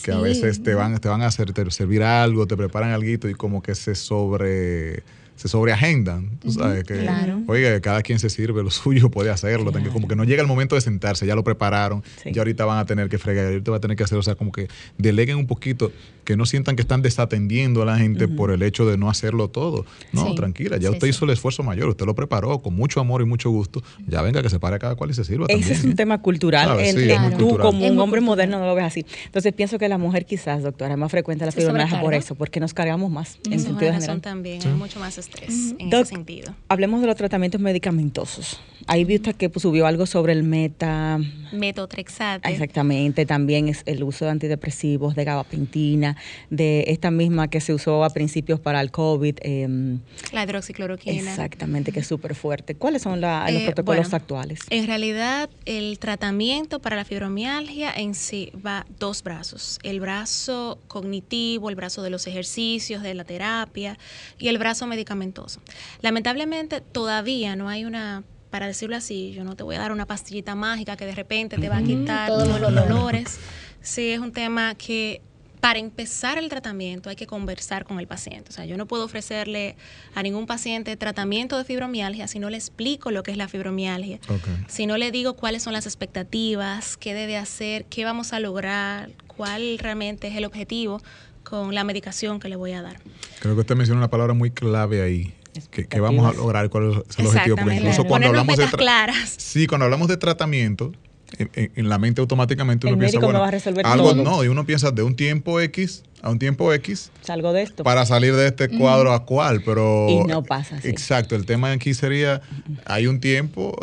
que 0.02 0.10
a 0.10 0.16
Sí. 0.16 0.20
veces 0.22 0.62
te 0.62 0.74
van, 0.74 0.98
te 0.98 1.08
van 1.08 1.22
a 1.22 1.26
hacer 1.26 1.52
te- 1.52 1.70
servir 1.70 2.02
algo, 2.02 2.46
te 2.46 2.56
preparan 2.56 2.90
algo 2.90 3.08
y 3.08 3.34
como 3.34 3.62
que 3.62 3.74
se 3.76 3.94
sobre 3.94 5.02
se 5.38 5.46
sobreagendan, 5.48 6.36
tú 6.40 6.50
sabes 6.52 6.82
que, 6.84 6.98
claro. 6.98 7.40
oiga, 7.46 7.80
cada 7.80 8.02
quien 8.02 8.18
se 8.18 8.28
sirve 8.28 8.62
lo 8.62 8.70
suyo, 8.72 9.08
puede 9.08 9.30
hacerlo, 9.30 9.72
como 9.92 10.08
que 10.08 10.16
no 10.16 10.24
llega 10.24 10.42
el 10.42 10.48
momento 10.48 10.74
de 10.74 10.80
sentarse, 10.80 11.26
ya 11.26 11.34
lo 11.36 11.44
prepararon, 11.44 12.02
Sí. 12.22 12.32
ya 12.32 12.40
ahorita 12.42 12.64
van 12.64 12.78
a 12.78 12.84
tener 12.86 13.08
que 13.08 13.18
fregar, 13.18 13.46
ahorita 13.46 13.70
va 13.70 13.76
a 13.76 13.80
tener 13.80 13.96
que 13.96 14.02
hacer, 14.02 14.18
o 14.18 14.22
sea, 14.22 14.34
como 14.34 14.50
que 14.52 14.66
deleguen 14.98 15.36
un 15.36 15.46
poquito, 15.46 15.92
que 16.28 16.36
no 16.36 16.44
sientan 16.44 16.76
que 16.76 16.82
están 16.82 17.00
desatendiendo 17.00 17.80
a 17.80 17.86
la 17.86 17.96
gente 17.96 18.28
por 18.28 18.50
el 18.50 18.62
hecho 18.62 18.84
de 18.84 18.98
no 18.98 19.08
hacerlo 19.08 19.48
todo. 19.48 19.86
No, 20.12 20.26
Sí. 20.28 20.34
tranquila, 20.34 20.76
ya 20.76 20.88
Sí, 20.90 20.94
usted 20.94 21.06
sí. 21.06 21.10
hizo 21.10 21.24
el 21.24 21.30
esfuerzo 21.30 21.62
mayor, 21.62 21.88
usted 21.88 22.04
lo 22.04 22.14
preparó 22.14 22.58
con 22.60 22.74
mucho 22.76 23.00
amor 23.00 23.22
y 23.22 23.24
mucho 23.24 23.48
gusto, 23.48 23.82
ya 24.06 24.20
venga 24.20 24.42
que 24.42 24.50
se 24.50 24.60
pare 24.60 24.78
cada 24.78 24.94
cual 24.94 25.08
y 25.08 25.14
se 25.14 25.24
sirva 25.24 25.46
Ese 25.48 25.54
también. 25.58 25.78
es 25.78 25.84
un 25.84 25.94
tema 25.96 26.20
cultural. 26.20 26.78
En- 26.80 26.98
en- 26.98 27.30
tú 27.38 27.46
cultural. 27.48 27.66
como 27.66 27.78
un 27.86 27.98
hombre 27.98 28.20
cultural. 28.20 28.24
moderno 28.24 28.58
no 28.58 28.66
lo 28.66 28.74
ves 28.74 28.84
así. 28.84 29.06
Entonces 29.24 29.54
pienso 29.54 29.78
que 29.78 29.88
la 29.88 29.96
mujer 29.96 30.26
quizás, 30.26 30.62
doctora, 30.62 30.92
es 30.92 30.98
más 30.98 31.10
frecuente 31.10 31.46
la 31.46 31.52
fibromialgia 31.52 31.98
por 32.02 32.12
eso, 32.12 32.34
porque 32.34 32.60
nos 32.60 32.74
cargamos 32.74 33.10
más 33.10 33.38
en 33.46 33.54
Esa 33.54 33.56
es 33.56 33.62
sentido 33.62 33.78
general. 33.92 34.00
razón 34.02 34.20
también, 34.20 34.60
hay 34.66 34.74
mucho 34.74 35.00
más 35.00 35.16
estrés 35.16 35.74
en 35.78 35.88
Doc, 35.88 36.02
ese 36.02 36.14
sentido. 36.14 36.52
Hablemos 36.68 37.00
de 37.00 37.06
los 37.06 37.16
tratamientos 37.16 37.58
medicamentosos. 37.58 38.60
Ahí 38.86 39.04
vi 39.04 39.16
usted 39.16 39.34
que 39.34 39.48
pues, 39.48 39.62
subió 39.62 39.86
algo 39.86 40.04
sobre 40.04 40.34
el 40.34 40.42
meta. 40.42 41.18
Metotrexate. 41.52 42.48
Exactamente, 42.50 43.24
también 43.26 43.68
es 43.68 43.82
el 43.86 44.02
uso 44.02 44.26
de 44.26 44.30
antidepresivos, 44.32 45.14
de 45.14 45.24
gabapentina, 45.24 46.16
de 46.50 46.84
esta 46.88 47.10
misma 47.10 47.48
que 47.48 47.60
se 47.60 47.74
usó 47.74 48.04
a 48.04 48.10
principios 48.10 48.60
para 48.60 48.80
el 48.80 48.90
COVID. 48.90 49.36
em, 49.42 50.00
La 50.32 50.42
hidroxicloroquina. 50.44 51.16
exactamente, 51.16 51.92
que 51.92 52.00
es 52.00 52.06
súper 52.06 52.34
fuerte. 52.34 52.74
¿Cuáles 52.74 53.02
son 53.02 53.20
la- 53.20 53.50
los 53.50 53.62
Eh, 53.62 53.64
protocolos 53.66 54.06
bueno, 54.06 54.16
actuales? 54.16 54.60
En 54.70 54.86
realidad, 54.86 55.50
el 55.64 55.98
tratamiento 55.98 56.80
para 56.80 56.96
la 56.96 57.04
fibromialgia 57.04 57.92
en 57.94 58.14
sí 58.14 58.52
va 58.66 58.86
dos 58.98 59.22
brazos. 59.22 59.78
El 59.82 60.00
brazo 60.00 60.78
cognitivo, 60.88 61.68
el 61.70 61.76
brazo 61.76 62.02
de 62.02 62.10
los 62.10 62.26
ejercicios, 62.26 63.02
de 63.02 63.14
la 63.14 63.24
terapia 63.24 63.98
y 64.38 64.48
el 64.48 64.58
brazo 64.58 64.86
medicamentoso. 64.86 65.60
Lamentablemente, 66.02 66.80
todavía 66.80 67.56
no 67.56 67.68
hay 67.68 67.84
una, 67.84 68.24
para 68.50 68.66
decirlo 68.66 68.96
así, 68.96 69.32
yo 69.32 69.44
no 69.44 69.56
te 69.56 69.62
voy 69.62 69.76
a 69.76 69.78
dar 69.78 69.92
una 69.92 70.06
pastillita 70.06 70.54
mágica 70.54 70.96
que 70.96 71.04
de 71.06 71.14
repente 71.14 71.58
te 71.58 71.68
va 71.68 71.78
a 71.78 71.82
quitar 71.82 72.28
todos 72.28 72.44
todos 72.48 72.60
los 72.60 72.74
dolores. 72.74 73.38
Sí, 73.80 74.10
es 74.10 74.18
un 74.20 74.32
tema 74.32 74.74
que 74.74 75.20
para 75.60 75.78
empezar 75.78 76.38
el 76.38 76.48
tratamiento 76.48 77.10
hay 77.10 77.16
que 77.16 77.26
conversar 77.26 77.84
con 77.84 77.98
el 77.98 78.06
paciente. 78.06 78.50
O 78.50 78.52
sea, 78.52 78.64
yo 78.64 78.76
no 78.76 78.86
puedo 78.86 79.04
ofrecerle 79.04 79.76
a 80.14 80.22
ningún 80.22 80.46
paciente 80.46 80.96
tratamiento 80.96 81.58
de 81.58 81.64
fibromialgia 81.64 82.28
si 82.28 82.38
no 82.38 82.50
le 82.50 82.56
explico 82.56 83.10
lo 83.10 83.22
que 83.22 83.30
es 83.30 83.36
la 83.36 83.48
fibromialgia. 83.48 84.18
Ok. 84.28 84.46
Si 84.68 84.86
no 84.86 84.96
le 84.96 85.10
digo 85.10 85.34
cuáles 85.34 85.62
son 85.62 85.72
las 85.72 85.86
expectativas, 85.86 86.96
qué 86.96 87.14
debe 87.14 87.36
hacer, 87.36 87.84
qué 87.86 88.04
vamos 88.04 88.32
a 88.32 88.40
lograr, 88.40 89.10
cuál 89.26 89.78
realmente 89.78 90.28
es 90.28 90.36
el 90.36 90.44
objetivo 90.44 91.00
con 91.44 91.74
la 91.74 91.84
medicación 91.84 92.40
que 92.40 92.48
le 92.48 92.56
voy 92.56 92.72
a 92.72 92.82
dar. 92.82 93.00
Creo 93.40 93.54
que 93.54 93.60
usted 93.60 93.76
menciona 93.76 93.98
una 93.98 94.10
palabra 94.10 94.34
muy 94.34 94.50
clave 94.50 95.02
ahí, 95.02 95.34
que, 95.70 95.86
que 95.86 96.00
vamos 96.00 96.26
a 96.26 96.36
lograr 96.36 96.68
cuál 96.68 97.04
es 97.08 97.18
el 97.18 97.26
objetivo, 97.26 97.56
porque 97.56 97.76
Exactamente. 97.76 97.76
incluso 97.76 98.04
cuando 98.04 98.28
Ponernos 98.28 98.48
hablamos 98.50 98.70
de 98.72 98.76
claras. 98.76 99.34
Sí, 99.38 99.66
cuando 99.66 99.84
hablamos 99.86 100.08
de 100.08 100.16
tratamiento, 100.18 100.92
en, 101.36 101.88
la 101.88 101.98
mente 101.98 102.20
automáticamente 102.20 102.86
uno 102.86 102.94
El 102.94 103.00
piensa, 103.00 103.18
me 103.18 103.26
bueno, 103.26 103.40
va 103.40 103.48
a 103.48 103.50
resolver 103.50 103.86
algo 103.86 104.12
todo. 104.12 104.24
no, 104.24 104.44
y 104.44 104.48
uno 104.48 104.64
piensa 104.64 104.90
de 104.90 105.02
un 105.02 105.14
tiempo 105.14 105.60
X 105.60 106.02
a 106.22 106.30
un 106.30 106.38
tiempo 106.38 106.72
X 106.72 107.10
Salgo 107.22 107.52
de 107.52 107.62
esto. 107.62 107.84
para 107.84 108.04
salir 108.06 108.34
de 108.34 108.48
este 108.48 108.68
cuadro 108.68 109.12
a 109.12 109.24
cual, 109.24 109.62
pero... 109.64 110.06
Y 110.08 110.24
no 110.24 110.42
pasa 110.42 110.76
así. 110.76 110.88
Exacto, 110.88 111.36
el 111.36 111.46
tema 111.46 111.70
aquí 111.70 111.94
sería, 111.94 112.40
hay 112.86 113.06
un 113.06 113.20
tiempo 113.20 113.76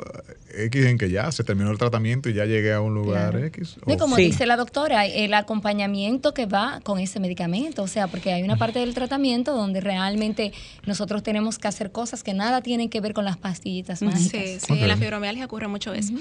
X 0.58 0.86
en 0.86 0.98
que 0.98 1.10
ya 1.10 1.32
se 1.32 1.44
terminó 1.44 1.72
el 1.72 1.78
tratamiento 1.78 2.30
y 2.30 2.34
ya 2.34 2.46
llegué 2.46 2.74
a 2.74 2.82
un 2.82 2.94
lugar 2.94 3.32
Claro. 3.32 3.46
X. 3.48 3.78
Y 3.88 3.98
como 3.98 4.16
Sí. 4.16 4.24
dice 4.24 4.46
la 4.46 4.56
doctora, 4.58 5.06
el 5.06 5.34
acompañamiento 5.34 6.34
que 6.34 6.46
va 6.46 6.80
con 6.84 7.00
ese 7.00 7.20
medicamento, 7.20 7.84
o 7.84 7.88
sea, 7.88 8.08
porque 8.08 8.32
hay 8.34 8.44
una 8.44 8.58
parte 8.58 8.80
del 8.80 8.94
tratamiento 8.94 9.54
donde 9.56 9.82
realmente 9.82 10.52
nosotros 10.86 11.24
tenemos 11.24 11.58
que 11.60 11.68
hacer 11.68 11.92
cosas 11.92 12.24
que 12.24 12.34
nada 12.34 12.62
tienen 12.62 12.90
que 12.90 13.02
ver 13.02 13.14
con 13.14 13.26
las 13.26 13.38
pastillitas 13.38 14.02
mágicas. 14.02 14.32
Sí, 14.32 14.60
sí, 14.60 14.74
Ok. 14.74 14.80
en 14.82 14.88
la 14.88 14.98
fibromialgia 14.98 15.46
ocurre 15.46 15.68
mucho 15.68 15.94
eso. 15.94 16.14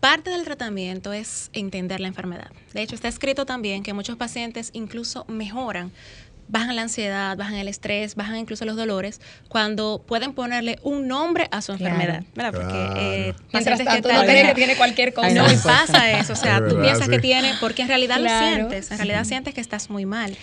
Parte 0.00 0.28
del 0.30 0.44
tratamiento 0.44 1.12
es 1.14 1.48
entender 1.54 2.00
la 2.00 2.08
enfermedad. 2.08 2.50
De 2.74 2.82
hecho, 2.82 2.94
está 2.94 3.08
escrito 3.08 3.46
también 3.46 3.82
que 3.82 3.94
muchos 3.94 4.16
pacientes 4.16 4.70
incluso 4.74 5.24
mejoran, 5.26 5.90
bajan 6.48 6.76
la 6.76 6.82
ansiedad, 6.82 7.36
bajan 7.36 7.54
el 7.54 7.68
estrés, 7.68 8.14
bajan 8.14 8.36
incluso 8.36 8.64
los 8.64 8.76
dolores, 8.76 9.20
cuando 9.48 10.02
pueden 10.06 10.32
ponerle 10.32 10.78
un 10.82 11.08
nombre 11.08 11.48
a 11.50 11.60
su 11.62 11.74
Claro. 11.76 11.94
enfermedad. 11.94 12.24
¿verdad? 12.34 12.52
Porque 12.52 12.68
Claro. 12.68 12.94
eh, 13.00 13.34
Mientras 13.52 13.78
pacientes 13.80 14.12
que 14.12 14.18
no 14.18 14.22
cree 14.24 14.42
vez- 14.42 14.48
que 14.48 14.54
tiene 14.54 14.76
cualquier 14.76 15.12
cosa. 15.12 15.30
No 15.30 15.44
pasa 15.64 16.18
eso, 16.18 16.32
o 16.32 16.36
sea, 16.36 16.56
Es 16.56 16.58
tú 16.68 16.76
verdad, 16.76 16.82
piensas 16.82 17.08
que 17.08 17.18
tiene, 17.18 17.52
porque 17.60 17.82
en 17.82 17.88
realidad 17.88 18.18
Claro. 18.18 18.46
lo 18.64 18.68
sientes, 18.70 18.90
en 18.90 18.96
realidad 18.98 19.24
sientes 19.24 19.54
que 19.54 19.60
estás 19.60 19.90
muy 19.90 20.06
mal. 20.06 20.36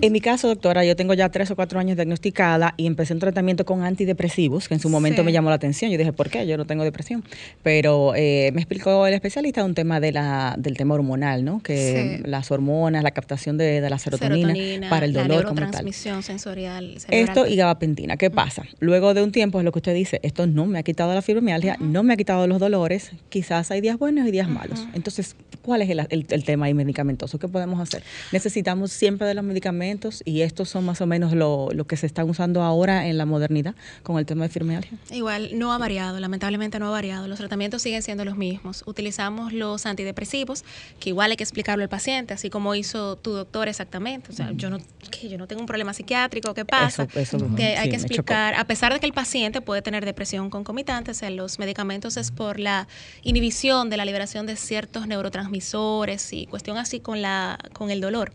En 0.00 0.12
mi 0.12 0.20
caso, 0.20 0.48
doctora, 0.48 0.84
yo 0.84 0.96
tengo 0.96 1.14
ya 1.14 1.28
tres 1.28 1.50
o 1.50 1.56
cuatro 1.56 1.78
años 1.78 1.96
diagnosticada 1.96 2.74
y 2.76 2.86
empecé 2.86 3.12
un 3.14 3.20
tratamiento 3.20 3.64
con 3.64 3.82
antidepresivos, 3.84 4.68
que 4.68 4.74
en 4.74 4.80
su 4.80 4.88
momento 4.88 5.22
Sí. 5.22 5.26
me 5.26 5.32
llamó 5.32 5.48
la 5.50 5.56
atención. 5.56 5.90
Yo 5.90 5.98
dije, 5.98 6.12
¿por 6.12 6.30
qué? 6.30 6.46
Yo 6.46 6.56
no 6.56 6.64
tengo 6.66 6.84
depresión. 6.84 7.24
Pero 7.62 8.12
eh, 8.16 8.50
me 8.54 8.60
explicó 8.60 9.06
el 9.06 9.14
especialista 9.14 9.64
un 9.64 9.74
tema 9.74 10.00
de 10.00 10.12
la, 10.12 10.54
del 10.58 10.76
tema 10.76 10.94
hormonal, 10.94 11.44
¿no? 11.44 11.62
Que 11.62 12.18
Sí. 12.22 12.28
las 12.28 12.50
hormonas, 12.50 13.02
la 13.02 13.10
captación 13.12 13.56
de, 13.58 13.80
de 13.80 13.90
la 13.90 13.98
serotonina, 13.98 14.54
para 14.88 15.06
el 15.06 15.12
dolor 15.12 15.43
como 15.48 15.60
tal. 15.70 16.22
sensorial. 16.22 16.96
Esto 17.08 17.46
y 17.46 17.56
gabapentina. 17.56 18.16
¿Qué 18.16 18.30
pasa? 18.30 18.64
Luego 18.80 19.14
de 19.14 19.22
un 19.22 19.32
tiempo, 19.32 19.58
es 19.58 19.64
lo 19.64 19.72
que 19.72 19.78
usted 19.78 19.94
dice, 19.94 20.20
esto 20.22 20.46
no 20.46 20.66
me 20.66 20.78
ha 20.78 20.82
quitado 20.82 21.14
la 21.14 21.22
fibromialgia, 21.22 21.76
no 21.80 22.02
me 22.02 22.14
ha 22.14 22.16
quitado 22.16 22.46
los 22.46 22.58
dolores, 22.60 23.10
quizás 23.28 23.70
hay 23.70 23.80
días 23.80 23.98
buenos 23.98 24.26
y 24.26 24.30
días 24.30 24.48
malos. 24.48 24.86
Entonces, 24.94 25.36
¿cuál 25.62 25.82
es 25.82 25.90
el, 25.90 26.00
el- 26.10 26.26
el 26.28 26.44
tema 26.44 26.66
ahí 26.66 26.74
medicamentoso? 26.74 27.38
¿Qué 27.38 27.48
podemos 27.48 27.80
hacer? 27.80 28.02
Necesitamos 28.32 28.92
siempre 28.92 29.26
de 29.26 29.34
los 29.34 29.44
medicamentos 29.44 30.22
y 30.24 30.40
estos 30.42 30.68
son 30.68 30.84
más 30.84 31.00
o 31.00 31.06
menos 31.06 31.32
lo, 31.32 31.68
lo 31.72 31.86
que 31.86 31.96
se 31.96 32.06
están 32.06 32.28
usando 32.28 32.62
ahora 32.62 33.06
en 33.06 33.18
la 33.18 33.26
modernidad 33.26 33.74
con 34.02 34.18
el 34.18 34.26
tema 34.26 34.44
de 34.44 34.48
fibromialgia. 34.48 34.98
Igual, 35.10 35.50
no 35.58 35.72
ha 35.72 35.78
variado, 35.78 36.18
lamentablemente 36.20 36.78
no 36.78 36.88
ha 36.88 36.90
variado. 36.90 37.28
Los 37.28 37.38
tratamientos 37.38 37.82
siguen 37.82 38.02
siendo 38.02 38.24
los 38.24 38.36
mismos. 38.36 38.82
Utilizamos 38.86 39.52
los 39.52 39.86
antidepresivos, 39.86 40.64
que 41.00 41.10
igual 41.10 41.30
hay 41.30 41.36
que 41.36 41.44
explicarlo 41.44 41.82
al 41.82 41.88
paciente, 41.88 42.34
así 42.34 42.50
como 42.50 42.74
hizo 42.74 43.16
tu 43.16 43.32
doctor 43.32 43.68
exactamente. 43.68 44.30
O 44.30 44.34
sea, 44.34 44.52
yo 44.52 44.70
no, 44.70 44.78
que 45.10 45.28
yo 45.28 45.33
no 45.38 45.46
tengo 45.46 45.60
un 45.60 45.66
problema 45.66 45.92
psiquiátrico, 45.94 46.54
¿qué 46.54 46.64
pasa? 46.64 47.04
Eso- 47.04 47.18
eso, 47.20 47.38
que 47.56 47.62
sí, 47.62 47.62
hay 47.62 47.88
que 47.90 47.96
explicar, 47.96 48.54
a 48.54 48.64
pesar 48.66 48.92
de 48.92 49.00
que 49.00 49.06
el 49.06 49.12
paciente 49.12 49.60
puede 49.60 49.82
tener 49.82 50.04
depresión 50.04 50.50
concomitante, 50.50 51.10
o 51.10 51.14
sea, 51.14 51.30
los 51.30 51.58
medicamentos 51.58 52.16
es 52.16 52.30
por 52.30 52.58
la 52.60 52.86
inhibición 53.22 53.90
de 53.90 53.96
la 53.96 54.04
liberación 54.04 54.46
de 54.46 54.56
ciertos 54.56 55.06
neurotransmisores 55.06 56.32
y 56.32 56.46
cuestión 56.46 56.78
así 56.78 57.00
con, 57.00 57.22
la, 57.22 57.58
con 57.72 57.90
el 57.90 58.00
dolor 58.00 58.32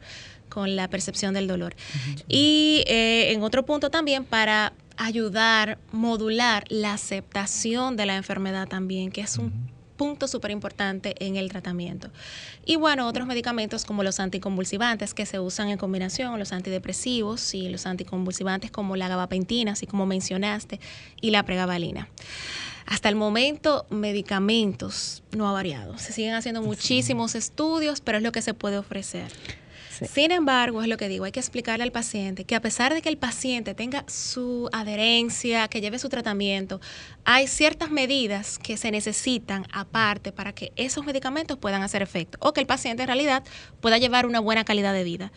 con 0.50 0.76
la 0.76 0.88
percepción 0.90 1.36
del 1.36 1.48
dolor. 1.48 1.76
Y 2.28 2.84
eh, 2.88 3.34
en 3.34 3.44
otro 3.44 3.66
punto 3.66 3.92
también 3.92 4.24
para 4.26 4.74
ayudar, 4.98 5.78
modular 5.92 6.64
la 6.70 6.94
aceptación 6.94 7.96
de 7.96 8.08
la 8.08 8.16
enfermedad 8.16 8.68
también, 8.68 9.12
que 9.12 9.22
es 9.22 9.38
un 9.38 9.54
punto 10.00 10.30
súper 10.30 10.52
importante 10.52 11.14
en 11.20 11.36
el 11.36 11.50
tratamiento. 11.50 12.10
Y 12.66 12.78
bueno, 12.78 13.06
otros 13.06 13.28
medicamentos 13.28 13.84
como 13.84 14.02
los 14.02 14.22
anticonvulsivantes 14.22 15.14
que 15.14 15.26
se 15.26 15.42
usan 15.42 15.68
en 15.68 15.78
combinación, 15.78 16.40
los 16.40 16.54
antidepresivos 16.54 17.54
y 17.54 17.68
los 17.68 17.86
anticonvulsivantes 17.86 18.72
como 18.72 18.96
la 18.96 19.10
gabapentina, 19.10 19.74
así 19.74 19.88
como 19.88 20.06
mencionaste, 20.06 20.80
y 21.20 21.32
la 21.32 21.44
pregabalina. 21.44 22.08
Hasta 22.86 23.10
el 23.10 23.16
momento, 23.16 23.86
medicamentos 23.90 25.22
no 25.36 25.50
ha 25.50 25.52
variado. 25.52 25.98
Se 25.98 26.14
siguen 26.14 26.34
haciendo 26.34 26.62
muchísimos 26.62 27.36
estudios, 27.36 28.00
pero 28.00 28.20
es 28.20 28.24
lo 28.24 28.32
que 28.32 28.42
se 28.42 28.54
puede 28.54 28.78
ofrecer. 28.78 29.30
Sin 30.08 30.32
embargo, 30.32 30.82
es 30.82 30.88
lo 30.88 30.98
que 30.98 31.08
digo, 31.08 31.26
hay 31.26 31.32
que 31.32 31.40
explicarle 31.40 31.84
al 31.84 31.92
paciente 31.92 32.46
que 32.46 32.56
a 32.56 32.62
pesar 32.62 32.94
de 32.94 33.02
que 33.02 33.10
el 33.10 33.18
paciente 33.18 33.74
tenga 33.74 34.04
su 34.08 34.70
adherencia, 34.72 35.68
que 35.68 35.82
lleve 35.82 36.00
su 36.00 36.10
tratamiento, 36.10 36.80
hay 37.26 37.48
ciertas 37.48 37.92
medidas 37.92 38.58
que 38.58 38.78
se 38.78 38.92
necesitan 38.92 39.66
aparte 39.72 40.32
para 40.32 40.54
que 40.54 40.72
esos 40.76 41.06
medicamentos 41.06 41.58
puedan 41.58 41.82
hacer 41.84 42.02
efecto 42.02 42.38
o 42.42 42.54
que 42.54 42.62
el 42.62 42.68
paciente 42.68 43.04
en 43.04 43.08
realidad 43.08 43.44
pueda 43.82 43.98
llevar 43.98 44.26
una 44.26 44.40
buena 44.40 44.64
calidad 44.64 44.94
de 44.94 45.04
vida. 45.04 45.32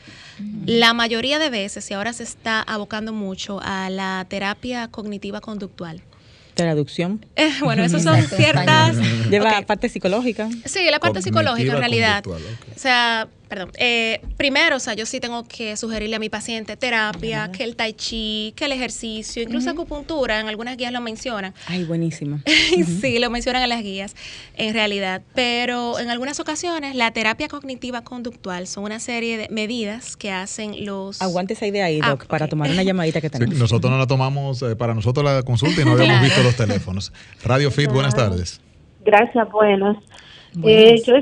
La 0.67 0.95
mayoría 0.95 1.39
de 1.39 1.51
veces, 1.51 1.91
y 1.91 1.95
ahora 1.95 2.13
se 2.13 2.23
está 2.23 2.63
abocando 2.63 3.13
mucho 3.13 3.61
a 3.63 3.91
la 3.91 4.27
terapia 4.29 4.89
cognitiva 4.89 5.41
conductual, 5.41 6.03
Traducción. 6.55 7.25
Eh, 7.35 7.51
bueno, 7.61 7.83
eso 7.83 7.99
son 7.99 8.21
ciertas... 8.23 8.97
Lleva 9.31 9.63
parte 9.63 9.89
psicológica. 9.89 10.51
Sí, 10.67 10.87
la 10.91 11.01
parte 11.01 11.23
psicológica 11.23 11.73
en 11.73 11.79
realidad. 11.79 12.25
O 12.27 12.39
sea, 12.77 13.29
perdón, 13.53 13.71
eh, 13.77 14.23
primero, 14.39 14.77
o 14.77 14.79
sea, 14.79 14.95
yo 14.95 15.05
sí 15.05 15.21
tengo 15.21 15.45
que 15.45 15.77
sugerirle 15.77 16.17
a 16.17 16.19
mi 16.19 16.31
paciente 16.31 16.75
terapia, 16.75 17.51
que 17.53 17.65
el 17.65 17.77
tai 17.77 17.93
chi, 17.93 18.55
que 18.57 18.65
el 18.65 18.73
ejercicio, 18.73 19.43
incluso 19.43 19.69
acupuntura, 19.69 20.41
en 20.41 20.49
algunas 20.49 20.79
guías 20.79 20.91
lo 20.91 21.03
mencionan. 21.03 21.53
Ay, 21.67 21.85
buenísimo. 21.85 22.41
sí, 23.03 23.19
lo 23.19 23.29
mencionan 23.29 23.63
en 23.63 23.69
las 23.69 23.83
guías, 23.83 24.17
en 24.57 24.73
realidad. 24.73 25.21
Pero 25.35 25.99
en 25.99 26.09
algunas 26.09 26.41
ocasiones, 26.41 26.95
la 26.95 27.11
terapia 27.11 27.47
cognitiva 27.49 28.01
conductual 28.01 28.67
son 28.67 28.85
una 28.85 29.01
serie 29.01 29.37
de 29.37 29.49
medidas 29.51 30.17
que 30.17 30.31
hacen 30.31 30.87
los... 30.87 31.21
Aguante 31.21 31.53
esa 31.53 31.67
idea 31.67 31.85
ahí, 31.85 32.01
ah, 32.03 32.09
Doc, 32.09 32.29
para 32.29 32.49
tomar 32.49 32.71
una 32.71 32.83
llamadita 32.83 33.21
que 33.21 33.29
tenemos. 33.29 33.55
nosotros 33.59 33.91
no 33.91 33.99
la 33.99 34.07
tomamos 34.07 34.63
eh, 34.63 34.77
para 34.77 34.95
nosotros 34.95 35.27
la 35.27 35.43
consulta 35.43 35.83
y 35.83 35.85
no 35.85 35.93
habíamos 35.93 36.23
visto 36.23 36.43
los 36.43 36.57
teléfonos. 36.57 37.13
Radio 37.45 37.71
Fit, 37.71 37.91
buenas 37.91 38.15
tardes. 38.15 38.63
Gracias, 39.05 39.47
buenas. 39.51 39.99
Eh, 40.65 41.03
yo 41.07 41.15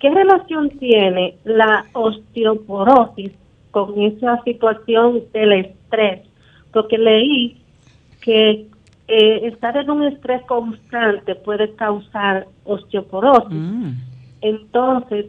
¿Qué 0.00 0.10
relación 0.10 0.70
tiene 0.78 1.36
la 1.44 1.86
osteoporosis 1.92 3.32
con 3.70 4.00
esa 4.02 4.42
situación 4.42 5.22
del 5.32 5.52
estrés? 5.52 6.22
Porque 6.72 6.98
leí 6.98 7.56
que 8.20 8.66
eh, 9.08 9.40
estar 9.44 9.76
en 9.76 9.88
un 9.90 10.04
estrés 10.04 10.42
constante 10.42 11.34
puede 11.34 11.74
causar 11.74 12.46
osteoporosis. 12.64 13.56
Mm. 13.56 13.92
Entonces, 14.42 15.26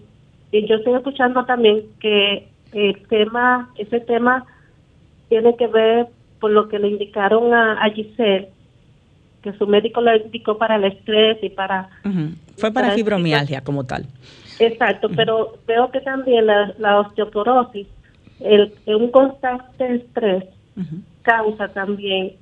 yo 0.52 0.76
estoy 0.76 0.94
escuchando 0.94 1.46
también 1.46 1.84
que 2.00 2.48
el 2.74 3.08
tema, 3.08 3.70
ese 3.78 4.00
tema 4.02 4.46
tiene 5.30 5.56
que 5.56 5.68
ver 5.68 6.08
por 6.40 6.52
lo 6.52 6.68
que 6.68 6.80
le 6.80 6.90
indicaron 6.90 7.54
a, 7.54 7.90
Giselle, 7.90 8.50
que 9.42 9.54
su 9.54 9.66
médico 9.68 10.02
le 10.02 10.18
indicó 10.18 10.58
para 10.58 10.76
el 10.76 10.86
estrés 10.86 11.38
y 11.42 11.50
para... 11.50 11.90
Fue 12.58 12.72
para, 12.72 12.92
fibromialgia 12.92 13.62
como 13.62 13.86
tal. 13.86 14.06
Exacto, 14.60 15.10
pero 15.16 15.58
veo 15.68 15.92
que 15.92 16.02
también 16.02 16.46
la, 16.46 17.00
osteoporosis, 17.00 17.88
el, 18.40 18.74
un 18.86 19.12
constante 19.12 19.96
estrés 19.96 20.46
causa 21.24 21.68
también 21.70 22.34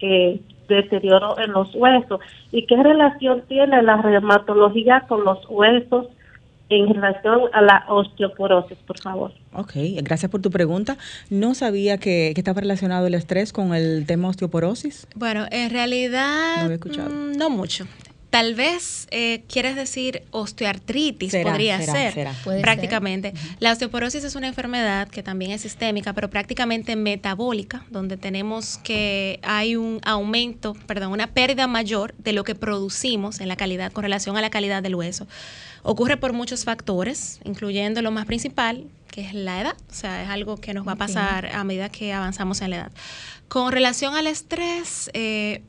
eh, 0.00 0.40
deterioro 0.68 1.38
en 1.38 1.52
los 1.52 1.74
huesos. 1.74 2.20
¿Y 2.52 2.66
qué 2.66 2.76
relación 2.82 3.42
tiene 3.48 3.82
la 3.82 4.00
reumatología 4.00 5.04
con 5.08 5.24
los 5.24 5.38
huesos 5.48 6.06
en 6.70 6.94
relación 6.94 7.40
a 7.52 7.60
la 7.60 7.84
osteoporosis, 7.88 8.78
por 8.86 8.98
favor? 9.00 9.32
Ok, 9.52 9.72
gracias 10.02 10.30
por 10.30 10.40
tu 10.40 10.50
pregunta. 10.50 10.96
No 11.28 11.54
sabía 11.54 11.98
que, 11.98 12.32
que 12.34 12.40
estaba 12.40 12.60
relacionado 12.60 13.08
el 13.08 13.14
estrés 13.14 13.52
con 13.52 13.74
el 13.74 14.06
tema 14.06 14.28
osteoporosis. 14.28 15.06
Bueno, 15.16 15.46
en 15.50 15.70
realidad 15.70 16.68
no, 16.68 17.10
mm, 17.10 17.32
no 17.32 17.50
mucho. 17.50 17.86
Tal 18.30 18.54
vez 18.54 19.08
eh, 19.10 19.42
quieres 19.48 19.74
decir 19.74 20.22
osteoartritis, 20.30 21.34
podría 21.42 21.82
ser, 21.82 22.28
prácticamente. 22.60 23.34
La 23.58 23.72
osteoporosis 23.72 24.22
es 24.22 24.36
una 24.36 24.46
enfermedad 24.46 25.08
que 25.08 25.24
también 25.24 25.50
es 25.50 25.62
sistémica, 25.62 26.12
pero 26.12 26.30
prácticamente 26.30 26.94
metabólica, 26.94 27.84
donde 27.90 28.16
tenemos 28.16 28.78
que 28.78 29.40
hay 29.42 29.74
un 29.74 30.00
aumento, 30.04 30.74
perdón, 30.86 31.10
una 31.10 31.26
pérdida 31.26 31.66
mayor 31.66 32.14
de 32.18 32.32
lo 32.32 32.44
que 32.44 32.54
producimos 32.54 33.40
en 33.40 33.48
la 33.48 33.56
calidad 33.56 33.90
con 33.90 34.04
relación 34.04 34.36
a 34.36 34.40
la 34.40 34.50
calidad 34.50 34.80
del 34.80 34.94
hueso. 34.94 35.26
Ocurre 35.82 36.16
por 36.16 36.32
muchos 36.32 36.64
factores, 36.64 37.40
incluyendo 37.44 38.00
lo 38.00 38.12
más 38.12 38.26
principal, 38.26 38.84
que 39.10 39.22
es 39.22 39.34
la 39.34 39.60
edad, 39.60 39.76
o 39.90 39.94
sea, 39.94 40.22
es 40.22 40.28
algo 40.28 40.56
que 40.56 40.72
nos 40.72 40.86
va 40.86 40.92
a 40.92 40.96
pasar 40.96 41.46
a 41.46 41.64
medida 41.64 41.88
que 41.88 42.12
avanzamos 42.12 42.60
en 42.60 42.70
la 42.70 42.76
edad. 42.76 42.92
Con 43.48 43.72
relación 43.72 44.14
al 44.14 44.28
estrés, 44.28 45.10
eh, 45.14 45.62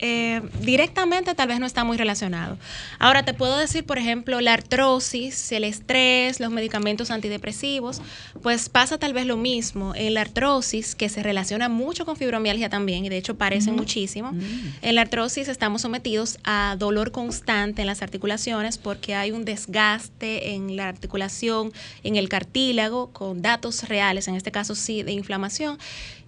eh, 0.00 0.42
directamente 0.60 1.34
tal 1.34 1.48
vez 1.48 1.60
no 1.60 1.66
está 1.66 1.84
muy 1.84 1.96
relacionado. 1.96 2.58
Ahora 2.98 3.24
te 3.24 3.32
puedo 3.32 3.56
decir, 3.56 3.84
por 3.84 3.98
ejemplo, 3.98 4.40
la 4.40 4.52
artrosis, 4.52 5.52
el 5.52 5.64
estrés, 5.64 6.40
los 6.40 6.50
medicamentos 6.50 7.10
antidepresivos, 7.10 8.02
pues 8.42 8.68
pasa 8.68 8.98
tal 8.98 9.12
vez 9.12 9.26
lo 9.26 9.36
mismo 9.36 9.94
en 9.94 10.14
la 10.14 10.22
artrosis, 10.22 10.94
que 10.94 11.08
se 11.08 11.22
relaciona 11.22 11.68
mucho 11.68 12.04
con 12.04 12.16
fibromialgia 12.16 12.68
también, 12.68 13.04
y 13.04 13.08
de 13.08 13.18
hecho 13.18 13.36
parecen 13.36 13.76
muchísimo. 13.76 14.32
Mm. 14.32 14.74
En 14.82 14.94
la 14.96 15.02
artrosis 15.02 15.48
estamos 15.48 15.82
sometidos 15.82 16.38
a 16.44 16.76
dolor 16.78 17.12
constante 17.12 17.82
en 17.82 17.86
las 17.86 18.02
articulaciones 18.02 18.78
porque 18.78 19.14
hay 19.14 19.30
un 19.30 19.44
desgaste 19.44 20.54
en 20.54 20.76
la 20.76 20.88
articulación, 20.88 21.72
en 22.02 22.16
el 22.16 22.28
cartílago, 22.28 23.10
con 23.12 23.42
datos 23.42 23.88
reales, 23.88 24.28
en 24.28 24.34
este 24.34 24.50
caso 24.50 24.74
sí, 24.74 25.02
de 25.02 25.12
inflamación 25.12 25.78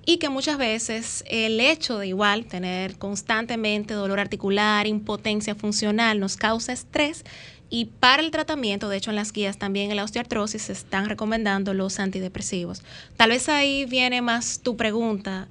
y 0.07 0.19
que 0.19 0.29
muchas 0.29 0.57
veces 0.57 1.25
el 1.27 1.61
hecho 1.61 1.99
de 1.99 2.07
igual 2.07 2.47
tener 2.47 2.97
constantemente 2.97 3.93
dolor 3.93 4.21
articular, 4.21 4.87
impotencia 4.87 5.57
funcional, 5.57 6.21
nos 6.21 6.37
causa 6.37 6.73
estrés 6.73 7.25
y 7.69 7.87
para 7.87 8.23
el 8.23 8.31
tratamiento, 8.31 8.89
de 8.89 8.99
hecho 8.99 9.11
en 9.11 9.17
las 9.17 9.33
guías 9.33 9.59
también 9.59 9.91
en 9.91 9.97
la 9.97 10.05
osteoartrosis 10.05 10.63
se 10.63 10.73
están 10.73 11.09
recomendando 11.09 11.75
los 11.75 11.99
antidepresivos. 11.99 12.85
Tal 13.17 13.31
vez 13.31 13.49
ahí 13.49 13.85
viene 13.85 14.23
más 14.23 14.61
tu 14.61 14.77
pregunta 14.77 15.49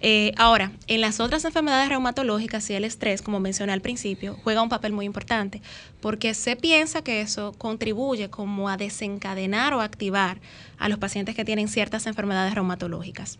eh, 0.00 0.32
ahora, 0.36 0.72
en 0.86 1.00
las 1.00 1.20
otras 1.20 1.44
enfermedades 1.44 1.88
reumatológicas 1.88 2.68
y 2.70 2.74
el 2.74 2.84
estrés, 2.84 3.22
como 3.22 3.40
mencioné 3.40 3.72
al 3.72 3.80
principio, 3.80 4.36
juega 4.44 4.62
un 4.62 4.68
papel 4.68 4.92
muy 4.92 5.06
importante 5.06 5.62
porque 6.00 6.34
se 6.34 6.56
piensa 6.56 7.02
que 7.02 7.20
eso 7.20 7.54
contribuye 7.56 8.28
como 8.30 8.68
a 8.68 8.76
desencadenar 8.76 9.74
o 9.74 9.80
activar 9.80 10.38
a 10.78 10.88
los 10.88 10.98
pacientes 10.98 11.34
que 11.34 11.44
tienen 11.44 11.68
ciertas 11.68 12.06
enfermedades 12.06 12.54
reumatológicas. 12.54 13.38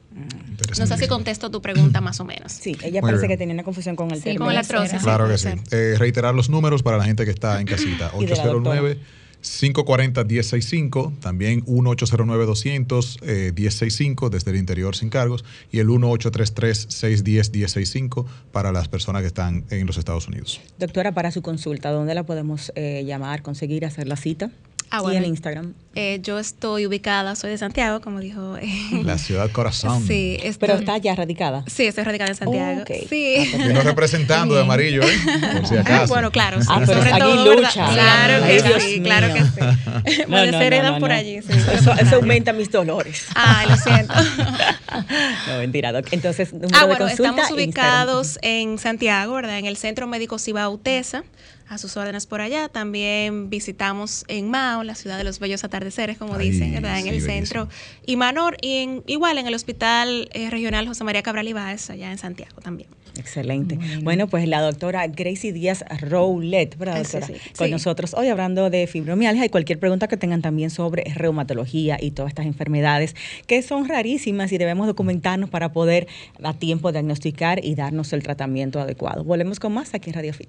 No 0.79 0.87
sé 0.87 0.97
si 0.97 1.07
contesto 1.07 1.51
tu 1.51 1.61
pregunta 1.61 2.01
más 2.01 2.19
o 2.21 2.25
menos. 2.25 2.53
Sí, 2.53 2.77
ella 2.83 3.03
parece 3.03 3.29
que 3.29 3.37
tenía 3.37 3.55
una 3.55 3.63
confusión 3.63 3.95
con 3.95 4.11
el 4.11 4.23
sí, 4.23 4.37
con 4.37 4.53
la 4.53 4.61
artrosis. 4.61 5.03
Claro 5.03 5.29
que 5.29 5.39
sí. 5.39 5.51
Eh, 5.71 5.97
reiterar 5.99 6.35
los 6.35 6.49
números 6.49 6.83
para 6.83 6.97
la 6.97 7.05
gente 7.05 7.25
que 7.25 7.31
está 7.31 7.61
en 7.61 7.67
casita. 7.67 8.11
809 8.15 8.99
540-1065, 9.47 11.21
también 11.21 11.65
1-809-200-1065 11.67 14.29
desde 14.29 14.51
el 14.51 14.57
interior 14.57 14.97
sin 14.97 15.09
cargos 15.09 15.45
y 15.71 15.79
el 15.79 15.87
1-833-610-1065 15.89 18.27
para 18.53 18.73
las 18.73 18.89
personas 18.89 19.23
que 19.23 19.29
están 19.29 19.65
en 19.71 19.87
los 19.87 19.97
Estados 19.99 20.27
Unidos. 20.29 20.61
Doctora, 20.79 21.13
para 21.13 21.31
su 21.31 21.43
consulta, 21.43 21.91
¿dónde 21.91 22.15
la 22.15 22.25
podemos 22.25 22.73
eh, 22.75 23.05
llamar, 23.07 23.43
conseguir, 23.43 23.85
hacer 23.85 24.09
la 24.09 24.17
cita? 24.17 24.51
Ah, 24.91 25.03
y 25.13 25.17
en 25.17 25.25
Instagram. 25.25 25.75
Eh, 25.95 26.21
yo 26.23 26.39
estoy 26.39 26.87
ubicada, 26.87 27.35
soy 27.37 27.51
de 27.51 27.59
Santiago, 27.59 28.01
como 28.01 28.21
dijo. 28.21 28.57
Eh, 28.59 29.03
la 29.05 29.19
ciudad 29.19 29.51
corazón. 29.51 30.03
Sí, 30.07 30.39
pero 30.61 30.75
está 30.75 30.99
ya 30.99 31.15
radicada. 31.15 31.65
Sí, 31.67 31.87
estoy 31.87 32.05
radicada 32.05 32.31
en 32.31 32.37
Santiago. 32.37 32.85
Sí. 33.09 33.53
Ah, 33.59 33.81
representando 33.83 34.55
de 34.55 34.61
amarillo, 34.61 35.03
¿eh? 35.03 35.19
Por 35.55 35.67
si 35.67 35.77
acaso. 35.77 36.13
Bueno, 36.13 36.31
claro. 36.31 36.59
Ah, 36.69 36.83
pero 36.85 36.99
sobre 36.99 37.19
todo, 37.19 37.55
lucha. 37.55 37.89
Claro 37.93 38.47
que 38.47 38.81
sí, 38.81 39.01
claro 39.01 39.35
que 39.35 39.41
sí. 39.41 40.23
bueno, 40.29 40.59
se 40.59 40.67
heredan 40.67 41.01
por 41.01 41.13
allí. 41.13 41.41
Sí, 41.43 41.53
eso, 41.73 41.93
eso, 41.95 42.17
aumenta 42.17 42.53
mis 42.53 42.71
dolores. 42.71 43.27
Ah, 43.35 43.65
lo 43.69 43.77
siento. 43.77 44.15
no, 45.49 45.59
mentira, 45.59 45.93
Doc. 45.93 46.07
Entonces, 46.13 46.53
número 46.53 46.77
ah, 46.79 46.85
bueno, 46.85 47.09
estamos 47.09 47.51
ubicados 47.51 48.39
en 48.43 48.79
Santiago, 48.79 49.35
¿verdad? 49.35 49.59
En 49.59 49.67
el 49.67 49.77
Centro 49.77 50.07
Médico 50.07 50.39
Cibao 50.39 50.79
Tesa 50.79 51.25
a 51.69 51.79
sus 51.79 51.97
órdenes 51.97 52.27
por 52.27 52.41
allá. 52.41 52.69
También 52.69 53.51
visitamos 53.51 54.25
en 54.29 54.51
Mao, 54.51 54.85
la 54.85 54.95
ciudad 54.95 55.19
de 55.19 55.25
los 55.25 55.39
bellos 55.39 55.65
atardeceres, 55.65 56.19
como 56.19 56.39
dicen, 56.39 56.73
¿verdad? 56.73 56.99
En 56.99 57.09
el 57.09 57.21
centro. 57.21 57.69
Y 58.05 58.17
Manor, 58.17 58.57
y 58.61 58.79
en, 58.79 59.03
igual 59.07 59.39
en 59.39 59.47
el 59.47 59.55
Hospital 59.55 60.29
eh, 60.33 60.51
Regional 60.51 60.87
José 60.87 61.05
María 61.05 61.23
Cabral 61.23 61.49
Ibáez, 61.49 61.91
allá 61.91 62.11
en 62.11 62.19
Santiago 62.19 62.61
también. 62.61 62.89
Excelente. 63.19 63.79
Bueno. 64.03 64.27
pues 64.29 64.47
la 64.49 64.61
doctora 64.61 65.07
Gracie 65.07 65.53
Díaz 65.53 65.85
Rowlet, 66.01 66.77
¿verdad, 66.77 67.03
doctora? 67.03 67.27
Con 67.57 67.71
nosotros 67.71 68.15
hoy 68.15 68.29
hablando 68.29 68.71
de 68.71 68.87
fibromialgia 68.87 69.45
y 69.45 69.49
cualquier 69.49 69.79
pregunta 69.79 70.09
que 70.09 70.17
tengan 70.17 70.43
también 70.43 70.71
sobre 70.71 71.05
reumatología 71.15 71.97
y 72.01 72.11
todas 72.11 72.31
estas 72.31 72.47
enfermedades 72.47 73.15
que 73.47 73.63
son 73.63 73.89
rarísimas 73.89 74.53
y 74.53 74.59
debemos 74.59 74.87
documentarnos 74.87 75.51
para 75.51 75.73
poder 75.73 76.07
a 76.43 76.55
tiempo 76.55 76.93
diagnosticar 76.93 77.65
y 77.65 77.75
darnos 77.75 78.13
el 78.13 78.23
tratamiento 78.23 78.81
adecuado. 78.81 79.25
Volvemos 79.25 79.61
con 79.61 79.73
más 79.73 79.95
aquí 79.95 80.11
en 80.11 80.15
Radio 80.15 80.35
Fit. 80.35 80.49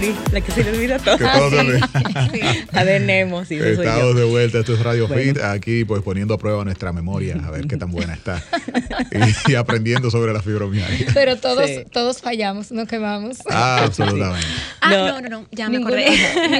La 0.00 0.40
que 0.40 0.50
se 0.52 0.64
le 0.64 0.70
olvida 0.70 0.98
todo. 0.98 1.18
Que 1.18 1.24
todo 1.24 1.50
se 1.50 1.58
olvida. 1.60 1.88
A 2.72 2.82
ver, 2.84 3.02
Nemo, 3.02 3.44
sí, 3.44 3.54
eso 3.56 3.76
soy 3.76 3.86
Estamos 3.86 4.02
yo. 4.02 4.14
de 4.14 4.24
vuelta, 4.24 4.58
esto 4.58 4.74
es 4.74 4.80
Radio 4.80 5.06
Bueno. 5.06 5.22
Fit, 5.34 5.38
aquí 5.42 5.84
pues 5.84 6.02
poniendo 6.02 6.34
a 6.34 6.38
prueba 6.38 6.64
nuestra 6.64 6.92
memoria, 6.92 7.36
a 7.44 7.50
ver 7.50 7.66
qué 7.68 7.76
tan 7.76 7.90
buena 7.92 8.14
está. 8.14 8.42
y, 9.46 9.52
y 9.52 9.54
aprendiendo 9.54 10.10
sobre 10.10 10.32
la 10.32 10.42
fibromialgia. 10.42 11.06
Pero 11.14 11.36
todos, 11.36 11.64
Sí. 11.70 11.84
todos 11.92 12.20
fallamos, 12.20 12.72
no 12.72 12.86
quemamos. 12.86 13.38
Ah, 13.50 13.82
absolutamente. 13.84 14.46
Ah, 14.80 14.90
No. 14.90 15.06
no, 15.06 15.20
no, 15.20 15.28
no, 15.28 15.46
ya 15.52 15.68
me 15.68 15.78
acordé. 15.78 16.06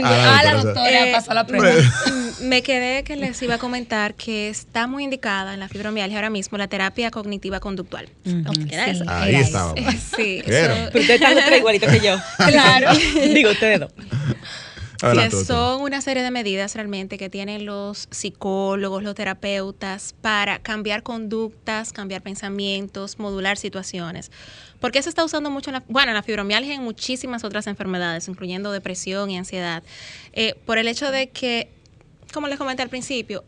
Ah, 0.05 0.39
ah, 0.41 0.45
la 0.45 0.55
doctora 0.63 1.09
Eh, 1.09 1.13
pasó 1.13 1.35
la 1.35 1.47
prueba. 1.47 1.71
Mm, 1.73 2.25
Me 2.49 2.63
quedé 2.63 3.05
que 3.05 3.17
les 3.17 3.41
iba 3.43 3.55
a 3.55 3.59
comentar 3.59 4.15
que 4.15 4.49
está 4.49 4.87
muy 4.87 5.05
indicada 5.05 5.55
en 5.55 5.61
la 5.61 5.69
fibromialgia 5.69 6.19
ahora 6.19 6.31
mismo 6.31 6.59
la 6.59 6.69
terapia 6.69 7.11
cognitiva 7.11 7.59
conductual. 7.61 8.09
Ujú. 8.27 8.53
Era 8.71 8.85
Sí. 8.87 8.91
eso. 8.91 9.05
Ahí 9.09 9.35
Era 9.35 9.45
estábamos. 9.45 9.81
Sí, 10.17 10.43
Pero 10.47 10.75
los 10.85 10.91
tres 10.93 11.59
igualitos 11.59 11.91
que 11.91 12.01
yo. 12.01 12.17
Claro. 12.37 12.89
Digo, 13.35 13.51
ustedes 13.51 13.81
dos. 13.81 13.93
Adelante, 15.03 15.37
que 15.37 15.45
son 15.45 15.83
una 15.83 16.01
serie 16.01 16.23
de 16.23 16.31
medidas 16.31 16.75
realmente 16.75 17.19
que 17.19 17.29
tienen 17.29 17.67
los 17.67 18.09
psicólogos, 18.11 19.03
los 19.03 19.15
terapeutas 19.15 20.15
para 20.21 20.61
cambiar 20.61 21.03
conductas, 21.03 21.93
cambiar 21.93 22.23
pensamientos, 22.23 23.19
modular 23.19 23.59
situaciones. 23.59 24.31
Porque 24.81 25.03
se 25.03 25.09
está 25.09 25.25
usando 25.25 25.51
mucho 25.51 25.71
en 25.71 25.75
la, 25.75 25.85
bueno, 25.89 26.11
en 26.11 26.15
la 26.15 26.23
fibromialgia 26.23 26.73
y 26.73 26.77
en 26.77 26.83
muchísimas 26.83 27.45
otras 27.45 27.67
enfermedades, 27.67 28.29
incluyendo 28.29 28.73
depresión 28.73 29.31
y 29.31 29.37
ansiedad, 29.37 29.83
Eh, 30.33 30.55
por 30.65 30.79
el 30.79 30.89
hecho 30.89 31.11
de 31.11 31.29
que, 31.29 31.69
como 32.33 32.49
les 32.49 32.59
comenté 32.59 32.83
al 32.83 32.89
principio, 32.89 33.45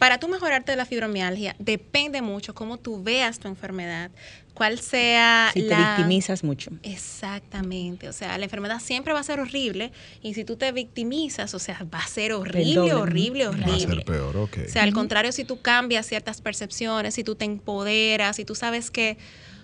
para 0.00 0.16
tú 0.18 0.28
mejorarte 0.28 0.72
de 0.72 0.76
la 0.76 0.86
fibromialgia 0.86 1.54
depende 1.58 2.22
mucho 2.22 2.54
cómo 2.54 2.78
tú 2.78 3.02
veas 3.02 3.38
tu 3.38 3.48
enfermedad, 3.48 4.10
cuál 4.54 4.78
sea 4.78 5.50
Si 5.52 5.68
te 5.68 5.76
victimizas 5.76 6.42
mucho. 6.42 6.70
Exactamente, 6.82 8.08
o 8.08 8.12
sea, 8.14 8.38
la 8.38 8.44
enfermedad 8.44 8.80
siempre 8.80 9.12
va 9.12 9.20
a 9.20 9.22
ser 9.22 9.40
horrible 9.40 9.92
y 10.22 10.32
si 10.32 10.44
tú 10.44 10.56
te 10.56 10.72
victimizas, 10.72 11.52
o 11.52 11.58
sea, 11.58 11.86
va 11.94 11.98
a 11.98 12.06
ser 12.06 12.32
horrible, 12.32 12.74
doble. 12.76 12.94
horrible, 12.94 13.44
Va 13.44 13.50
a 13.50 13.54
horrible. 13.58 13.96
ser 13.96 14.04
peor, 14.06 14.36
ok. 14.38 14.58
O 14.66 14.70
sea, 14.70 14.84
al 14.84 14.94
contrario, 14.94 15.32
si 15.32 15.44
tú 15.44 15.60
cambias 15.60 16.06
ciertas 16.06 16.40
percepciones, 16.40 17.12
si 17.14 17.22
tú 17.22 17.34
te 17.34 17.44
empoderas, 17.44 18.36
si 18.36 18.46
tú 18.46 18.54
sabes 18.54 18.90
que... 18.90 19.18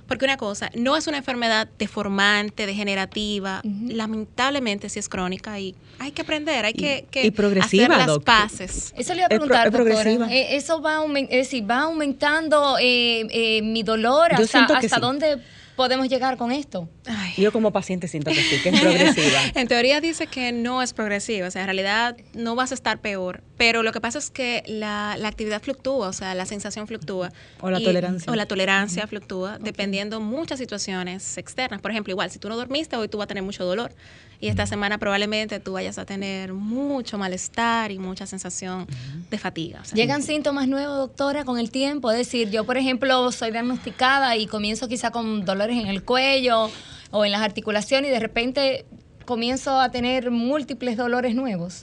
Porque 0.09 0.25
una 0.25 0.37
cosa, 0.37 0.71
no 0.75 0.97
es 0.97 1.07
una 1.07 1.17
enfermedad 1.19 1.69
deformante, 1.79 2.67
degenerativa, 2.67 3.61
lamentablemente 3.65 4.89
sí 4.89 4.99
es 4.99 5.09
crónica 5.09 5.59
y 5.59 5.75
hay 5.99 6.13
que 6.13 6.23
aprender, 6.23 6.65
hay 6.65 6.75
que, 6.75 7.07
que 7.11 7.27
y 7.27 7.31
progresiva, 7.31 7.87
hacer 7.87 7.99
las 7.99 8.07
doc. 8.07 8.25
paces. 8.25 8.93
Eso 8.97 9.15
le 9.15 9.21
iba 9.21 9.27
a 9.27 9.29
Es 9.35 9.39
pro- 9.39 9.47
preguntar, 9.49 9.67
es 9.67 9.73
progresiva. 9.73 10.27
doctora. 10.27 10.33
Eh, 10.35 10.57
eso 10.57 10.81
va, 10.81 10.99
aumen- 11.01 11.27
es 11.31 11.39
decir, 11.51 11.69
va 11.69 11.81
aumentando 11.83 12.77
eh, 12.81 13.27
eh, 13.31 13.63
mi 13.63 13.83
dolor. 13.83 14.31
Yo 14.37 14.45
¿Hasta, 14.45 14.65
hasta 14.65 14.97
sí. 14.97 15.01
dónde 15.01 15.39
podemos 15.75 16.09
llegar 16.09 16.37
con 16.37 16.53
esto? 16.53 16.89
Ay. 17.07 17.35
Yo 17.37 17.53
como 17.53 17.71
paciente 17.73 18.09
siento 18.09 18.31
que 18.31 18.43
sí, 18.43 18.61
que 18.63 18.71
es 18.71 18.81
progresiva. 18.81 19.41
En 19.55 19.69
teoría 19.69 20.01
dice 20.01 20.27
que 20.27 20.53
no 20.53 20.83
es 20.83 20.93
progresiva, 20.93 21.49
o 21.49 21.51
sea, 21.51 21.63
en 21.63 21.67
realidad 21.67 22.17
no 22.35 22.55
vas 22.55 22.71
a 22.71 22.75
estar 22.75 22.99
peor, 23.01 23.43
pero 23.57 23.83
lo 23.83 23.93
que 23.93 24.01
pasa 24.01 24.19
es 24.19 24.31
que 24.31 24.63
la, 24.67 25.17
la 25.19 25.29
actividad 25.29 25.63
fluctúa, 25.63 26.09
o 26.09 26.13
sea, 26.13 26.35
la 26.35 26.45
sensación 26.47 26.87
fluctúa. 26.87 27.33
O 27.61 27.71
la 27.71 27.81
Y- 27.81 27.85
tolerancia. 27.85 28.31
O 28.31 28.37
la 28.37 28.47
tolerancia 28.47 29.07
fluctúa, 29.07 29.59
dependiendo 29.59 30.21
muchas 30.21 30.59
situaciones 30.59 31.39
externas. 31.39 31.81
Por 31.81 31.91
ejemplo, 31.91 32.11
igual, 32.13 32.31
si 32.31 32.39
tú 32.39 32.49
no 32.49 32.57
dormiste, 32.57 32.97
hoy 32.97 33.09
tú 33.09 33.19
vas 33.19 33.25
a 33.25 33.29
tener 33.29 33.43
mucho 33.43 33.65
dolor. 33.65 33.93
Y 34.39 34.49
esta 34.49 34.67
semana 34.67 34.99
probablemente 34.99 35.59
tú 35.61 35.73
vayas 35.73 35.97
a 35.97 36.05
tener 36.05 36.53
mucho 36.53 37.17
malestar 37.17 37.91
y 37.91 37.99
mucha 37.99 38.27
sensación 38.27 38.87
de 39.31 39.39
fatiga. 39.39 39.81
o 39.81 39.85
sea, 39.87 39.97
¿Llegan 39.97 40.23
síntomas 40.23 40.69
nuevos, 40.69 40.99
doctora, 40.99 41.45
con 41.47 41.59
el 41.59 41.71
tiempo? 41.71 42.11
Es 42.11 42.19
decir, 42.19 42.51
yo, 42.51 42.65
por 42.65 42.77
ejemplo, 42.77 43.33
soy 43.33 43.51
diagnosticada 43.51 44.37
y 44.37 44.47
comienzo 44.47 44.89
quizá 44.89 45.11
con 45.11 45.47
dolores 45.47 45.79
en 45.79 45.87
el 45.87 46.03
cuello 46.03 46.71
o 47.13 47.25
en 47.25 47.33
las 47.33 47.41
articulaciones 47.41 48.11
y 48.11 48.13
de 48.13 48.21
repente 48.21 48.85
comienzo 49.25 49.81
a 49.81 49.91
tener 49.91 50.31
múltiples 50.31 50.99
dolores 50.99 51.35
nuevos. 51.35 51.83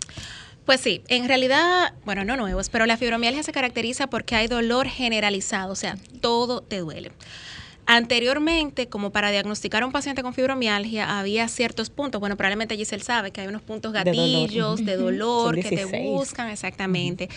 Pues 0.66 0.80
sí, 0.80 1.01
en 1.09 1.28
realidad, 1.28 1.93
bueno, 2.05 2.24
no 2.24 2.38
nuevos, 2.38 2.70
pero 2.70 2.86
la 2.86 2.95
fibromialgia 2.97 3.43
se 3.43 3.51
caracteriza 3.51 4.07
porque 4.07 4.36
hay 4.36 4.47
dolor 4.47 4.88
generalizado, 4.88 5.72
o 5.74 5.76
sea, 5.76 5.97
todo 6.22 6.61
te 6.61 6.78
duele. 6.80 7.11
Anteriormente, 7.86 8.88
como 8.88 9.11
para 9.11 9.30
diagnosticar 9.30 9.84
a 9.84 9.86
un 9.86 9.91
paciente 9.91 10.24
con 10.24 10.34
fibromialgia, 10.34 11.20
había 11.20 11.49
ciertos 11.49 11.89
puntos, 11.89 12.22
bueno, 12.22 12.38
probablemente 12.38 12.78
Giselle 12.78 13.03
sabe 13.03 13.32
que 13.32 13.41
hay 13.41 13.47
unos 13.47 13.61
puntos 13.61 13.91
De 13.91 13.99
dolor. 13.99 14.16
gatillos, 14.16 14.86
de 14.86 14.95
dolor, 14.97 15.55
que 15.55 15.64
te 15.64 15.70
16. 15.76 16.03
buscan, 16.05 16.49
exactamente. 16.49 17.28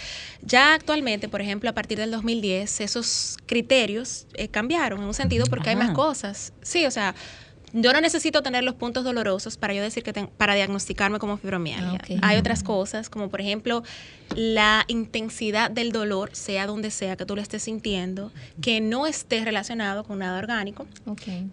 Ya 0.43 0.75
actualmente, 0.75 1.29
por 1.29 1.41
ejemplo, 1.41 1.69
a 1.69 1.73
partir 1.73 1.99
del 1.99 2.13
2010, 2.13 2.81
esos 2.81 3.39
criterios 3.47 4.27
eh, 4.35 4.47
cambiaron 4.47 5.01
en 5.01 5.07
un 5.09 5.15
sentido 5.15 5.47
porque 5.47 5.71
hay 5.71 5.77
más 5.77 5.91
cosas. 5.91 6.53
Sí, 6.63 6.87
o 6.87 6.93
sea, 6.93 7.17
yo 7.73 7.93
no 7.93 8.01
necesito 8.01 8.43
tener 8.43 8.65
los 8.65 8.75
puntos 8.75 9.05
dolorosos 9.05 9.57
para 9.57 9.75
yo 9.75 9.83
decir 9.83 10.03
que 10.03 10.13
ten- 10.13 10.29
para 10.37 10.55
diagnosticarme 10.55 11.19
como 11.19 11.37
fibromialgia. 11.37 12.01
Ah. 12.23 12.29
Hay 12.29 12.39
otras 12.39 12.63
cosas, 12.63 13.11
como 13.11 13.29
por 13.29 13.41
ejemplo 13.41 13.83
la 14.35 14.85
intensidad 14.89 15.71
del 15.71 15.93
dolor, 15.93 16.31
sea 16.33 16.67
donde 16.67 16.91
sea 16.91 17.17
que 17.17 17.25
tú 17.25 17.37
lo 17.37 17.43
estés 17.43 17.63
sintiendo, 17.63 18.33
que 18.61 18.81
no 18.81 19.07
esté 19.07 19.45
relacionado 19.45 20.05
con 20.05 20.19
nada 20.19 20.39
orgánico, 20.39 20.87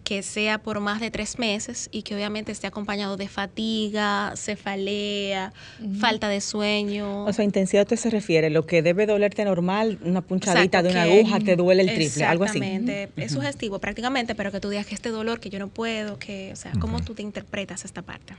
que 0.03 0.23
sea 0.23 0.57
por 0.57 0.79
más 0.79 0.99
de 0.99 1.11
tres 1.11 1.39
meses 1.39 1.89
y 1.91 2.03
que 2.03 2.15
obviamente 2.15 2.51
esté 2.51 2.67
acompañado 2.67 3.17
de 3.17 3.27
fatiga, 3.27 4.33
cefalea, 4.35 5.53
falta 5.99 6.27
de 6.29 6.41
sueño. 6.41 7.25
O 7.25 7.33
sea, 7.33 7.45
intensidad 7.45 7.83
usted 7.83 7.97
se 7.97 8.09
refiere, 8.09 8.49
lo 8.49 8.65
que 8.65 8.81
debe 8.81 9.05
dolerte 9.05 9.45
normal, 9.45 9.99
una 10.03 10.21
punchadita 10.21 10.79
Exacto, 10.79 10.87
de 10.87 10.93
una 10.93 11.03
aguja 11.03 11.39
te 11.39 11.55
duele 11.55 11.83
el 11.83 11.93
triple, 11.93 12.25
algo 12.25 12.43
así. 12.45 12.57
Exactamente, 12.57 13.09
es 13.17 13.31
sugestivo 13.31 13.79
prácticamente, 13.79 14.35
pero 14.35 14.51
que 14.51 14.59
tú 14.59 14.69
digas 14.69 14.85
que 14.85 14.95
este 14.95 15.09
dolor 15.09 15.39
que 15.39 15.49
yo 15.49 15.59
no 15.59 15.67
puedo, 15.67 16.17
que, 16.19 16.51
o 16.53 16.55
sea, 16.55 16.71
¿cómo 16.79 17.01
tú 17.01 17.13
te 17.13 17.21
interpretas 17.21 17.85
esta 17.85 18.01
parte? 18.01 18.33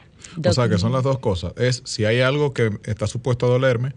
O 0.44 0.52
sea, 0.52 0.68
que 0.68 0.78
son 0.78 0.92
las 0.92 1.02
dos 1.02 1.18
cosas. 1.18 1.52
Es 1.56 1.82
si 1.84 2.04
hay 2.04 2.20
algo 2.20 2.52
que 2.52 2.70
está 2.84 3.06
supuesto 3.06 3.46
a 3.46 3.48
dolerme, 3.48 3.92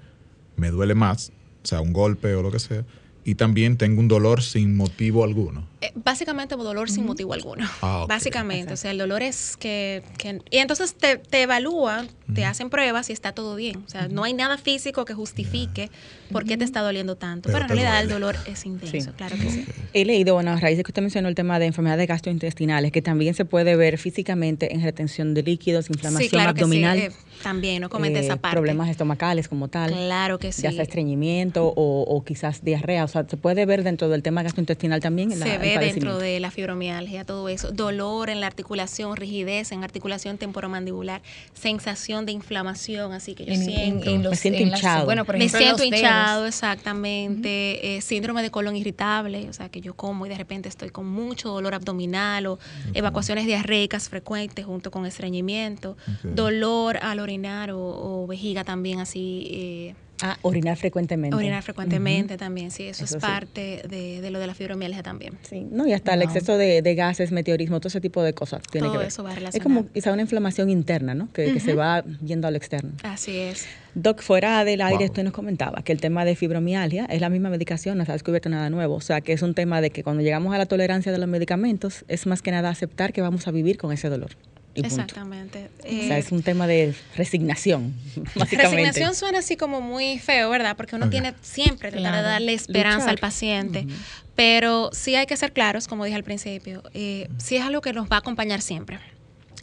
me 0.58 0.72
duele 0.72 0.96
más, 0.96 1.32
o 1.64 1.68
sea, 1.68 1.82
un 1.82 1.94
golpe 1.94 2.36
o 2.36 2.42
lo 2.42 2.52
que 2.52 2.60
sea, 2.60 2.84
y 3.24 3.36
también 3.36 3.78
tengo 3.78 4.00
un 4.00 4.08
dolor 4.08 4.42
sin 4.42 4.76
motivo 4.76 5.24
alguno. 5.24 5.68
Eh, 5.88 5.92
básicamente 5.96 6.56
dolor 6.56 6.90
sin 6.90 7.06
motivo 7.06 7.34
alguno. 7.34 7.68
Ah. 7.82 8.06
Básicamente, 8.08 8.74
o 8.74 8.78
sea, 8.78 8.92
el 8.92 8.98
dolor 8.98 9.22
es 9.22 9.56
que... 9.58 10.04
que- 10.18 10.42
y 10.52 10.58
entonces 10.58 10.94
te, 10.96 11.18
te 11.18 11.44
evalúan, 11.44 12.08
te 12.34 12.46
hacen 12.46 12.70
pruebas 12.70 13.10
y 13.10 13.14
está 13.14 13.32
todo 13.32 13.56
bien. 13.56 13.84
O 13.86 13.90
sea, 13.90 14.08
no 14.08 14.24
hay 14.24 14.34
nada 14.34 14.58
físico 14.58 15.06
que 15.06 15.14
justifique 15.14 15.90
por 16.32 16.44
qué 16.46 16.58
te 16.58 16.66
está 16.66 16.82
doliendo 16.82 17.16
tanto. 17.16 17.50
Pero 17.50 17.60
Pero, 17.60 17.66
en 17.66 17.70
realidad 17.70 18.02
el 18.02 18.10
dolor 18.10 18.36
es 18.48 18.66
intenso, 18.66 19.12
Sí. 19.12 19.16
claro 19.18 19.36
que 19.38 19.50
sí. 19.50 19.66
He 19.94 20.04
leído, 20.06 20.34
bueno, 20.34 20.52
a 20.52 20.56
raíz 20.58 20.78
de 20.78 20.84
que 20.84 20.90
usted 20.92 21.02
mencionó 21.02 21.30
el 21.30 21.36
tema 21.36 21.58
de 21.60 21.68
enfermedades 21.68 22.08
gastrointestinales, 22.08 22.92
que 22.92 23.02
también 23.02 23.34
se 23.34 23.46
puede 23.46 23.76
ver 23.76 23.98
físicamente 23.98 24.74
en 24.74 24.82
retención 24.84 25.34
de 25.34 25.44
líquidos, 25.44 25.90
inflamación 25.90 26.24
Sí, 26.24 26.30
claro 26.30 26.50
abdominal, 26.50 26.98
que 27.00 27.12
sí. 27.12 27.16
eh, 27.18 27.42
también, 27.44 27.82
no 27.82 27.90
comenté 27.90 28.20
eh, 28.20 28.24
esa 28.26 28.36
parte. 28.36 28.56
problemas 28.56 28.90
estomacales 28.90 29.48
como 29.48 29.68
tal, 29.70 29.92
Claro 29.94 30.38
que 30.40 30.52
sí. 30.52 30.64
ya 30.64 30.72
sea 30.72 30.84
estreñimiento 30.84 31.68
o, 31.68 32.02
o 32.04 32.24
quizás 32.26 32.64
diarrea. 32.64 33.06
O 33.06 33.08
sea, 33.08 33.26
se 33.30 33.38
puede 33.38 33.66
ver 33.66 33.84
dentro 33.84 34.10
del 34.10 34.22
tema 34.24 34.44
gastrointestinal 34.44 35.00
también. 35.00 35.32
en 35.32 35.38
se 35.40 35.58
ve 35.58 35.77
dentro 35.80 36.18
de 36.20 36.40
la 36.40 36.52
fibromialgia, 36.52 37.26
todo 37.26 37.50
eso. 37.50 37.72
Dolor 37.72 38.30
en 38.30 38.40
la 38.42 38.48
articulación, 38.48 39.16
rigidez 39.16 39.72
en 39.72 39.84
articulación 39.84 40.38
temporomandibular, 40.38 41.22
sensación 41.54 42.26
de 42.26 42.32
inflamación, 42.32 43.14
así 43.14 43.34
que 43.36 43.46
yo 43.46 43.54
En- 43.54 43.62
en- 43.62 43.66
siento. 43.66 44.10
en 44.10 44.24
los- 44.24 44.32
Me 44.32 44.36
siento 44.38 44.60
en 44.62 44.72
las- 44.72 44.80
hinchado. 44.80 45.06
bueno, 45.06 45.26
por 45.26 45.38
me 45.38 45.46
ejemplo, 45.46 45.58
en 45.60 45.64
siento 45.64 45.84
los 45.84 45.90
dedos. 45.92 46.02
hinchado, 46.02 46.46
exactamente. 46.48 47.98
eh, 47.98 48.02
síndrome 48.02 48.42
de 48.42 48.52
colon 48.52 48.76
irritable, 48.76 49.50
o 49.50 49.54
sea, 49.54 49.70
que 49.70 49.82
yo 49.82 49.94
como 49.96 50.26
y 50.26 50.30
de 50.30 50.36
repente 50.38 50.70
estoy 50.70 50.90
con 50.90 51.08
mucho 51.08 51.50
dolor 51.50 51.74
abdominal 51.74 52.46
o 52.48 52.60
evacuaciones 52.94 53.46
diarreicas 53.46 54.10
frecuentes 54.10 54.66
junto 54.66 54.92
con 54.92 55.06
estreñimiento, 55.06 55.98
dolor 56.24 56.98
al 57.02 57.20
orinar 57.20 57.72
o, 57.72 57.80
o 58.24 58.28
vejiga 58.28 58.64
también 58.64 59.00
así. 59.00 59.48
eh, 59.52 59.96
Ah, 60.22 60.38
orinar 60.42 60.78
frecuentemente. 60.78 61.36
orinar 61.36 61.62
frecuentemente 61.64 62.38
también, 62.38 62.72
sí, 62.72 62.84
eso, 62.88 63.04
Eso 63.06 63.18
es 63.18 63.22
sí. 63.24 63.28
parte 63.28 63.84
de, 63.88 64.20
de 64.22 64.32
lo 64.32 64.40
de 64.40 64.48
la 64.48 64.56
fibromialgia 64.56 65.04
también. 65.04 65.34
Sí, 65.48 65.68
no, 65.70 65.86
y 65.88 65.94
hasta 65.94 66.14
el 66.16 66.24
exceso 66.24 66.58
de, 66.58 66.82
de 66.82 66.96
gases, 66.96 67.32
meteorismo, 67.32 67.80
todo 67.80 67.90
ese 67.90 68.02
tipo 68.02 68.24
de 68.24 68.34
cosas 68.34 68.62
tiene 68.72 68.86
Todo 68.88 68.94
que 68.94 68.98
ver. 69.00 69.08
eso 69.08 69.24
va 69.24 69.30
es 69.32 69.36
relacionado. 69.38 69.64
como 69.64 69.92
quizá 69.92 70.12
una 70.14 70.24
inflamación 70.24 70.70
interna, 70.70 71.14
¿no? 71.14 71.32
Que, 71.34 71.54
que 71.54 71.60
se 71.60 71.76
va 71.76 72.04
yendo 72.26 72.48
al 72.48 72.56
externo. 72.56 72.92
Así 73.04 73.38
es. 73.38 73.66
Doc, 73.94 74.22
fuera 74.22 74.64
del 74.66 74.82
aire 74.82 74.98
Wow. 74.98 75.06
usted 75.06 75.24
nos 75.24 75.34
comentaba 75.34 75.82
que 75.84 75.92
el 75.92 76.02
tema 76.02 76.26
de 76.26 76.36
fibromialgia 76.36 77.06
es 77.06 77.22
la 77.22 77.30
misma 77.30 77.50
medicación, 77.50 77.98
no 77.98 78.06
se 78.06 78.12
ha 78.12 78.16
descubierto 78.16 78.50
nada 78.50 78.70
nuevo. 78.70 78.96
O 78.96 79.02
sea, 79.02 79.22
que 79.22 79.34
es 79.34 79.42
un 79.42 79.54
tema 79.54 79.82
de 79.82 79.90
que 79.92 80.04
cuando 80.04 80.24
llegamos 80.24 80.54
a 80.54 80.58
la 80.58 80.66
tolerancia 80.66 81.12
de 81.12 81.18
los 81.20 81.28
medicamentos, 81.28 82.06
es 82.08 82.26
más 82.28 82.42
que 82.42 82.52
nada 82.52 82.70
aceptar 82.70 83.14
que 83.14 83.22
vamos 83.22 83.48
a 83.48 83.52
vivir 83.52 83.78
con 83.78 83.92
ese 83.92 84.10
dolor. 84.10 84.32
Y 84.78 84.82
punto. 84.82 84.96
Exactamente. 84.96 85.70
O 85.80 85.82
sea, 85.84 86.18
Eh, 86.18 86.20
es 86.20 86.32
un 86.32 86.44
tema 86.44 86.68
de 86.68 86.94
resignación, 87.16 87.94
básicamente. 88.36 88.58
Resignación 88.78 89.16
suena 89.16 89.40
así 89.40 89.58
como 89.58 89.82
muy 89.82 90.20
feo, 90.20 90.50
¿verdad? 90.50 90.78
Porque 90.78 90.96
uno 90.96 91.10
tiene 91.10 91.34
siempre 91.42 91.90
tratar 91.92 92.12
de 92.14 92.20
Claro. 92.20 92.28
darle 92.28 92.54
esperanza 92.54 92.98
Luchar. 93.00 93.10
al 93.10 93.18
paciente. 93.18 93.88
Pero 94.36 94.90
sí 94.94 95.16
hay 95.16 95.26
que 95.26 95.36
ser 95.36 95.52
claros, 95.52 95.88
como 95.88 96.06
dije 96.06 96.16
al 96.16 96.24
principio, 96.24 96.84
eh, 96.94 97.28
sí 97.38 97.56
es 97.56 97.64
algo 97.64 97.82
que 97.82 97.92
nos 97.94 98.08
va 98.10 98.18
a 98.18 98.20
acompañar 98.20 98.62
siempre. 98.62 99.00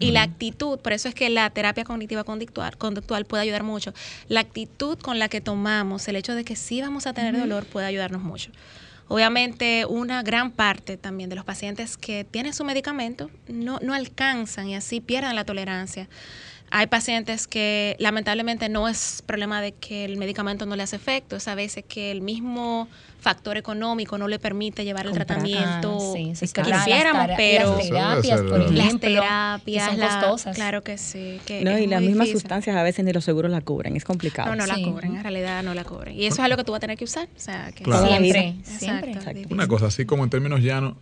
Y 0.01 0.11
la 0.11 0.23
actitud, 0.23 0.81
por 0.81 0.93
eso 0.93 1.09
es 1.09 1.15
que 1.15 1.31
la 1.31 1.49
terapia 1.51 1.85
cognitiva 1.85 2.25
conductual, 2.25 2.77
conductual 2.77 3.25
puede 3.27 3.45
ayudar 3.45 3.63
mucho. 3.63 3.95
La 4.27 4.41
actitud 4.41 4.99
con 4.99 5.21
la 5.21 5.29
que 5.29 5.41
tomamos 5.41 6.09
el 6.09 6.17
hecho 6.17 6.35
de 6.35 6.45
que 6.45 6.57
sí 6.57 6.81
vamos 6.81 7.07
a 7.07 7.13
tener 7.15 7.39
dolor 7.39 7.65
puede 7.65 7.87
ayudarnos 7.87 8.21
mucho. 8.21 8.51
Obviamente, 9.09 9.87
una 9.87 10.23
gran 10.23 10.51
parte 10.51 10.97
también 10.97 11.29
de 11.29 11.37
los 11.37 11.45
pacientes 11.45 11.97
que 11.97 12.25
tienen 12.25 12.55
su 12.55 12.65
medicamento 12.65 13.31
no, 13.49 13.79
no 13.83 13.93
alcanzan 13.93 14.69
y 14.69 14.77
así 14.77 15.01
pierden 15.01 15.35
la 15.35 15.45
tolerancia. 15.45 16.09
Hay 16.77 16.89
pacientes 16.89 17.47
que 17.47 17.95
lamentablemente 18.01 18.69
no 18.69 18.89
es 18.89 19.23
problema 19.25 19.63
de 19.63 19.71
que 19.71 20.05
el 20.05 20.17
medicamento 20.17 20.67
no 20.67 20.75
le 20.75 20.83
hace 20.83 20.97
efecto, 20.97 21.37
es 21.37 21.47
a 21.47 21.55
veces 21.55 21.85
que 21.87 22.11
el 22.11 22.21
mismo 22.21 22.89
factor 23.21 23.57
económico 23.57 24.19
no 24.19 24.27
le 24.27 24.41
permite 24.41 24.85
llevar 24.85 25.07
el 25.07 25.13
tratamiento 25.13 25.97
ah, 26.01 26.13
sí, 26.17 26.33
sí, 26.35 26.47
que 26.49 26.53
claro, 26.63 26.71
las 26.71 26.85
quisiéramos, 26.85 27.23
tera- 27.27 27.37
pero 27.37 27.77
las 27.77 27.89
terapias, 28.23 28.41
por 28.41 28.59
Las 28.59 28.71
las 28.73 28.87
ejemplo, 28.87 29.09
terapias 29.09 29.87
son 29.87 30.01
la- 30.01 30.07
costosas. 30.21 30.57
claro 30.57 30.83
que 30.83 30.99
sí. 30.99 31.41
Que 31.47 31.63
No, 31.63 31.79
y 31.79 31.87
las 31.87 32.03
mismas 32.03 32.29
sustancias 32.31 32.75
a 32.77 32.83
veces 32.83 33.05
ni 33.05 33.13
los 33.13 33.25
seguros 33.25 33.53
la 33.53 33.61
cubren, 33.61 33.95
es 33.97 34.05
complicado. 34.05 34.51
No, 34.51 34.57
no 34.57 34.67
la 34.67 34.75
Sí. 34.75 34.83
cubren, 34.83 35.15
en 35.15 35.23
realidad 35.23 35.63
no 35.63 35.75
la 35.75 35.85
cubren. 35.85 36.17
Y 36.19 36.27
eso 36.27 36.35
es 36.35 36.41
algo 36.41 36.57
que 36.57 36.65
tú 36.65 36.73
vas 36.73 36.79
a 36.79 36.81
tener 36.81 36.99
que 36.99 37.05
usar. 37.05 37.29
O 37.37 37.41
sea, 37.41 37.71
que 37.71 37.85
Claro. 37.85 38.03
La. 38.03 38.19
Siempre, 38.19 38.55
siempre. 38.65 39.13
Exacto. 39.13 39.41
Una 39.51 39.69
cosa, 39.69 39.87
así 39.87 40.05
como 40.05 40.25
en 40.25 40.31
términos 40.31 40.61
llanos, 40.61 40.97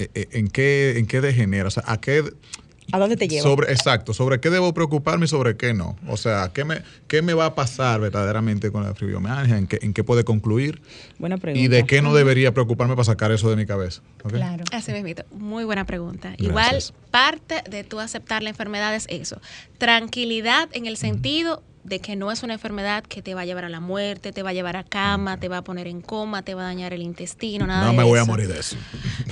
eh, 0.00 0.08
eh, 0.14 0.26
¿en 0.32 0.48
qué, 0.48 0.98
en 0.98 1.06
qué 1.06 1.20
degenera? 1.20 1.68
O 1.68 1.70
sea, 1.70 1.84
¿a 1.86 2.00
qué 2.00 2.24
¿A 2.92 2.98
dónde 2.98 3.16
te 3.16 3.28
lleva? 3.28 3.42
Sobre, 3.42 3.72
exacto, 3.72 4.14
sobre 4.14 4.40
qué 4.40 4.50
debo 4.50 4.72
preocuparme 4.74 5.24
y 5.24 5.28
sobre 5.28 5.56
qué 5.56 5.74
no. 5.74 5.96
O 6.08 6.16
sea, 6.16 6.50
¿qué 6.52 6.64
me, 6.64 6.82
qué 7.08 7.22
me 7.22 7.34
va 7.34 7.46
a 7.46 7.54
pasar 7.54 8.00
verdaderamente 8.00 8.70
con 8.70 8.82
la 8.82 8.94
fibromialgia? 8.94 9.58
¿En 9.58 9.66
qué, 9.66 9.78
en 9.82 9.92
qué 9.92 10.04
puede 10.04 10.24
concluir? 10.24 10.80
Buena 11.18 11.38
pregunta. 11.38 11.64
¿Y 11.64 11.68
de 11.68 11.84
qué 11.84 12.02
no 12.02 12.14
debería 12.14 12.52
preocuparme 12.52 12.94
para 12.94 13.04
sacar 13.04 13.32
eso 13.32 13.50
de 13.50 13.56
mi 13.56 13.66
cabeza? 13.66 14.02
Claro. 14.28 14.64
Así 14.72 14.92
mismo, 14.92 15.22
muy 15.32 15.64
buena 15.64 15.86
pregunta. 15.86 16.34
Gracias. 16.38 16.90
Igual, 16.90 17.10
parte 17.10 17.62
de 17.68 17.84
tú 17.84 18.00
aceptar 18.00 18.42
la 18.42 18.50
enfermedad 18.50 18.94
es 18.94 19.06
eso. 19.08 19.40
Tranquilidad 19.78 20.68
en 20.72 20.86
el 20.86 20.96
sentido 20.96 21.62
de 21.82 21.98
que 21.98 22.14
no 22.14 22.30
es 22.30 22.42
una 22.42 22.52
enfermedad 22.54 23.02
que 23.04 23.22
te 23.22 23.32
va 23.34 23.40
a 23.40 23.44
llevar 23.46 23.64
a 23.64 23.68
la 23.70 23.80
muerte, 23.80 24.32
te 24.32 24.42
va 24.42 24.50
a 24.50 24.52
llevar 24.52 24.76
a 24.76 24.84
cama, 24.84 25.38
te 25.38 25.48
va 25.48 25.58
a 25.58 25.62
poner 25.62 25.86
en 25.86 26.02
coma, 26.02 26.42
te 26.42 26.54
va 26.54 26.62
a 26.62 26.64
dañar 26.66 26.92
el 26.92 27.00
intestino, 27.02 27.66
nada 27.66 27.84
No 27.84 27.90
de 27.92 27.96
me 27.96 28.02
voy 28.04 28.18
a 28.18 28.22
eso. 28.22 28.30
morir 28.30 28.48
de 28.48 28.60
eso. 28.60 28.76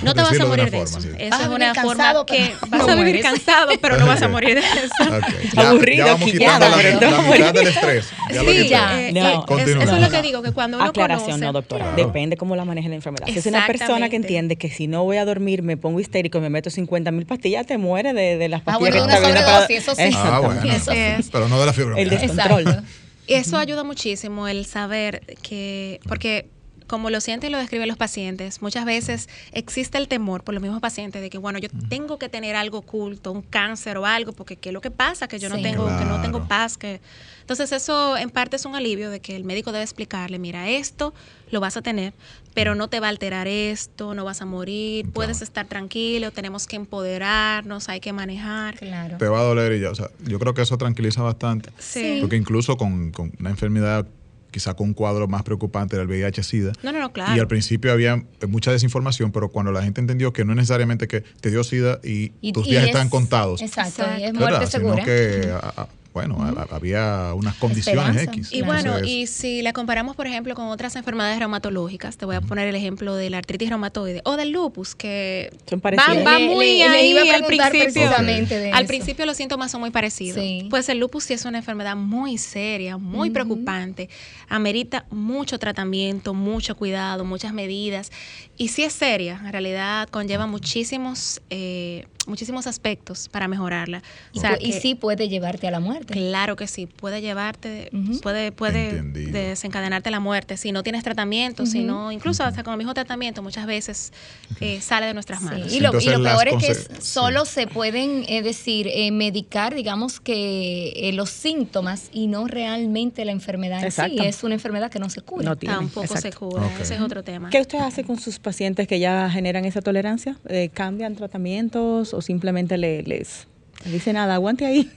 No 0.03 0.14
te 0.14 0.22
vas 0.22 0.40
a 0.40 0.46
morir 0.46 0.70
de, 0.70 0.80
eso. 0.82 1.01
sí. 1.01 1.09
Eso 1.18 1.30
Vas 1.30 1.40
a 1.40 1.42
es 1.44 1.49
una 1.51 1.74
forma 1.74 2.24
que 2.26 2.55
vas 2.70 2.86
no 2.86 2.92
a 2.92 2.94
vivir 2.96 3.20
cansado, 3.20 3.72
pero 3.82 3.99
no 3.99 4.07
vas 4.07 4.22
a 4.22 4.28
morir 4.28 4.55
de 4.55 4.61
eso. 4.61 4.88
Ok, 5.18 5.53
Ya, 5.55 5.68
Aburrido, 5.70 6.07
ya 6.07 6.12
vamos 6.12 6.30
quitando 6.30 6.68
la, 6.68 6.76
la 6.76 7.11
no 7.11 7.22
mitad 7.32 7.53
del 7.55 7.66
estrés. 7.66 8.11
Ya 8.32 8.40
Sí, 8.40 8.68
ya. 8.68 9.01
eh, 9.09 9.12
No. 9.12 9.20
eh, 9.28 9.32
es- 9.34 9.44
Continúa. 9.44 9.84
eso 9.84 9.96
es 9.96 10.03
lo 10.03 10.11
que 10.11 10.22
digo, 10.22 10.42
que 10.42 10.53
cuando 10.53 10.76
uno 10.78 10.86
Aclaración, 10.86 11.26
conoce, 11.32 11.44
no, 11.44 11.53
doctora. 11.53 11.84
Claro. 11.92 12.07
Depende 12.07 12.36
cómo 12.36 12.57
la 12.57 12.64
maneje 12.64 12.88
la 12.88 12.94
enfermedad. 12.94 13.26
Si 13.26 13.38
es 13.38 13.46
una 13.46 13.66
persona 13.66 14.09
que 14.09 14.16
entiende 14.16 14.57
que 14.57 14.70
si 14.70 14.86
no 14.86 15.05
voy 15.05 15.16
a 15.18 15.24
dormir, 15.24 15.62
me 15.62 15.76
pongo 15.76 16.01
histérico 16.01 16.38
y 16.38 16.40
me 16.40 16.51
meto 16.51 16.70
50 16.70 17.11
mil 17.11 17.26
pastillas, 17.26 17.66
te 17.66 17.76
muere 17.78 18.12
de, 18.14 18.38
de 18.38 18.49
las 18.49 18.62
Ah, 18.62 18.64
pastillas 18.78 18.94
bueno, 18.94 19.07
que 19.07 19.11
de 19.12 19.16
está 19.16 19.18
una 19.18 19.34
viendo 19.34 19.51
sobredosis, 19.51 19.76
eso 19.78 19.94
sí. 19.94 20.16
Ah, 20.16 20.40
bueno. 20.42 20.62
Eso 20.72 20.92
es. 20.92 21.28
Pero 21.30 21.49
no 21.49 21.61
de 21.61 21.66
la 21.66 21.72
fibromialgia. 21.72 22.18
Exacto. 22.39 22.82
Y 23.26 23.34
eso 23.34 23.57
ayuda 23.59 23.84
muchísimo 23.84 24.49
el 24.49 24.64
saber 24.66 25.22
que, 25.43 26.01
porque 26.09 26.49
como 26.86 27.11
lo 27.11 27.20
sienten 27.20 27.51
y 27.51 27.53
lo 27.53 27.59
describen 27.59 27.86
los 27.86 27.99
pacientes, 27.99 28.62
muchas 28.62 28.86
veces 28.86 29.28
existe 29.53 29.99
el 29.99 30.09
temor 30.09 30.43
por 30.43 30.55
los 30.55 30.62
mismos 30.62 30.80
pacientes 30.80 31.20
de 31.20 31.28
que, 31.28 31.36
bueno, 31.36 31.59
yo 31.59 31.68
tengo 31.91 32.18
que 32.18 32.30
tener 32.30 32.57
algo 32.57 32.78
oculto, 32.78 33.30
un 33.30 33.43
cáncer 33.43 33.99
o 33.99 34.07
algo, 34.07 34.32
porque 34.32 34.57
¿qué 34.57 34.70
es 34.70 34.72
lo 34.72 34.80
que 34.80 34.91
pasa? 34.91 35.28
Que 35.28 35.39
yo 35.39 35.51
no 35.51 35.57
Sí. 35.57 35.62
tengo, 35.62 35.84
que 35.99 36.07
no 36.07 36.22
tengo 36.22 36.49
paz. 36.49 36.78
que 36.78 37.03
Entonces 37.43 37.72
eso 37.72 38.16
en 38.16 38.30
parte 38.30 38.57
es 38.57 38.64
un 38.64 38.74
alivio 38.74 39.11
de 39.11 39.20
que 39.20 39.36
el 39.36 39.45
médico 39.45 39.70
debe 39.70 39.84
explicarle, 39.84 40.39
mira, 40.39 40.66
esto 40.70 41.12
lo 41.51 41.61
vas 41.61 41.76
a 41.76 41.82
tener, 41.82 42.14
pero 42.59 42.74
no 42.74 42.88
te 42.88 42.98
va 42.98 43.06
a 43.06 43.11
alterar 43.11 43.46
esto, 43.46 44.14
no 44.14 44.24
vas 44.24 44.42
a 44.42 44.44
morir, 44.44 45.06
puedes 45.12 45.42
estar 45.42 45.66
tranquilo, 45.66 46.32
tenemos 46.32 46.66
que 46.66 46.74
empoderarnos, 46.76 47.88
hay 47.88 48.00
que 48.00 48.12
manejar. 48.12 48.76
Claro. 48.78 49.16
Te 49.18 49.28
va 49.28 49.40
a 49.40 49.42
doler 49.42 49.72
y 49.74 49.80
ya. 49.80 49.90
O 49.90 49.94
sea, 49.94 50.09
yo 50.26 50.38
creo 50.38 50.54
que 50.54 50.62
eso 50.62 50.76
tranquiliza 50.78 51.22
bastante. 51.22 51.70
Sí. 51.78 52.18
Porque 52.20 52.36
incluso 52.36 52.76
con, 52.76 53.11
con 53.12 53.32
una 53.38 53.50
enfermedad, 53.50 54.06
quizá 54.50 54.74
con 54.74 54.88
un 54.88 54.94
cuadro 54.94 55.28
más 55.28 55.42
preocupante 55.42 55.96
del 55.96 56.09
VIH-Sida, 56.09 56.72
No, 56.82 56.90
no, 56.92 56.98
no, 57.00 57.12
claro. 57.12 57.36
Y 57.36 57.38
al 57.38 57.46
principio 57.48 57.92
había 57.92 58.24
mucha 58.48 58.72
desinformación, 58.72 59.30
pero 59.30 59.50
cuando 59.50 59.72
la 59.72 59.82
gente 59.82 60.00
entendió 60.00 60.32
que 60.32 60.44
no 60.44 60.52
es 60.52 60.56
necesariamente 60.56 61.06
que 61.06 61.20
te 61.20 61.50
dio 61.50 61.62
SIDA 61.64 62.00
y, 62.02 62.32
Y- 62.40 62.52
tus 62.52 62.66
y 62.66 62.70
días 62.70 62.84
es- 62.84 62.88
están 62.90 63.09
contados, 63.11 63.61
Exacto, 63.62 64.02
y 64.18 64.24
es 64.24 64.30
Exacto. 64.30 64.38
¿verdad? 64.40 64.59
muerte 64.59 64.66
Sino 64.66 64.94
segura. 64.96 65.04
que, 65.04 65.50
a- 65.52 65.82
a- 65.82 65.88
bueno, 66.14 66.38
había 66.70 67.32
unas 67.34 67.54
condiciones 67.56 68.02
Esperanza. 68.04 68.32
X. 68.32 68.48
Y 68.52 68.62
Claro. 68.62 68.92
bueno, 68.92 69.06
y 69.06 69.26
si 69.26 69.62
la 69.62 69.72
comparamos, 69.72 70.16
por 70.16 70.26
ejemplo, 70.26 70.54
con 70.54 70.66
otras 70.66 70.96
enfermedades 70.96 71.38
reumatológicas, 71.38 72.16
te 72.16 72.24
voy 72.26 72.34
a 72.36 72.40
poner 72.40 72.66
el 72.66 72.74
ejemplo 72.74 73.14
de 73.14 73.30
la 73.30 73.38
artritis 73.38 73.68
reumatoide 73.68 74.20
o 74.24 74.36
del 74.36 74.50
lupus, 74.50 74.94
que 74.96 75.50
Son 75.68 75.80
va, 75.80 76.38
Le- 76.38 76.48
muy 76.48 76.66
le- 76.66 76.76
le 76.78 76.84
ahí 76.84 77.11
iba 77.11 77.20
a 77.20 77.34
al 77.36 77.44
principio. 77.44 77.80
precisamente 77.84 78.59
de 78.59 78.72
Al 78.72 78.80
eso. 78.84 78.88
principio 78.88 79.26
los 79.26 79.36
síntomas 79.36 79.70
son 79.70 79.80
muy 79.80 79.90
parecidos. 79.90 80.40
Sí. 80.42 80.66
Pues 80.70 80.88
el 80.88 80.98
lupus 80.98 81.24
sí 81.24 81.34
es 81.34 81.44
una 81.44 81.59
enfermedad 81.59 81.94
muy 81.94 82.36
seria, 82.38 82.96
muy 82.96 83.30
preocupante. 83.30 84.09
Amerita 84.48 85.04
mucho 85.11 85.59
tratamiento, 85.59 86.34
mucho 86.34 86.76
cuidado, 86.76 87.24
muchas 87.24 87.52
medidas. 87.52 88.11
Y 88.56 88.68
sí 88.68 88.82
es 88.82 88.92
seria, 88.92 89.40
en 89.44 89.52
realidad 89.52 90.09
conlleva 90.09 90.46
muchísimos, 90.46 91.40
eh, 91.50 92.06
muchísimos 92.29 92.66
aspectos 92.66 93.29
para 93.29 93.49
mejorarla. 93.49 94.03
O 94.35 94.41
sea, 94.41 94.57
y 94.61 94.70
que- 94.72 94.81
sí 94.81 94.95
puede 94.95 95.29
llevarte 95.29 95.66
a 95.66 95.70
la 95.70 95.81
muerte. 95.81 96.14
Claro 96.14 96.57
que 96.57 96.66
sí, 96.66 96.87
puede 96.87 97.20
llevarte, 97.20 97.91
puede, 98.22 98.53
puede 98.53 98.91
Entendido. 98.91 99.33
desencadenarte 99.33 100.11
la 100.11 100.20
muerte 100.20 100.57
si 100.57 100.72
no 100.72 100.83
tienes 100.83 101.03
tratamiento, 101.05 101.66
si 101.66 101.83
no, 101.83 102.12
incluso 102.12 102.45
hasta 102.45 102.62
con 102.62 102.72
el 102.74 102.79
mismo 102.79 102.95
tratamiento 102.95 103.43
muchas 103.43 103.66
veces 103.66 104.12
eh, 104.61 104.81
sale 104.81 105.07
de 105.07 105.14
nuestras 105.14 105.39
Sí, 105.41 105.45
manos. 105.45 105.72
Y, 105.72 105.81
lo, 105.81 105.91
y 106.01 106.05
peor 106.22 106.49
es 106.49 106.57
que 106.89 107.01
solo 107.01 107.45
sí. 107.45 107.53
se 107.55 107.66
pueden 107.66 108.24
eh, 108.29 108.43
decir, 108.43 108.89
eh, 108.93 109.11
medicar, 109.11 109.74
digamos 109.74 110.20
que 110.20 110.93
eh, 111.09 111.12
los 111.12 111.31
síntomas 111.31 112.09
y 112.12 112.26
no 112.26 112.47
realmente 112.47 113.24
la 113.24 113.33
enfermedad 113.33 113.83
en 113.85 113.91
sí. 113.93 114.01
Exacto. 114.01 114.22
Es 114.22 114.45
una 114.45 114.55
enfermedad 114.55 114.91
que 114.91 114.99
no 114.99 115.09
se 115.11 115.20
cura. 115.22 115.45
No 115.45 115.57
tiene, 115.57 115.74
Tampoco 115.76 116.07
se 116.09 116.14
exacto. 116.29 116.49
cura, 116.51 116.68
ese 116.81 116.95
es 116.97 117.01
otro 117.01 117.22
tema. 117.22 117.51
¿Qué 117.51 117.61
usted 117.61 117.79
hace 117.79 118.05
con 118.05 118.18
sus 118.18 118.39
pacientes 118.39 118.87
que 118.89 118.99
ya 118.99 119.31
generan 119.31 119.64
esa 119.64 119.81
tolerancia? 119.81 120.37
Eh, 120.49 120.70
¿Cambian 120.72 121.14
tratamientos 121.14 122.12
o 122.18 122.22
simplemente 122.22 122.76
le- 122.76 123.02
les, 123.04 123.46
dice 123.84 124.12
nada, 124.12 124.34
aguante 124.34 124.66
ahí? 124.66 124.90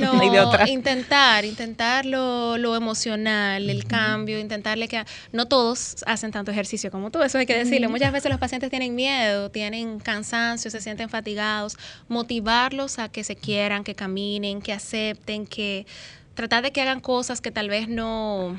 No, 0.00 0.12
hay 0.20 0.30
de 0.30 0.40
otra. 0.40 0.68
intentar, 0.68 1.44
intentar 1.44 2.06
lo, 2.06 2.56
lo 2.56 2.76
emocional, 2.76 3.68
el 3.68 3.84
cambio, 3.84 4.38
intentarle 4.38 4.86
que... 4.88 5.04
No 5.32 5.46
todos 5.46 5.96
hacen 6.06 6.30
tanto 6.30 6.50
ejercicio 6.52 6.90
como 6.90 7.10
tú, 7.10 7.20
eso 7.22 7.38
hay 7.38 7.46
que 7.46 7.56
decirlo. 7.58 7.90
Muchas 7.90 8.12
veces 8.12 8.30
los 8.30 8.38
pacientes 8.38 8.70
tienen 8.70 8.94
miedo, 8.94 9.50
tienen 9.50 9.98
cansancio, 9.98 10.70
se 10.70 10.80
sienten 10.80 11.08
fatigados. 11.08 11.76
Motivarlos 12.08 12.98
a 12.98 13.08
que 13.08 13.24
se 13.24 13.34
quieran, 13.36 13.82
que 13.84 13.94
caminen, 13.94 14.62
que 14.62 14.72
acepten, 14.72 15.46
que... 15.46 15.86
Tratar 16.34 16.62
de 16.62 16.70
que 16.72 16.80
hagan 16.80 17.00
cosas 17.00 17.40
que 17.40 17.50
tal 17.50 17.68
vez 17.68 17.88
no... 17.88 18.58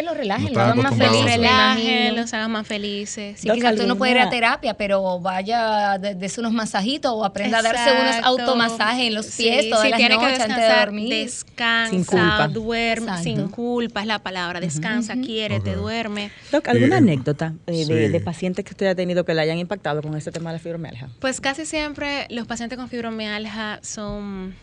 Que 0.00 0.06
lo 0.06 0.14
relajen, 0.14 0.46
No 0.46 0.52
lo 0.52 0.60
hagan 0.62 0.78
más 0.78 0.96
felices, 0.96 1.36
relajen, 1.36 2.16
los 2.16 2.32
hagan 2.32 2.50
más 2.50 2.66
felices. 2.66 3.38
Sí, 3.40 3.50
quizás 3.50 3.76
tú 3.76 3.86
no 3.86 3.96
puedes 3.96 4.12
ir 4.14 4.18
a 4.18 4.22
¿alguna- 4.22 4.30
terapia, 4.34 4.74
pero 4.74 5.20
vaya, 5.20 5.98
de- 5.98 6.14
dese 6.14 6.40
unos 6.40 6.52
masajitos 6.52 7.12
o 7.14 7.22
aprenda 7.22 7.58
a 7.58 7.62
darse 7.62 7.90
unos 7.92 8.16
automasajes 8.24 9.08
en 9.08 9.14
los 9.14 9.26
pies 9.26 9.64
Sí, 9.64 9.70
todas 9.70 9.90
las 9.90 9.98
tiene 9.98 10.18
que 10.18 10.24
antes 10.24 10.56
de 10.56 10.68
dormir. 10.80 11.08
Descansa, 11.10 11.90
Sin 11.90 12.04
culpa. 12.04 12.48
duerme, 12.48 13.06
Exacto. 13.08 13.22
sin 13.24 13.48
culpa 13.48 14.00
es 14.00 14.06
la 14.06 14.20
palabra. 14.20 14.58
Descansa, 14.60 15.16
quiérete, 15.16 15.72
Ok. 15.76 15.82
duerme. 15.82 16.30
Doc, 16.50 16.66
¿alguna 16.68 16.96
anécdota 16.96 17.52
eh, 17.66 17.84
de, 17.84 17.84
sí. 17.84 17.92
de 17.92 18.20
pacientes 18.20 18.64
que 18.64 18.70
usted 18.70 18.86
ha 18.86 18.94
tenido 18.94 19.24
que 19.26 19.34
le 19.34 19.42
hayan 19.42 19.58
impactado 19.58 20.00
con 20.00 20.16
este 20.16 20.32
tema 20.32 20.50
de 20.50 20.56
la 20.56 20.62
fibromialgia? 20.62 21.10
Pues 21.20 21.42
casi 21.42 21.66
siempre 21.66 22.26
los 22.30 22.46
pacientes 22.46 22.78
con 22.78 22.88
fibromialgia 22.88 23.80
son, 23.82 24.54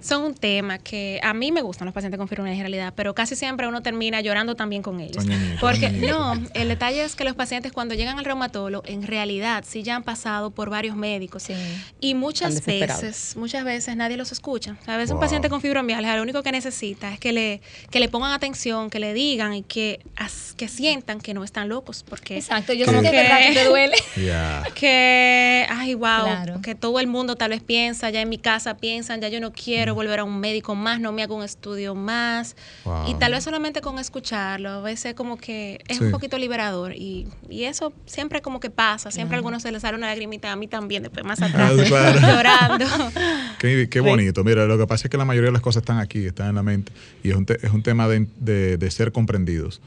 son 0.00 0.22
un 0.22 0.34
tema 0.34 0.78
que 0.78 1.20
a 1.22 1.34
mí 1.34 1.52
me 1.52 1.62
gustan 1.62 1.86
los 1.86 1.94
pacientes 1.94 2.18
con 2.18 2.28
fibromialgia 2.28 2.60
en 2.60 2.64
realidad, 2.70 2.92
pero 2.96 3.14
casi 3.14 3.36
siempre 3.36 3.66
uno 3.68 3.82
termina 3.82 4.20
llorando 4.20 4.54
también 4.54 4.82
con 4.82 5.00
ellos. 5.00 5.24
Porque 5.60 5.90
no, 5.90 6.34
el 6.54 6.68
detalle 6.68 7.04
es 7.04 7.14
que 7.16 7.24
los 7.24 7.34
pacientes 7.34 7.72
cuando 7.72 7.94
llegan 7.94 8.18
al 8.18 8.24
reumatólogo 8.24 8.84
en 8.86 9.02
realidad 9.06 9.64
sí 9.66 9.82
ya 9.82 9.96
han 9.96 10.02
pasado 10.02 10.50
por 10.50 10.70
varios 10.70 10.96
médicos. 10.96 11.44
Sí. 11.44 11.54
Y 12.00 12.14
muchas 12.14 12.64
veces, 12.64 13.36
muchas 13.36 13.64
veces 13.64 13.96
nadie 13.96 14.16
los 14.16 14.32
escucha. 14.32 14.76
A 14.86 14.96
veces 14.96 15.12
un 15.12 15.20
paciente 15.20 15.48
con 15.48 15.60
fibromialgia 15.60 16.16
lo 16.16 16.22
único 16.22 16.42
que 16.42 16.52
necesita 16.52 17.12
es 17.12 17.20
que 17.20 17.32
le, 17.32 17.60
que 17.90 18.00
le 18.00 18.08
pongan 18.08 18.32
atención, 18.32 18.90
que 18.90 19.00
le 19.00 19.14
digan 19.14 19.54
y 19.54 19.62
que, 19.62 20.00
as- 20.16 20.54
que 20.56 20.68
sientan 20.68 21.20
que 21.20 21.34
no 21.34 21.44
están 21.44 21.68
locos. 21.68 22.04
Porque 22.08 22.36
Exacto, 22.36 22.72
yo 22.72 22.86
como 22.86 23.00
sé 23.02 23.10
que 23.10 23.16
que 23.16 23.54
te 23.54 23.64
duele. 23.64 23.96
Que, 24.74 25.66
ay, 25.68 25.94
wow, 25.94 26.24
Claro. 26.24 26.60
que 26.62 26.74
todo 26.74 27.00
el 27.00 27.06
mundo 27.06 27.36
tal 27.36 27.50
vez 27.50 27.62
piensa, 27.62 28.10
ya 28.10 28.20
en 28.20 28.28
mi 28.28 28.38
casa 28.38 28.76
piensan, 28.76 29.20
ya 29.20 29.28
yo 29.28 29.40
no 29.40 29.52
quiero 29.52 29.89
volver 29.92 30.20
a 30.20 30.24
un 30.24 30.40
médico 30.40 30.74
más, 30.74 31.00
no 31.00 31.12
me 31.12 31.22
hago 31.22 31.34
un 31.36 31.42
estudio 31.44 31.94
más. 31.94 32.56
Wow. 32.84 33.08
Y 33.10 33.14
tal 33.14 33.32
vez 33.32 33.44
solamente 33.44 33.80
con 33.80 33.98
escucharlo, 33.98 34.70
a 34.70 34.80
veces 34.80 35.14
como 35.14 35.36
que 35.36 35.80
es 35.88 35.98
Sí. 35.98 36.04
un 36.04 36.10
poquito 36.10 36.38
liberador. 36.38 36.94
Y, 36.94 37.26
y 37.48 37.64
eso 37.64 37.92
siempre 38.06 38.42
como 38.42 38.60
que 38.60 38.70
pasa, 38.70 39.10
siempre 39.10 39.36
a 39.36 39.38
algunos 39.38 39.62
se 39.62 39.72
les 39.72 39.82
sale 39.82 39.96
una 39.96 40.06
lagrimita, 40.08 40.50
a 40.52 40.56
mí 40.56 40.68
también, 40.68 41.02
después 41.02 41.24
más 41.24 41.40
atrás, 41.42 41.72
Ah, 41.78 41.84
claro. 41.86 42.20
llorando. 42.20 42.86
Qué, 43.58 43.88
qué 43.90 44.00
bonito. 44.00 44.42
Mira, 44.44 44.64
lo 44.66 44.78
que 44.78 44.86
pasa 44.86 45.06
es 45.06 45.10
que 45.10 45.16
la 45.18 45.24
mayoría 45.24 45.48
de 45.48 45.52
las 45.52 45.62
cosas 45.62 45.82
están 45.82 45.98
aquí, 45.98 46.24
están 46.26 46.48
en 46.48 46.54
la 46.54 46.62
mente. 46.62 46.92
Y 47.22 47.30
es 47.30 47.36
un, 47.36 47.44
te- 47.46 47.64
es 47.64 47.72
un 47.72 47.82
tema 47.82 48.08
de, 48.08 48.26
de- 48.38 48.76
de 48.78 48.90
ser 48.90 49.12
comprendidos. 49.12 49.80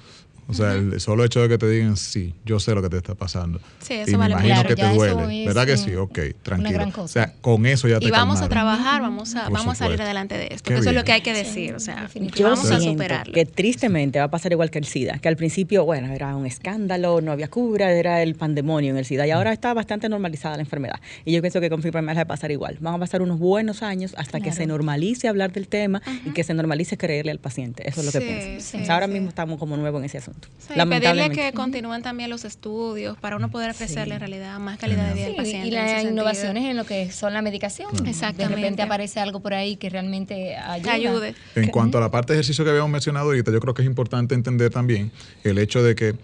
O 0.47 0.53
sea, 0.53 0.73
el 0.73 0.99
solo 0.99 1.23
hecho 1.23 1.41
de 1.41 1.49
que 1.49 1.57
te 1.57 1.69
digan, 1.69 1.95
sí, 1.97 2.33
yo 2.45 2.59
sé 2.59 2.75
lo 2.75 2.81
que 2.81 2.89
te 2.89 2.97
está 2.97 3.15
pasando. 3.15 3.59
Sí, 3.79 3.93
y 3.93 3.97
eso 3.99 4.11
me 4.11 4.17
vale 4.17 4.33
imagino 4.33 4.55
mucho. 4.55 4.67
que 4.67 4.75
Claro, 4.75 4.91
te 4.91 4.97
duele. 5.13 5.39
es 5.41 5.47
¿Verdad 5.47 5.65
que 5.65 5.77
sí? 5.77 5.95
Ok, 5.95 6.17
una 6.17 6.33
tranquilo. 6.43 6.71
gran 6.73 6.89
O 6.89 6.91
cosa. 6.93 7.07
sea, 7.13 7.33
con 7.41 7.65
eso 7.65 7.87
ya 7.87 7.99
te 7.99 8.05
Y 8.05 8.11
vamos 8.11 8.37
a 8.37 8.47
calmaron. 8.47 8.49
trabajar, 8.49 9.01
vamos 9.01 9.35
a, 9.35 9.43
Por 9.45 9.53
vamos 9.53 9.75
a 9.75 9.75
salir 9.85 10.01
adelante 10.01 10.37
de 10.37 10.47
esto. 10.51 10.67
Qué 10.69 10.77
eso 10.77 10.89
es 10.89 10.95
lo 10.95 11.03
que 11.03 11.11
hay 11.13 11.21
que 11.21 11.33
Sí, 11.33 11.43
decir. 11.43 11.75
O 11.75 11.79
sea. 11.79 12.09
Yo 12.35 12.49
vamos 12.49 12.69
a 12.69 12.79
superarlo. 12.79 13.33
que 13.33 13.45
tristemente 13.45 14.19
va 14.19 14.25
a 14.25 14.31
pasar 14.31 14.51
igual 14.51 14.69
que 14.69 14.79
el 14.79 14.85
SIDA, 14.85 15.17
que 15.19 15.27
al 15.29 15.37
principio, 15.37 15.85
bueno, 15.85 16.11
era 16.13 16.35
un 16.35 16.45
escándalo, 16.45 17.21
no 17.21 17.31
había 17.31 17.47
cura, 17.47 17.91
era 17.91 18.21
el 18.21 18.35
pandemonio 18.35 18.91
en 18.91 18.97
el 18.97 19.05
SIDA 19.05 19.25
y 19.27 19.31
ahora 19.31 19.53
está 19.53 19.73
bastante 19.73 20.09
normalizada 20.09 20.57
la 20.57 20.63
enfermedad. 20.63 20.99
Y 21.25 21.31
yo 21.33 21.41
pienso 21.41 21.61
que 21.61 21.69
con 21.69 21.81
fibromialgia 21.81 22.23
va 22.23 22.25
a 22.25 22.27
pasar 22.27 22.51
igual. 22.51 22.77
Van 22.81 22.95
a 22.95 22.99
pasar 22.99 23.21
unos 23.21 23.39
buenos 23.39 23.81
años 23.81 24.13
hasta 24.17 24.39
que 24.39 24.43
Claro. 24.43 24.57
se 24.57 24.67
normalice 24.67 25.27
hablar 25.27 25.51
del 25.53 25.67
tema 25.67 26.01
y 26.25 26.31
que 26.31 26.43
se 26.43 26.53
normalice 26.53 26.97
creerle 26.97 27.31
al 27.31 27.39
paciente. 27.39 27.87
Eso 27.87 28.01
es 28.01 28.05
lo 28.07 28.11
que 28.11 28.19
Sí, 28.19 28.25
pienso. 28.25 28.71
sí, 28.71 28.77
O 28.81 28.85
sea, 28.85 28.95
ahora 28.95 29.07
sí. 29.07 29.13
mismo 29.13 29.29
estamos 29.29 29.57
como 29.57 29.77
nuevos 29.77 29.99
en 29.99 30.05
ese 30.05 30.17
asunto. 30.17 30.32
Sí, 30.65 30.73
pedirle 30.89 31.29
que 31.31 31.51
continúen 31.51 32.01
también 32.01 32.29
los 32.29 32.45
estudios 32.45 33.17
para 33.17 33.35
uno 33.35 33.51
poder 33.51 33.71
ofrecerle 33.71 34.13
en 34.13 34.21
realidad 34.21 34.57
más 34.59 34.77
calidad 34.79 35.09
de 35.09 35.13
vida 35.13 35.25
al 35.27 35.35
paciente. 35.35 35.67
y 35.67 35.71
las 35.71 35.89
sentido. 35.91 36.11
innovaciones 36.13 36.63
en 36.63 36.77
lo 36.77 36.85
que 36.85 37.11
son 37.11 37.33
la 37.33 37.41
medicación. 37.41 37.91
De 38.01 38.09
Exactamente. 38.09 38.55
repente 38.55 38.81
aparece 38.81 39.19
algo 39.19 39.41
por 39.41 39.53
ahí 39.53 39.75
que 39.75 39.89
realmente 39.89 40.55
ayuda. 40.55 40.93
ayude. 40.93 41.35
En 41.55 41.67
cuanto 41.67 41.97
a 41.97 42.01
la 42.01 42.09
parte 42.09 42.31
de 42.31 42.39
ejercicio 42.39 42.63
que 42.63 42.69
habíamos 42.71 42.91
mencionado 42.91 43.25
ahorita, 43.25 43.51
yo 43.51 43.59
creo 43.59 43.73
que 43.73 43.81
es 43.81 43.85
importante 43.87 44.35
entender 44.35 44.69
también 44.69 45.11
el 45.43 45.57
hecho 45.57 45.83
de 45.83 45.95
que 45.95 46.15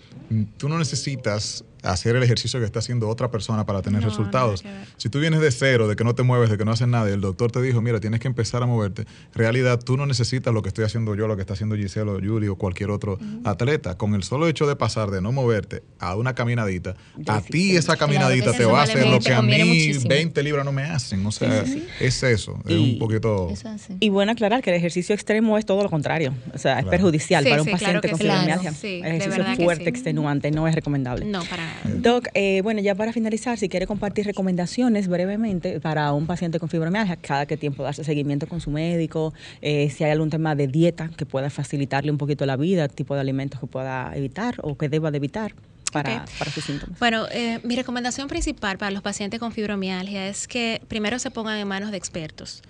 tú 0.57 0.69
no 0.69 0.77
necesitas 0.79 1.65
hacer 1.83 2.15
el 2.15 2.23
ejercicio 2.23 2.59
que 2.59 2.65
está 2.65 2.79
haciendo 2.79 3.07
otra 3.09 3.31
persona 3.31 3.65
para 3.65 3.81
tener 3.81 4.01
No, 4.01 4.09
resultados. 4.09 4.63
Si 4.97 5.09
tú 5.09 5.19
vienes 5.19 5.39
de 5.41 5.51
cero, 5.51 5.87
de 5.87 5.95
que 5.95 6.03
no 6.03 6.15
te 6.15 6.23
mueves, 6.23 6.49
de 6.49 6.57
que 6.57 6.65
no 6.65 6.71
haces 6.71 6.87
nada, 6.87 7.09
y 7.09 7.13
el 7.13 7.21
doctor 7.21 7.51
te 7.51 7.61
dijo, 7.61 7.81
mira, 7.81 7.99
tienes 7.99 8.19
que 8.19 8.27
empezar 8.27 8.61
a 8.63 8.65
moverte, 8.65 9.01
en 9.03 9.07
realidad 9.33 9.79
tú 9.79 9.97
no 9.97 10.05
necesitas 10.05 10.53
lo 10.53 10.61
que 10.61 10.69
estoy 10.69 10.85
haciendo 10.85 11.15
yo, 11.15 11.27
lo 11.27 11.35
que 11.35 11.41
está 11.41 11.53
haciendo 11.53 11.75
Giselle 11.75 12.09
o 12.11 12.19
Yuri 12.19 12.47
o 12.47 12.55
cualquier 12.55 12.89
otro 12.91 13.17
atleta. 13.43 13.97
Con 13.97 14.13
el 14.15 14.23
solo 14.23 14.47
hecho 14.47 14.67
de 14.67 14.75
pasar 14.75 15.09
de 15.11 15.21
no 15.21 15.31
moverte 15.31 15.83
a 15.99 16.15
una 16.15 16.35
caminadita, 16.35 16.95
Ya 17.17 17.35
a 17.35 17.41
sí, 17.41 17.51
ti 17.51 17.61
sí. 17.71 17.75
esa 17.77 17.95
caminadita 17.97 18.51
que 18.51 18.57
te 18.59 18.65
va 18.65 18.81
a 18.81 18.83
hacer 18.83 19.07
lo 19.07 19.19
que 19.19 19.33
a 19.33 19.41
mí 19.41 19.57
muchísimo. 19.63 20.09
20 20.09 20.43
libras 20.43 20.65
no 20.65 20.71
me 20.71 20.83
hacen. 20.83 21.25
O 21.25 21.31
sea, 21.31 21.63
es 21.99 22.23
eso, 22.23 22.59
es 22.65 22.71
Y- 22.71 22.93
un 22.93 22.99
poquito... 22.99 23.49
Es. 23.51 23.63
Y 23.99 24.09
bueno 24.09 24.31
aclarar 24.31 24.61
que 24.61 24.69
el 24.69 24.75
ejercicio 24.75 25.13
extremo 25.15 25.57
es 25.57 25.65
todo 25.65 25.83
lo 25.83 25.89
contrario, 25.89 26.33
o 26.53 26.57
sea, 26.57 26.73
es 26.73 26.79
Claro. 26.79 26.89
perjudicial 26.91 27.43
Sí, 27.43 27.49
para 27.49 27.61
un 27.61 27.65
sí, 27.67 27.71
paciente 27.71 27.99
claro 28.07 28.17
con 28.17 28.19
fibromialgia. 28.19 28.73
El 28.81 29.21
ejercicio 29.21 29.55
fuerte, 29.63 29.83
sí. 29.83 29.89
extenuante, 29.89 30.51
no 30.51 30.67
es 30.67 30.75
recomendable. 30.75 31.25
No, 31.25 31.43
para 31.45 31.63
nada. 31.65 31.68
Doc, 31.83 32.27
eh, 32.33 32.61
bueno, 32.61 32.81
ya 32.81 32.95
para 32.95 33.13
finalizar, 33.13 33.57
si 33.57 33.69
quiere 33.69 33.87
compartir 33.87 34.25
recomendaciones 34.25 35.07
brevemente 35.07 35.79
para 35.79 36.13
un 36.13 36.27
paciente 36.27 36.59
con 36.59 36.69
fibromialgia, 36.69 37.15
cada 37.17 37.45
que 37.45 37.57
tiempo 37.57 37.83
darse 37.83 38.03
seguimiento 38.03 38.47
con 38.47 38.61
su 38.61 38.71
médico, 38.71 39.33
eh, 39.61 39.89
si 39.89 40.03
hay 40.03 40.11
algún 40.11 40.29
tema 40.29 40.55
de 40.55 40.67
dieta 40.67 41.09
que 41.15 41.25
pueda 41.25 41.49
facilitarle 41.49 42.11
un 42.11 42.17
poquito 42.17 42.45
la 42.45 42.57
vida, 42.57 42.87
tipo 42.87 43.15
de 43.15 43.21
alimentos 43.21 43.59
que 43.59 43.67
pueda 43.67 44.11
evitar 44.15 44.55
o 44.61 44.77
que 44.77 44.89
deba 44.89 45.11
de 45.11 45.17
evitar 45.17 45.53
para, 45.91 46.25
para 46.37 46.51
sus 46.51 46.63
síntomas. 46.63 46.97
Bueno, 46.99 47.25
eh, 47.31 47.59
mi 47.63 47.75
recomendación 47.75 48.27
principal 48.27 48.77
para 48.77 48.91
los 48.91 49.01
pacientes 49.01 49.39
con 49.39 49.51
fibromialgia 49.51 50.27
es 50.27 50.47
que 50.47 50.81
primero 50.87 51.19
se 51.19 51.31
pongan 51.31 51.57
en 51.57 51.67
manos 51.67 51.91
de 51.91 51.97
expertos. 51.97 52.61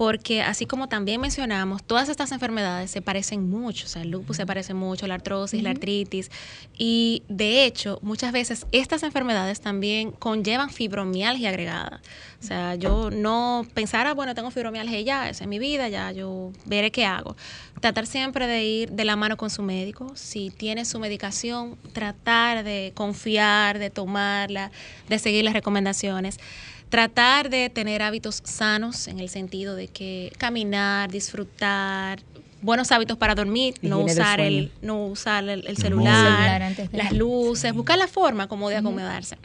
Porque 0.00 0.40
así 0.40 0.64
como 0.64 0.88
también 0.88 1.20
mencionamos, 1.20 1.82
todas 1.82 2.08
estas 2.08 2.32
enfermedades 2.32 2.90
se 2.90 3.02
parecen 3.02 3.50
mucho, 3.50 3.84
o 3.84 3.88
sea, 3.90 4.00
el 4.00 4.08
lupus 4.08 4.38
se 4.38 4.46
parece 4.46 4.72
mucho, 4.72 5.06
la 5.06 5.16
artrosis, 5.16 5.62
la 5.62 5.72
artritis, 5.72 6.30
y 6.78 7.22
de 7.28 7.66
hecho, 7.66 7.98
muchas 8.00 8.32
veces 8.32 8.66
estas 8.72 9.02
enfermedades 9.02 9.60
también 9.60 10.10
conllevan 10.12 10.70
fibromialgia 10.70 11.50
agregada. 11.50 12.00
O 12.42 12.42
sea, 12.42 12.76
yo 12.76 13.10
no 13.10 13.66
pensara, 13.74 14.14
bueno, 14.14 14.34
tengo 14.34 14.50
fibromialgia 14.50 15.02
ya, 15.02 15.28
esa 15.28 15.44
es 15.44 15.48
mi 15.48 15.58
vida, 15.58 15.90
ya 15.90 16.10
yo 16.12 16.50
veré 16.64 16.90
qué 16.90 17.04
hago. 17.04 17.36
Tratar 17.82 18.06
siempre 18.06 18.46
de 18.46 18.64
ir 18.64 18.92
de 18.92 19.04
la 19.04 19.16
mano 19.16 19.36
con 19.36 19.50
su 19.50 19.62
médico. 19.62 20.12
Si 20.14 20.48
tiene 20.48 20.86
su 20.86 20.98
medicación, 20.98 21.76
tratar 21.92 22.64
de 22.64 22.92
confiar, 22.94 23.78
de 23.78 23.90
tomarla, 23.90 24.70
de 25.10 25.18
seguir 25.18 25.44
las 25.44 25.52
recomendaciones. 25.52 26.38
Tratar 26.90 27.50
de 27.50 27.70
tener 27.70 28.02
hábitos 28.02 28.42
sanos 28.44 29.08
en 29.08 29.20
el 29.20 29.28
sentido 29.28 29.74
de 29.76 29.88
que 29.88 30.32
caminar, 30.38 31.10
disfrutar, 31.10 32.20
buenos 32.62 32.92
hábitos 32.92 33.16
para 33.16 33.34
dormir, 33.34 33.74
no 33.80 34.00
Higiene 34.00 34.12
usar 34.12 34.40
el, 34.40 34.72
no 34.82 35.06
usar 35.06 35.44
el, 35.44 35.60
el 35.60 35.66
El 35.66 35.76
celular, 35.76 36.76
las 36.92 37.12
luces, 37.12 37.72
buscar 37.72 37.98
la 37.98 38.08
forma 38.08 38.48
como 38.48 38.68
de 38.68 38.76
acomodarse. 38.76 39.38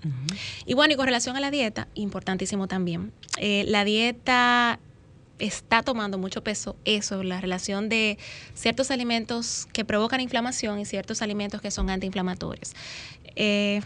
Y 0.65 0.73
bueno, 0.73 0.93
y 0.93 0.97
con 0.97 1.05
relación 1.05 1.35
a 1.37 1.39
la 1.39 1.51
dieta, 1.51 1.87
importantísimo 1.95 2.67
también. 2.67 3.11
eh, 3.37 3.63
la 3.67 3.85
dieta 3.85 4.79
está 5.39 5.83
tomando 5.83 6.17
mucho 6.17 6.43
peso 6.43 6.75
eso, 6.85 7.23
la 7.23 7.41
relación 7.41 7.89
de 7.89 8.17
ciertos 8.53 8.89
alimentos 8.89 9.67
que 9.73 9.83
provocan 9.83 10.21
inflamación 10.21 10.79
y 10.79 10.85
ciertos 10.85 11.21
alimentos 11.21 11.61
que 11.61 11.71
son 11.71 11.89
antiinflamatorios. 11.89 12.71
Eh, 13.35 13.81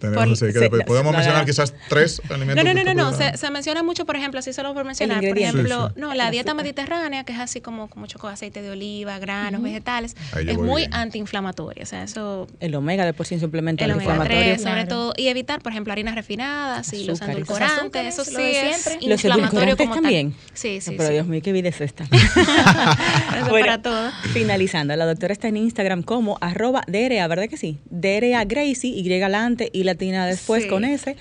Por- 0.00 0.18
así 0.18 0.46
que 0.46 0.52
sí, 0.52 0.58
después 0.58 0.78
la- 0.80 0.84
podemos 0.84 1.12
la- 1.12 1.18
mencionar 1.18 1.42
la- 1.42 1.46
quizás 1.46 1.74
tres 1.88 2.20
alimentos. 2.28 2.64
no, 2.64 2.74
no, 2.74 2.84
no, 2.84 2.94
no, 2.94 3.16
Se, 3.16 3.36
se 3.36 3.50
menciona 3.50 3.82
mucho, 3.82 4.04
por 4.04 4.16
ejemplo, 4.16 4.40
así 4.40 4.52
solo 4.52 4.74
por 4.74 4.84
mencionar, 4.84 5.20
por 5.26 5.38
ejemplo, 5.38 5.88
Sí, 5.88 5.92
sí. 5.94 6.00
no, 6.00 6.14
la 6.14 6.30
dieta 6.30 6.50
azúcar. 6.50 6.64
mediterránea, 6.64 7.24
que 7.24 7.32
es 7.32 7.38
así 7.38 7.60
como 7.60 7.88
con 7.88 8.00
mucho 8.00 8.18
aceite 8.28 8.60
de 8.62 8.70
oliva, 8.70 9.18
granos, 9.18 9.62
vegetales, 9.62 10.16
Ahí 10.32 10.48
es 10.48 10.58
muy 10.58 10.82
bien. 10.82 10.94
antiinflamatoria. 10.94 11.82
O 11.82 11.86
sea, 11.86 12.02
eso 12.02 12.46
El 12.60 12.74
omega 12.74 13.04
de 13.04 13.12
por 13.14 13.26
sí 13.26 13.38
suplemento 13.38 13.84
el 13.84 13.92
omega 13.92 14.12
antiinflamatorio. 14.12 14.52
3, 14.54 14.62
sobre 14.62 14.74
Claro. 14.74 14.88
todo, 14.88 15.14
y 15.16 15.28
evitar, 15.28 15.60
por 15.62 15.72
ejemplo, 15.72 15.92
harinas 15.92 16.14
refinadas 16.14 16.92
y 16.92 17.04
los 17.04 17.20
Azúcares. 17.20 17.48
Los 17.48 17.58
endulcorantes, 17.60 18.06
eso 18.06 18.24
sí 18.24 18.36
es 18.40 18.82
siempre. 18.82 19.08
Los 19.08 19.24
inflamatorio 19.24 19.74
edulcorantes 19.74 19.86
como 19.86 19.94
tal. 19.94 20.02
también. 20.02 20.34
Sí, 20.54 20.80
sí, 20.80 20.90
No, 20.90 20.96
pero 20.96 21.08
sí. 21.08 21.14
Dios 21.14 21.26
mío, 21.26 21.40
qué 21.42 21.52
vida 21.52 21.68
es 21.68 21.80
esta. 21.80 22.04
Eso 23.36 23.50
Bueno, 23.50 23.66
para 23.66 23.82
todo. 23.82 24.10
Finalizando, 24.32 24.94
la 24.96 25.06
doctora 25.06 25.32
está 25.32 25.48
en 25.48 25.56
Instagram 25.56 26.02
como 26.02 26.38
arroba 26.40 26.82
DRA, 26.86 27.26
¿verdad 27.28 27.48
que 27.48 27.56
sí? 27.56 27.78
DRA 27.90 28.44
Gracie, 28.44 28.90
Y 28.90 29.12
adelante 29.14 29.70
y 29.72 29.84
latina 29.94 30.26
después 30.26 30.64
Sí. 30.64 30.68
con 30.68 30.84
S. 30.84 31.16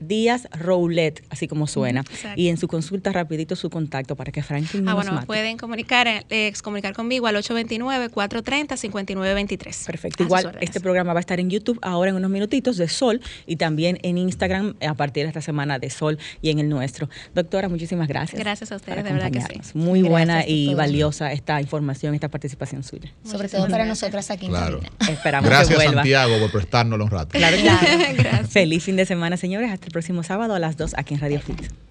Díaz 0.00 0.48
Roulette, 0.58 1.22
así 1.30 1.48
como 1.48 1.66
suena. 1.66 2.00
Exacto. 2.00 2.40
Y 2.40 2.48
en 2.48 2.56
su 2.56 2.68
consulta 2.68 3.12
rapidito 3.12 3.56
su 3.56 3.70
contacto 3.70 4.16
para 4.16 4.32
que 4.32 4.42
Franklin 4.42 4.84
no 4.84 4.90
Ah, 4.90 4.94
nos 4.94 5.04
bueno, 5.04 5.12
mate. 5.16 5.26
pueden 5.26 5.56
comunicar, 5.56 6.08
eh, 6.30 6.52
comunicar 6.62 6.94
conmigo 6.94 7.26
al 7.26 7.36
829-430-5923. 7.36 9.86
Perfecto. 9.86 10.22
A 10.22 10.26
Igual 10.26 10.58
este 10.60 10.80
programa 10.80 11.12
va 11.12 11.18
a 11.18 11.20
estar 11.20 11.40
en 11.40 11.50
YouTube 11.50 11.78
ahora 11.82 12.10
en 12.10 12.16
unos 12.16 12.30
minutitos 12.30 12.76
de 12.76 12.88
Sol 12.88 13.20
y 13.46 13.56
también 13.56 13.98
en 14.02 14.18
Instagram 14.18 14.74
a 14.86 14.94
partir 14.94 15.24
de 15.24 15.28
esta 15.28 15.40
semana 15.40 15.78
de 15.78 15.90
Sol 15.90 16.18
y 16.42 16.50
en 16.50 16.58
el 16.58 16.68
nuestro. 16.68 17.08
Doctora, 17.34 17.68
muchísimas 17.68 18.08
gracias. 18.08 18.38
Gracias 18.40 18.72
a 18.72 18.76
ustedes, 18.76 19.04
de 19.04 19.12
verdad 19.12 19.30
que 19.30 19.40
sí. 19.40 19.46
Muy 19.74 20.00
Gracias 20.00 20.10
buena 20.10 20.46
y 20.46 20.74
valiosa 20.74 21.32
esta 21.32 21.60
información, 21.60 22.14
esta 22.14 22.28
participación 22.28 22.82
suya. 22.82 23.12
Sobre 23.24 23.48
todo 23.48 23.68
para 23.68 23.84
nosotras 23.84 24.30
aquí 24.30 24.46
en 24.46 24.52
Claro. 24.52 24.80
Esperamos 25.08 25.48
Gracias, 25.48 25.68
que 25.70 25.74
vuelva. 25.76 26.02
Santiago, 26.02 26.38
por 26.40 26.50
prestárnoslo 26.52 27.04
un 27.04 27.10
rato. 27.10 27.30
Claro, 27.30 27.56
Claro. 27.58 28.46
Feliz 28.48 28.84
fin 28.84 28.96
de 28.96 29.06
semana, 29.06 29.36
señores. 29.36 29.70
Hasta 29.70 29.87
el 29.88 29.92
próximo 29.92 30.22
sábado 30.22 30.54
a 30.54 30.58
las 30.58 30.76
2 30.76 30.94
aquí 30.98 31.14
en 31.14 31.20
Radio 31.20 31.40
Fit. 31.40 31.88